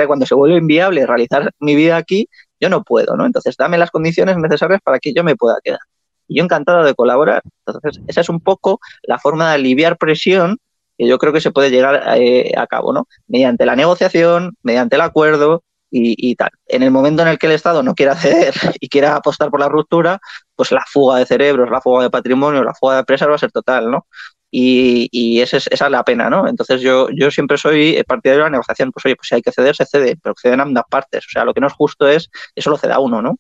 cuando 0.08 0.26
se 0.26 0.34
vuelve 0.34 0.58
inviable 0.58 1.06
realizar 1.06 1.52
mi 1.60 1.76
vida 1.76 1.98
aquí, 1.98 2.28
yo 2.60 2.70
no 2.70 2.84
puedo, 2.84 3.16
¿no? 3.16 3.28
Entonces, 3.28 3.56
dame 3.56 3.78
las 3.78 3.92
condiciones 3.92 4.38
necesarias 4.38 4.82
para 4.84 4.98
que 4.98 5.14
yo 5.14 5.24
me 5.24 5.36
pueda 5.36 5.58
quedar. 5.64 5.80
Y 6.28 6.38
yo 6.38 6.44
encantado 6.44 6.84
de 6.84 6.96
colaborar. 6.96 7.44
Entonces, 7.68 8.02
esa 8.08 8.22
es 8.22 8.30
un 8.30 8.40
poco 8.40 8.80
la 9.04 9.20
forma 9.20 9.50
de 9.50 9.56
aliviar 9.56 9.98
presión 9.98 10.58
que 10.98 11.08
yo 11.08 11.20
creo 11.20 11.32
que 11.32 11.42
se 11.42 11.52
puede 11.52 11.70
llegar 11.70 12.02
eh, 12.18 12.54
a 12.58 12.66
cabo, 12.66 12.92
¿no? 12.92 13.08
Mediante 13.28 13.68
la 13.68 13.76
negociación, 13.76 14.58
mediante 14.64 14.96
el 14.96 15.02
acuerdo, 15.02 15.64
y, 15.92 16.36
tal. 16.36 16.52
En 16.68 16.84
el 16.84 16.92
momento 16.92 17.22
en 17.22 17.28
el 17.28 17.38
que 17.38 17.48
el 17.48 17.52
Estado 17.54 17.84
no 17.84 17.94
quiera 17.94 18.16
ceder 18.16 18.54
y 18.80 18.88
quiera 18.90 19.16
apostar 19.16 19.50
por 19.50 19.60
la 19.60 19.70
ruptura, 19.70 20.20
pues 20.56 20.72
la 20.72 20.84
fuga 20.88 21.20
de 21.20 21.26
cerebros, 21.26 21.70
la 21.70 21.82
fuga 21.82 22.04
de 22.04 22.10
patrimonio, 22.10 22.64
la 22.64 22.74
fuga 22.74 22.96
de 22.96 23.00
empresas 23.02 23.30
va 23.30 23.36
a 23.36 23.40
ser 23.40 23.52
total, 23.52 23.92
¿no? 23.92 24.08
Y, 24.54 25.40
esa, 25.42 25.58
es, 25.58 25.68
esa 25.68 25.86
es 25.86 25.92
la 25.92 26.04
pena, 26.04 26.30
¿no? 26.30 26.48
Entonces 26.48 26.82
yo, 26.82 27.08
yo 27.12 27.32
siempre 27.32 27.58
soy 27.58 28.04
partidario 28.06 28.44
de 28.44 28.46
la 28.48 28.52
negociación. 28.52 28.92
Pues 28.92 29.06
oye, 29.06 29.16
pues 29.16 29.30
si 29.30 29.36
hay 29.36 29.42
que 29.42 29.52
ceder, 29.52 29.76
se 29.76 29.86
cede, 29.86 30.18
pero 30.22 30.36
ceden 30.40 30.60
ambas 30.60 30.84
partes. 30.90 31.26
O 31.26 31.30
sea, 31.30 31.46
lo 31.46 31.54
que 31.54 31.62
no 31.62 31.68
es 31.68 31.74
justo 31.74 32.08
es 32.08 32.30
eso 32.56 32.70
lo 32.70 32.78
ceda 32.78 33.00
uno, 33.00 33.22
¿no? 33.22 33.38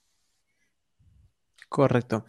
Correcto. 1.67 2.25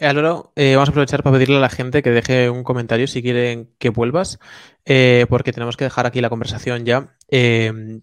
Ahora 0.00 0.42
eh, 0.54 0.74
vamos 0.74 0.90
a 0.90 0.92
aprovechar 0.92 1.22
para 1.22 1.34
pedirle 1.34 1.56
a 1.56 1.60
la 1.60 1.70
gente 1.70 2.02
que 2.02 2.10
deje 2.10 2.50
un 2.50 2.62
comentario 2.62 3.06
si 3.06 3.22
quieren 3.22 3.74
que 3.78 3.88
vuelvas, 3.88 4.38
eh, 4.84 5.24
porque 5.30 5.52
tenemos 5.52 5.78
que 5.78 5.84
dejar 5.84 6.06
aquí 6.06 6.20
la 6.20 6.28
conversación 6.28 6.84
ya. 6.84 7.16
Eh, 7.30 8.02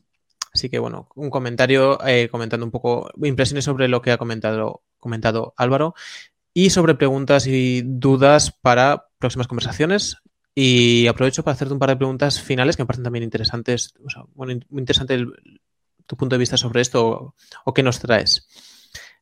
Así 0.60 0.70
que 0.70 0.80
bueno, 0.80 1.08
un 1.16 1.30
comentario 1.30 2.06
eh, 2.06 2.28
comentando 2.30 2.66
un 2.66 2.72
poco 2.72 3.10
impresiones 3.24 3.64
sobre 3.64 3.88
lo 3.88 4.02
que 4.02 4.12
ha 4.12 4.18
comentado, 4.18 4.84
comentado 4.98 5.54
Álvaro 5.56 5.96
y 6.54 6.72
sobre 6.72 6.96
preguntas 6.96 7.48
y 7.48 7.82
dudas 7.82 8.52
para 8.52 9.08
próximas 9.20 9.48
conversaciones. 9.48 10.18
Y 10.54 11.08
aprovecho 11.08 11.46
para 11.46 11.54
hacerte 11.56 11.74
un 11.74 11.80
par 11.80 11.92
de 11.92 11.96
preguntas 11.96 12.42
finales 12.42 12.76
que 12.76 12.84
me 12.84 12.88
parecen 12.88 13.06
también 13.06 13.24
interesantes. 13.24 13.94
muy 14.36 14.60
interesante 14.72 15.26
tu 16.06 16.18
punto 16.18 16.36
de 16.36 16.40
vista 16.40 16.58
sobre 16.58 16.82
esto 16.82 17.08
o, 17.08 17.36
o, 17.64 17.74
qué 17.74 17.82
nos 17.82 18.02
traes. 18.02 18.50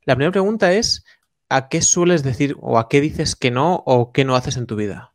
La 0.05 0.15
primera 0.15 0.31
pregunta 0.31 0.73
es, 0.73 1.05
¿a 1.49 1.69
qué 1.69 1.83
sueles 1.83 2.23
decir 2.23 2.57
o 2.61 2.79
a 2.79 2.89
qué 2.89 2.99
dices 2.99 3.35
que 3.35 3.51
no 3.51 3.83
o 3.85 4.11
qué 4.11 4.25
no 4.25 4.35
haces 4.35 4.57
en 4.57 4.65
tu 4.65 4.75
vida? 4.75 5.13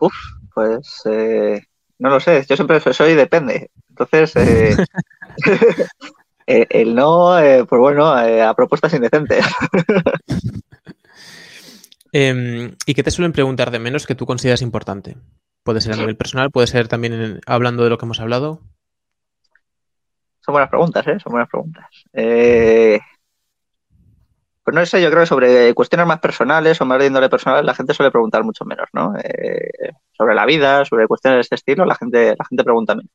Uf, 0.00 0.14
pues 0.52 1.02
eh, 1.04 1.62
no 1.98 2.10
lo 2.10 2.20
sé, 2.20 2.44
yo 2.48 2.56
siempre 2.56 2.80
soy 2.92 3.14
depende. 3.14 3.70
Entonces, 3.98 4.36
eh, 4.36 4.76
eh, 6.46 6.66
el 6.68 6.94
no, 6.94 7.38
eh, 7.38 7.64
pues 7.64 7.80
bueno, 7.80 8.08
a 8.08 8.54
propuestas 8.54 8.92
indecentes. 8.94 9.44
Em, 12.12 12.74
¿Y 12.86 12.94
qué 12.94 13.02
te 13.02 13.10
suelen 13.10 13.32
preguntar 13.32 13.70
de 13.70 13.78
menos 13.78 14.06
que 14.06 14.14
tú 14.14 14.24
consideras 14.24 14.62
importante? 14.62 15.18
Puede 15.62 15.82
ser 15.82 15.92
a 15.92 15.96
nivel 15.96 16.16
personal, 16.16 16.50
puede 16.50 16.66
ser 16.66 16.88
también 16.88 17.40
hablando 17.46 17.84
de 17.84 17.90
lo 17.90 17.98
que 17.98 18.06
hemos 18.06 18.20
hablado. 18.20 18.62
Son 20.40 20.54
buenas 20.54 20.70
preguntas, 20.70 21.06
¿eh? 21.08 21.18
Son 21.22 21.32
buenas 21.32 21.50
preguntas. 21.50 21.84
pues 22.12 23.02
no 24.72 24.86
sé, 24.86 25.02
yo 25.02 25.10
creo 25.10 25.24
que 25.24 25.26
sobre 25.26 25.74
cuestiones 25.74 26.06
más 26.06 26.20
personales 26.20 26.80
o 26.80 26.86
más 26.86 26.98
de 27.00 27.08
índole 27.08 27.28
personal 27.28 27.66
la 27.66 27.74
gente 27.74 27.92
suele 27.92 28.12
preguntar 28.12 28.44
mucho 28.44 28.64
menos, 28.64 28.88
¿no? 28.94 29.12
sobre 30.12 30.34
la 30.34 30.46
vida, 30.46 30.86
sobre 30.86 31.08
cuestiones 31.08 31.36
de 31.36 31.40
este 31.42 31.56
estilo, 31.56 31.84
la 31.84 31.96
gente, 31.96 32.34
la 32.38 32.44
gente 32.46 32.64
pregunta 32.64 32.94
menos 32.94 33.10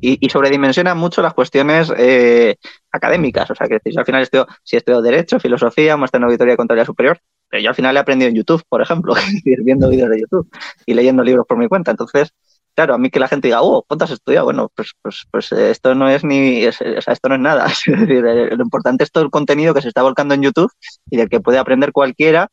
y, 0.00 0.28
sobredimensiona 0.30 0.94
mucho 0.94 1.22
las 1.22 1.34
cuestiones 1.34 1.92
eh, 1.96 2.56
académicas. 2.90 3.50
O 3.50 3.54
sea, 3.54 3.68
que 3.68 3.80
al 3.96 4.04
final 4.04 4.22
estudio, 4.22 4.46
si 4.62 4.76
estudio 4.76 5.02
Derecho, 5.02 5.40
Filosofía, 5.40 5.96
máster 5.96 6.20
en 6.20 6.24
Auditoría 6.24 6.54
y 6.54 6.56
Contabilidad 6.56 6.86
Superior, 6.86 7.20
pero 7.48 7.62
yo 7.62 7.68
al 7.68 7.74
final 7.74 7.96
he 7.96 8.00
aprendido 8.00 8.28
en 8.28 8.36
YouTube, 8.36 8.62
por 8.68 8.80
ejemplo, 8.80 9.14
viendo 9.44 9.88
vídeos 9.88 10.10
de 10.10 10.20
YouTube 10.20 10.48
y 10.86 10.94
leyendo 10.94 11.22
libros 11.22 11.46
por 11.46 11.58
mi 11.58 11.68
cuenta. 11.68 11.90
Entonces, 11.90 12.32
claro, 12.74 12.94
a 12.94 12.98
mí 12.98 13.10
que 13.10 13.20
la 13.20 13.28
gente 13.28 13.48
diga, 13.48 13.62
oh, 13.62 13.84
¿cuánto 13.86 14.04
has 14.04 14.12
estudiado? 14.12 14.46
Bueno, 14.46 14.70
pues, 14.74 14.92
pues, 15.02 15.26
pues 15.30 15.52
eh, 15.52 15.70
esto 15.70 15.94
no 15.94 16.08
es 16.08 16.24
ni, 16.24 16.66
o 16.66 16.72
sea, 16.72 17.12
esto 17.12 17.28
no 17.28 17.34
es 17.34 17.40
nada. 17.40 17.66
Es 17.86 18.00
decir, 18.00 18.24
eh, 18.24 18.56
lo 18.56 18.62
importante 18.62 19.04
es 19.04 19.10
todo 19.10 19.24
el 19.24 19.30
contenido 19.30 19.74
que 19.74 19.82
se 19.82 19.88
está 19.88 20.02
volcando 20.02 20.34
en 20.34 20.42
YouTube 20.42 20.70
y 21.10 21.16
del 21.16 21.28
que 21.28 21.40
puede 21.40 21.58
aprender 21.58 21.92
cualquiera 21.92 22.48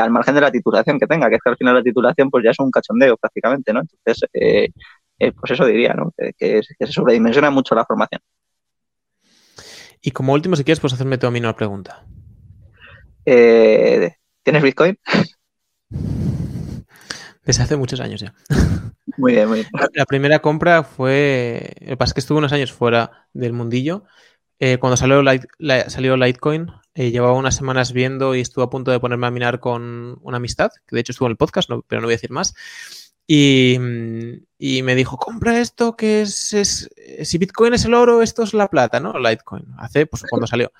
al 0.00 0.10
margen 0.10 0.34
de 0.34 0.40
la 0.40 0.50
titulación 0.50 0.98
que 0.98 1.06
tenga, 1.06 1.28
que 1.28 1.36
es 1.36 1.40
que 1.42 1.50
al 1.50 1.56
final 1.56 1.74
la 1.74 1.82
titulación 1.82 2.30
pues 2.30 2.44
ya 2.44 2.50
es 2.50 2.58
un 2.58 2.70
cachondeo 2.70 3.16
prácticamente, 3.16 3.72
¿no? 3.72 3.80
Entonces, 3.80 4.28
eh, 4.32 4.70
eh, 5.18 5.32
pues 5.32 5.50
eso 5.52 5.66
diría, 5.66 5.94
¿no? 5.94 6.12
Que, 6.36 6.62
se 6.62 6.86
sobredimensiona 6.86 7.50
mucho 7.50 7.74
la 7.74 7.84
formación. 7.84 8.20
Y 10.00 10.12
como 10.12 10.32
último, 10.32 10.54
si 10.54 10.62
quieres, 10.64 10.80
pues 10.80 10.92
hacerme 10.92 11.18
tú 11.18 11.26
a 11.26 11.30
mí 11.30 11.40
una 11.40 11.56
pregunta. 11.56 12.06
Eh, 13.24 14.14
¿Tienes 14.42 14.62
Bitcoin? 14.62 14.98
Desde 17.44 17.62
hace 17.62 17.76
muchos 17.76 18.00
años 18.00 18.20
ya. 18.20 18.34
Muy 19.16 19.32
bien, 19.32 19.48
muy 19.48 19.60
bien. 19.60 19.68
La 19.94 20.04
primera 20.04 20.38
compra 20.38 20.84
fue. 20.84 21.72
Lo 21.80 21.88
que 21.88 21.96
pasa 21.96 22.10
es 22.10 22.14
que 22.14 22.20
estuve 22.20 22.38
unos 22.38 22.52
años 22.52 22.72
fuera 22.72 23.26
del 23.32 23.52
mundillo. 23.52 24.04
Eh, 24.60 24.78
cuando 24.78 24.96
salió, 24.96 25.24
salió 25.88 26.16
Litecoin, 26.16 26.70
llevaba 26.94 27.32
unas 27.32 27.56
semanas 27.56 27.92
viendo 27.92 28.36
y 28.36 28.40
estuve 28.40 28.64
a 28.64 28.70
punto 28.70 28.92
de 28.92 29.00
ponerme 29.00 29.26
a 29.26 29.32
minar 29.32 29.58
con 29.58 30.18
una 30.22 30.36
amistad, 30.36 30.70
que 30.86 30.94
de 30.94 31.00
hecho 31.00 31.10
estuvo 31.10 31.26
en 31.26 31.32
el 31.32 31.36
podcast, 31.36 31.68
pero 31.88 32.00
no 32.00 32.06
voy 32.06 32.12
a 32.12 32.16
decir 32.16 32.30
más. 32.30 32.54
Y, 33.30 33.78
me 33.78 34.94
dijo, 34.94 35.18
compra 35.18 35.60
esto 35.60 35.94
que 35.94 36.22
es, 36.22 36.88
si 37.22 37.38
Bitcoin 37.38 37.74
es 37.74 37.84
el 37.84 37.92
oro, 37.92 38.22
esto 38.22 38.42
es 38.42 38.54
la 38.54 38.68
plata, 38.68 39.00
¿no? 39.00 39.18
Litecoin. 39.18 39.66
Hace, 39.76 40.06
pues 40.06 40.22
cuando 40.28 40.46
salió. 40.46 40.72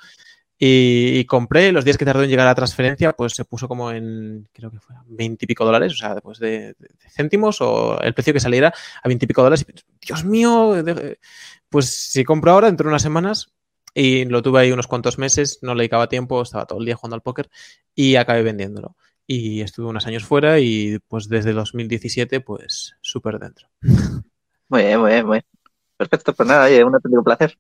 Y, 0.59 1.24
compré, 1.26 1.72
los 1.72 1.84
días 1.84 1.99
que 1.99 2.07
tardó 2.07 2.22
en 2.24 2.30
llegar 2.30 2.46
a 2.46 2.51
la 2.51 2.55
transferencia, 2.55 3.12
pues 3.12 3.34
se 3.34 3.44
puso 3.44 3.68
como 3.68 3.92
en, 3.92 4.49
creo 4.53 4.70
que 4.70 4.80
fue, 4.80 4.96
20 5.07 5.44
y 5.44 5.46
pico 5.46 5.64
dólares, 5.66 5.92
o 5.92 5.96
sea, 5.96 6.14
después 6.14 6.38
de, 6.38 6.74
céntimos 7.11 7.61
o 7.61 8.01
el 8.01 8.14
precio 8.14 8.32
que 8.32 8.40
saliera 8.40 8.72
a 9.03 9.09
20 9.09 9.26
y 9.26 9.28
pico 9.28 9.42
dólares. 9.42 9.66
Dios 10.01 10.24
mío, 10.24 10.74
pues 11.68 11.86
si 11.90 12.24
compro 12.24 12.53
ahora, 12.53 12.68
dentro 12.68 12.84
de 12.84 12.88
unas 12.88 13.03
semanas, 13.03 13.53
y 13.94 14.24
lo 14.24 14.42
tuve 14.42 14.61
ahí 14.61 14.72
unos 14.72 14.86
cuantos 14.86 15.18
meses, 15.18 15.59
no 15.62 15.74
le 15.74 15.82
dedicaba 15.82 16.09
tiempo, 16.09 16.40
estaba 16.42 16.64
todo 16.64 16.78
el 16.80 16.86
día 16.86 16.96
jugando 16.96 17.16
al 17.16 17.22
póker 17.22 17.51
y 17.94 18.16
acabé 18.16 18.42
vendiéndolo 18.42 18.96
y 19.31 19.61
estuve 19.61 19.87
unos 19.87 20.07
años 20.07 20.24
fuera 20.24 20.59
y 20.59 20.99
pues 21.07 21.29
desde 21.29 21.53
2017 21.53 22.41
pues 22.41 22.97
súper 23.03 23.39
dentro. 23.39 23.68
Muy 24.70 24.83
bien, 24.83 25.01
muy 25.01 25.11
bien, 25.11 25.26
muy 25.26 25.35
bien. 25.37 25.45
Perfecto, 25.97 26.35
pues 26.35 26.47
nada, 26.47 26.66
oye, 26.66 26.85
un 26.85 26.95
auténtico 26.95 27.24
placer. 27.24 27.59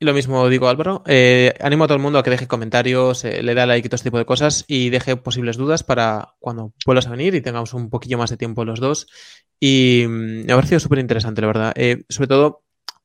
lo 0.00 0.12
mismo 0.12 0.48
digo, 0.48 0.66
Álvaro. 0.66 1.04
Eh, 1.06 1.54
animo 1.60 1.84
a 1.84 1.86
todo 1.86 1.96
el 1.96 2.02
mundo 2.02 2.18
a 2.18 2.24
que 2.24 2.30
deje 2.30 2.48
comentarios, 2.48 3.24
eh, 3.24 3.44
le 3.44 3.54
da 3.54 3.64
like 3.64 3.86
y 3.86 3.88
todo 3.88 3.94
este 3.94 4.08
tipo 4.08 4.18
de 4.18 4.24
cosas 4.24 4.64
y 4.66 4.90
deje 4.90 5.16
posibles 5.16 5.56
dudas 5.56 5.84
para 5.84 6.34
cuando 6.40 6.72
vuelvas 6.84 7.06
a 7.06 7.10
venir 7.10 7.36
y 7.36 7.42
tengamos 7.42 7.74
un 7.74 7.90
poquillo 7.90 8.18
más 8.18 8.30
de 8.30 8.36
tiempo 8.36 8.64
los 8.64 8.80
dos. 8.80 9.06
Y 9.60 10.04
mm, 10.08 10.46
me 10.46 10.52
ha 10.52 10.56
parecido 10.56 10.80
súper 10.80 10.98
interesante, 10.98 11.40
la 11.42 11.46
verdad. 11.46 11.72
Eh, 11.76 12.02
sobre 12.08 12.26
todo 12.26 12.64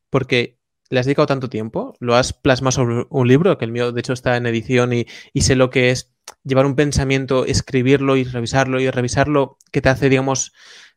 porque 0.09 0.57
le 0.89 0.99
has 0.99 1.05
dedicado 1.05 1.27
tanto 1.27 1.47
tiempo, 1.47 1.93
lo 1.99 2.15
has 2.15 2.33
plasmado 2.33 2.71
sobre 2.71 3.05
un 3.07 3.27
libro, 3.27 3.55
que 3.59 3.65
el 3.65 3.71
mío 3.71 3.91
de 3.91 3.99
hecho 3.99 4.13
está 4.13 4.35
en 4.35 4.47
edición 4.47 4.93
y, 4.93 5.05
y 5.31 5.41
sé 5.41 5.55
lo 5.55 5.69
que 5.69 5.91
es 5.91 6.11
llevar 6.43 6.65
un 6.65 6.75
pensamiento, 6.75 7.45
escribirlo 7.45 8.17
y 8.17 8.23
revisarlo 8.23 8.79
y 8.79 8.89
revisarlo, 8.89 9.57
que 9.71 9.81
te 9.81 9.89
hace, 9.89 10.09
digamos, 10.09 10.53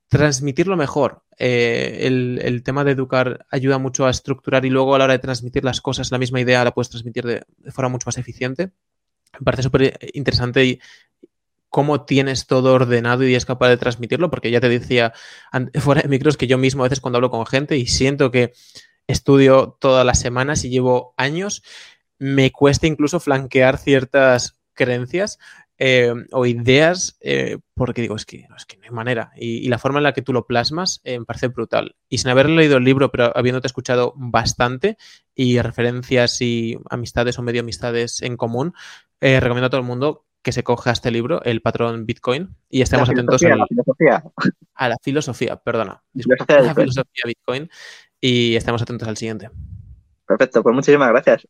transmitirlo 0.09 0.77
mejor. 0.77 1.23
Eh, 1.39 2.01
el, 2.03 2.63
tema 2.63 2.85
de 2.85 2.93
educar 2.93 3.47
ayuda 3.51 3.79
mucho 3.79 4.07
a 4.07 4.11
estructurar 4.11 4.65
y 4.67 4.71
luego 4.71 4.95
a 4.95 4.99
la 4.99 5.05
hora 5.05 5.15
de 5.15 5.19
transmitir 5.19 5.65
las 5.65 5.81
cosas, 5.81 6.11
la 6.11 6.19
misma 6.19 6.41
idea 6.41 6.65
la 6.65 6.73
puedes 6.73 6.91
transmitir 6.91 7.25
de, 7.25 7.43
forma 7.73 7.89
mucho 7.89 8.05
más 8.07 8.19
eficiente. 8.19 8.73
Me 9.39 9.45
parece 9.45 9.63
súper 9.63 9.99
interesante 10.13 10.65
y 10.65 10.81
cómo 11.71 12.05
tienes 12.05 12.47
todo 12.47 12.75
ordenado 12.75 13.27
y 13.27 13.35
es 13.35 13.47
capaz 13.47 13.71
de 13.71 13.79
transmitirlo, 13.79 14.31
porque 14.31 14.51
ya 14.51 14.61
te 14.61 14.69
decía 14.69 15.15
fuera 15.81 16.03
de 16.03 16.09
micros 16.09 16.37
que 16.37 16.47
yo 16.47 16.59
mismo 16.59 16.85
a 16.85 16.89
veces 16.89 17.01
cuando 17.01 17.17
hablo 17.17 17.31
con 17.31 17.47
gente 17.47 17.79
y 17.79 17.87
siento 17.87 18.31
que 18.31 18.53
estudio 19.07 19.79
todas 19.81 20.05
las 20.05 20.21
semanas 20.21 20.65
y 20.65 20.69
llevo 20.69 21.15
años, 21.17 21.63
me 22.19 22.53
cuesta 22.53 22.87
incluso 22.87 23.19
flanquear 23.19 23.79
ciertas 23.79 24.62
creencias 24.75 25.39
eh, 25.79 26.13
o 26.31 26.47
ideas, 26.47 27.17
eh, 27.21 27.59
porque 27.75 28.03
digo, 28.03 28.15
es 28.15 28.25
que, 28.25 28.47
no, 28.49 28.57
es 28.57 28.67
que 28.67 28.77
no 28.77 28.85
hay 28.85 28.91
manera. 28.91 29.33
Y, 29.37 29.69
la 29.69 29.79
forma 29.79 29.99
en 29.99 30.05
la 30.05 30.13
que 30.13 30.23
tú 30.23 30.33
lo 30.33 30.47
plasmas 30.47 31.01
eh, 31.03 31.19
me 31.19 31.25
parece 31.25 31.49
brutal. 31.49 31.97
Y 32.09 32.19
sin 32.19 32.31
haber 32.31 32.49
leído 32.49 32.77
el 32.77 32.85
libro, 32.85 33.11
pero 33.11 33.37
habiéndote 33.37 33.67
escuchado 33.67 34.15
bastante 34.17 34.97
y 35.35 35.61
referencias 35.61 36.41
y 36.41 36.79
amistades 36.89 37.39
o 37.39 37.43
medio 37.43 37.63
amistades 37.63 38.23
en 38.23 38.37
común, 38.37 38.75
recomiendo 39.21 39.67
a 39.67 39.71
todo 39.71 39.81
el 39.81 39.87
mundo 39.87 40.25
que 40.43 40.53
se 40.53 40.65
coja 40.65 40.91
este 40.91 41.11
libro, 41.11 41.43
El 41.45 41.63
patrón 41.63 42.05
Bitcoin, 42.05 42.57
y 42.69 42.83
estemos 42.83 43.09
atentos 43.09 43.43
a 43.45 43.57
la 43.57 43.67
filosofía. 43.67 44.25
A 44.75 44.89
la 44.89 44.97
filosofía, 45.03 45.57
perdona. 45.57 46.03
Disculpa, 46.13 46.61
la 46.61 46.75
filosofía 46.75 47.23
Bitcoin 47.25 47.71
y 48.21 48.57
estemos 48.57 48.83
atentos 48.83 49.09
al 49.09 49.17
siguiente. 49.17 49.51
Perfecto, 50.27 50.63
pues 50.63 50.75
muchísimas 50.75 51.09
gracias. 51.11 51.47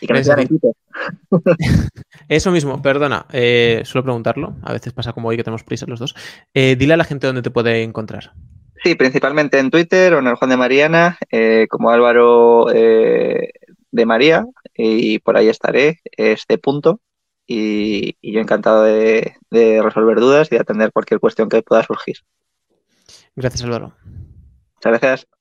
Y 0.00 0.06
que 0.06 0.14
Eso 2.28 2.50
mismo, 2.50 2.82
perdona, 2.82 3.26
eh, 3.32 3.82
suelo 3.84 4.04
preguntarlo, 4.04 4.56
a 4.62 4.72
veces 4.72 4.92
pasa 4.92 5.12
como 5.12 5.28
hoy 5.28 5.36
que 5.36 5.44
tenemos 5.44 5.64
prisa 5.64 5.86
los 5.86 6.00
dos. 6.00 6.14
Eh, 6.54 6.76
dile 6.76 6.94
a 6.94 6.96
la 6.96 7.04
gente 7.04 7.26
dónde 7.26 7.42
te 7.42 7.50
puede 7.50 7.82
encontrar. 7.82 8.32
Sí, 8.82 8.94
principalmente 8.94 9.58
en 9.58 9.70
Twitter 9.70 10.14
o 10.14 10.20
en 10.20 10.28
el 10.28 10.36
Juan 10.36 10.50
de 10.50 10.56
Mariana, 10.56 11.18
eh, 11.30 11.66
como 11.68 11.90
Álvaro 11.90 12.66
de 12.66 14.06
María, 14.06 14.46
y 14.74 15.18
por 15.18 15.36
ahí 15.36 15.48
estaré, 15.48 16.00
este 16.16 16.58
punto. 16.58 17.00
Y, 17.46 18.16
yo 18.20 18.40
encantado 18.40 18.84
de, 18.84 19.36
de 19.50 19.82
resolver 19.82 20.20
dudas 20.20 20.48
y 20.50 20.56
de 20.56 20.60
atender 20.60 20.92
cualquier 20.92 21.18
cuestión 21.18 21.48
que 21.48 21.62
pueda 21.62 21.82
surgir. 21.82 22.18
Gracias, 23.34 23.64
Álvaro. 23.64 23.94
Muchas 24.76 25.00
gracias. 25.00 25.37